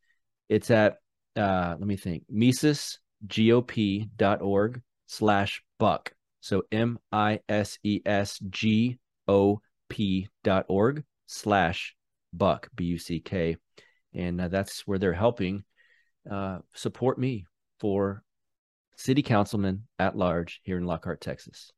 It's 0.50 0.72
at 0.72 0.98
uh, 1.36 1.76
let 1.78 1.88
me 1.88 1.98
think. 1.98 2.24
Mises 2.30 3.00
gop.org 3.28 4.82
slash 5.08 5.64
buck. 5.80 6.14
So 6.42 6.64
M 6.72 7.00
I 7.12 7.40
S 7.50 7.80
E 7.84 8.02
S 8.06 8.40
G 8.50 9.00
O 9.28 9.62
P 9.90 10.28
dot 10.44 10.66
org 10.70 11.04
slash 11.26 11.96
buck, 12.34 12.70
B 12.76 12.86
U 12.86 12.98
C 12.98 13.20
K. 13.20 13.58
And 14.14 14.40
uh, 14.40 14.48
that's 14.48 14.88
where 14.88 15.00
they're 15.00 15.14
helping 15.14 15.64
uh, 16.30 16.60
support 16.74 17.18
me 17.18 17.46
for 17.80 18.24
city 18.96 19.22
councilman 19.22 19.88
at 20.00 20.16
large 20.16 20.62
here 20.64 20.78
in 20.78 20.86
Lockhart, 20.86 21.22
Texas. 21.22 21.72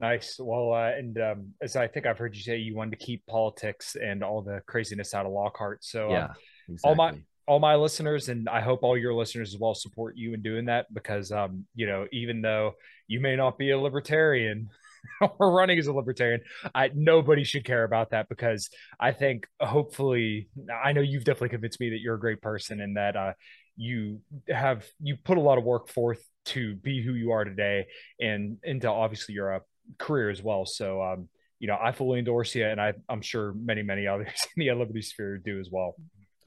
Nice. 0.00 0.38
Well, 0.40 0.72
uh, 0.72 0.90
and 0.96 1.18
um, 1.18 1.54
as 1.60 1.76
I 1.76 1.88
think 1.88 2.06
I've 2.06 2.18
heard 2.18 2.36
you 2.36 2.42
say, 2.42 2.56
you 2.56 2.76
wanted 2.76 2.98
to 2.98 3.04
keep 3.04 3.26
politics 3.26 3.96
and 4.00 4.22
all 4.22 4.42
the 4.42 4.60
craziness 4.66 5.12
out 5.12 5.26
of 5.26 5.32
Lockhart. 5.32 5.84
So, 5.84 6.10
yeah, 6.10 6.28
exactly. 6.68 6.78
all 6.84 6.94
my 6.94 7.18
all 7.48 7.58
my 7.58 7.76
listeners 7.76 8.28
and 8.28 8.46
I 8.46 8.60
hope 8.60 8.82
all 8.82 8.96
your 8.96 9.14
listeners 9.14 9.54
as 9.54 9.58
well 9.58 9.74
support 9.74 10.16
you 10.18 10.34
in 10.34 10.42
doing 10.42 10.66
that 10.66 10.92
because 10.92 11.32
um 11.32 11.64
you 11.74 11.86
know 11.86 12.06
even 12.12 12.42
though 12.42 12.74
you 13.06 13.20
may 13.20 13.36
not 13.36 13.56
be 13.56 13.70
a 13.70 13.78
libertarian 13.78 14.68
or 15.38 15.50
running 15.50 15.78
as 15.78 15.86
a 15.86 15.92
libertarian 15.94 16.42
I 16.74 16.90
nobody 16.94 17.44
should 17.44 17.64
care 17.64 17.84
about 17.84 18.10
that 18.10 18.28
because 18.28 18.68
I 19.00 19.12
think 19.12 19.46
hopefully 19.58 20.50
I 20.84 20.92
know 20.92 21.00
you've 21.00 21.24
definitely 21.24 21.48
convinced 21.48 21.80
me 21.80 21.90
that 21.90 22.00
you're 22.00 22.16
a 22.16 22.20
great 22.20 22.42
person 22.42 22.82
and 22.82 22.98
that 22.98 23.16
uh 23.16 23.32
you 23.76 24.20
have 24.48 24.84
you 25.00 25.16
put 25.16 25.38
a 25.38 25.40
lot 25.40 25.56
of 25.56 25.64
work 25.64 25.88
forth 25.88 26.22
to 26.46 26.74
be 26.74 27.02
who 27.02 27.14
you 27.14 27.32
are 27.32 27.44
today 27.44 27.86
and 28.20 28.58
into 28.62 28.90
obviously 28.90 29.34
your 29.34 29.54
uh, 29.54 29.60
career 29.98 30.28
as 30.28 30.42
well. 30.42 30.66
So 30.66 31.02
um 31.02 31.28
you 31.60 31.66
know 31.66 31.78
I 31.80 31.92
fully 31.92 32.18
endorse 32.18 32.54
you 32.54 32.66
and 32.66 32.78
I 32.78 32.92
I'm 33.08 33.22
sure 33.22 33.54
many 33.54 33.82
many 33.82 34.06
others 34.06 34.46
in 34.56 34.66
the 34.66 34.74
liberty 34.74 35.00
sphere 35.00 35.38
do 35.38 35.58
as 35.58 35.70
well 35.72 35.94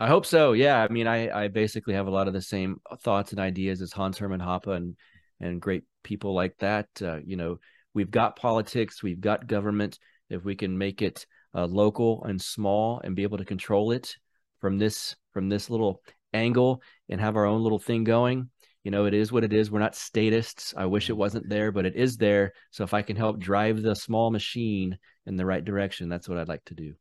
I 0.02 0.08
hope 0.08 0.26
so. 0.26 0.54
Yeah. 0.54 0.82
I 0.82 0.88
mean, 0.88 1.06
I, 1.06 1.44
I 1.44 1.48
basically 1.48 1.94
have 1.94 2.08
a 2.08 2.12
lot 2.12 2.28
of 2.28 2.34
the 2.34 2.42
same 2.42 2.78
thoughts 3.02 3.34
and 3.34 3.40
ideas 3.40 3.84
as 3.84 3.94
Hans 3.94 4.18
Hermann 4.18 4.40
Hoppe 4.40 4.76
and, 4.76 4.96
and 5.40 5.62
great 5.62 5.84
people 6.04 6.34
like 6.34 6.58
that. 6.58 6.88
Uh, 7.00 7.20
you 7.24 7.36
know, 7.36 7.60
we've 7.94 8.10
got 8.10 8.36
politics, 8.36 9.04
we've 9.04 9.22
got 9.22 9.46
government. 9.46 10.00
If 10.32 10.44
we 10.44 10.56
can 10.56 10.76
make 10.76 11.04
it 11.04 11.28
uh, 11.54 11.68
local 11.68 12.24
and 12.24 12.42
small 12.42 13.00
and 13.04 13.16
be 13.16 13.22
able 13.22 13.38
to 13.38 13.46
control 13.46 13.92
it 13.92 14.16
from 14.60 14.80
this 14.80 15.16
from 15.34 15.50
this 15.50 15.70
little 15.70 16.02
angle 16.34 16.82
and 17.08 17.22
have 17.22 17.36
our 17.36 17.46
own 17.46 17.62
little 17.62 17.78
thing 17.78 18.04
going 18.04 18.50
you 18.84 18.90
know 18.90 19.06
it 19.06 19.14
is 19.14 19.32
what 19.32 19.44
it 19.44 19.52
is 19.52 19.70
we're 19.70 19.80
not 19.80 19.96
statists 19.96 20.74
i 20.78 20.86
wish 20.86 21.10
it 21.10 21.18
wasn't 21.18 21.50
there 21.50 21.74
but 21.74 21.86
it 21.86 21.96
is 21.96 22.16
there 22.16 22.54
so 22.70 22.86
if 22.86 22.94
i 22.94 23.02
can 23.02 23.18
help 23.18 23.38
drive 23.38 23.82
the 23.82 23.94
small 23.94 24.32
machine 24.32 24.98
in 25.26 25.36
the 25.36 25.46
right 25.46 25.66
direction 25.66 26.08
that's 26.08 26.30
what 26.30 26.38
i'd 26.38 26.48
like 26.48 26.64
to 26.64 26.74
do 26.74 26.94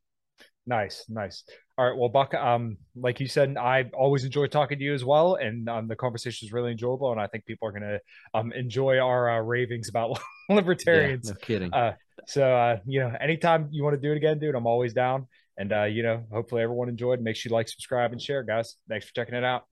nice 0.66 1.04
nice 1.08 1.44
all 1.80 1.88
right 1.88 1.96
well 1.96 2.10
buck 2.10 2.34
um 2.34 2.76
like 2.94 3.20
you 3.20 3.26
said 3.26 3.56
i 3.56 3.84
always 3.94 4.22
enjoy 4.24 4.46
talking 4.46 4.78
to 4.78 4.84
you 4.84 4.92
as 4.92 5.02
well 5.02 5.36
and 5.36 5.66
um, 5.66 5.88
the 5.88 5.96
conversation 5.96 6.46
is 6.46 6.52
really 6.52 6.72
enjoyable 6.72 7.10
and 7.10 7.18
i 7.18 7.26
think 7.26 7.46
people 7.46 7.66
are 7.66 7.72
going 7.72 7.82
to 7.82 7.98
um 8.34 8.52
enjoy 8.52 8.98
our 8.98 9.30
uh, 9.30 9.40
ravings 9.40 9.88
about 9.88 10.20
libertarians. 10.50 11.28
Yeah, 11.28 11.32
no 11.32 11.38
kidding. 11.40 11.72
Uh, 11.72 11.92
so 12.26 12.54
uh 12.54 12.76
you 12.84 13.00
know 13.00 13.10
anytime 13.18 13.68
you 13.70 13.82
want 13.82 13.94
to 13.94 14.00
do 14.00 14.12
it 14.12 14.18
again 14.18 14.38
dude 14.38 14.54
i'm 14.54 14.66
always 14.66 14.92
down 14.92 15.26
and 15.56 15.72
uh 15.72 15.84
you 15.84 16.02
know 16.02 16.22
hopefully 16.30 16.60
everyone 16.62 16.90
enjoyed. 16.90 17.22
Make 17.22 17.36
sure 17.36 17.48
you 17.48 17.54
like 17.54 17.66
subscribe 17.66 18.12
and 18.12 18.20
share 18.20 18.42
guys. 18.42 18.76
Thanks 18.86 19.06
for 19.06 19.14
checking 19.14 19.34
it 19.34 19.44
out 19.44 19.64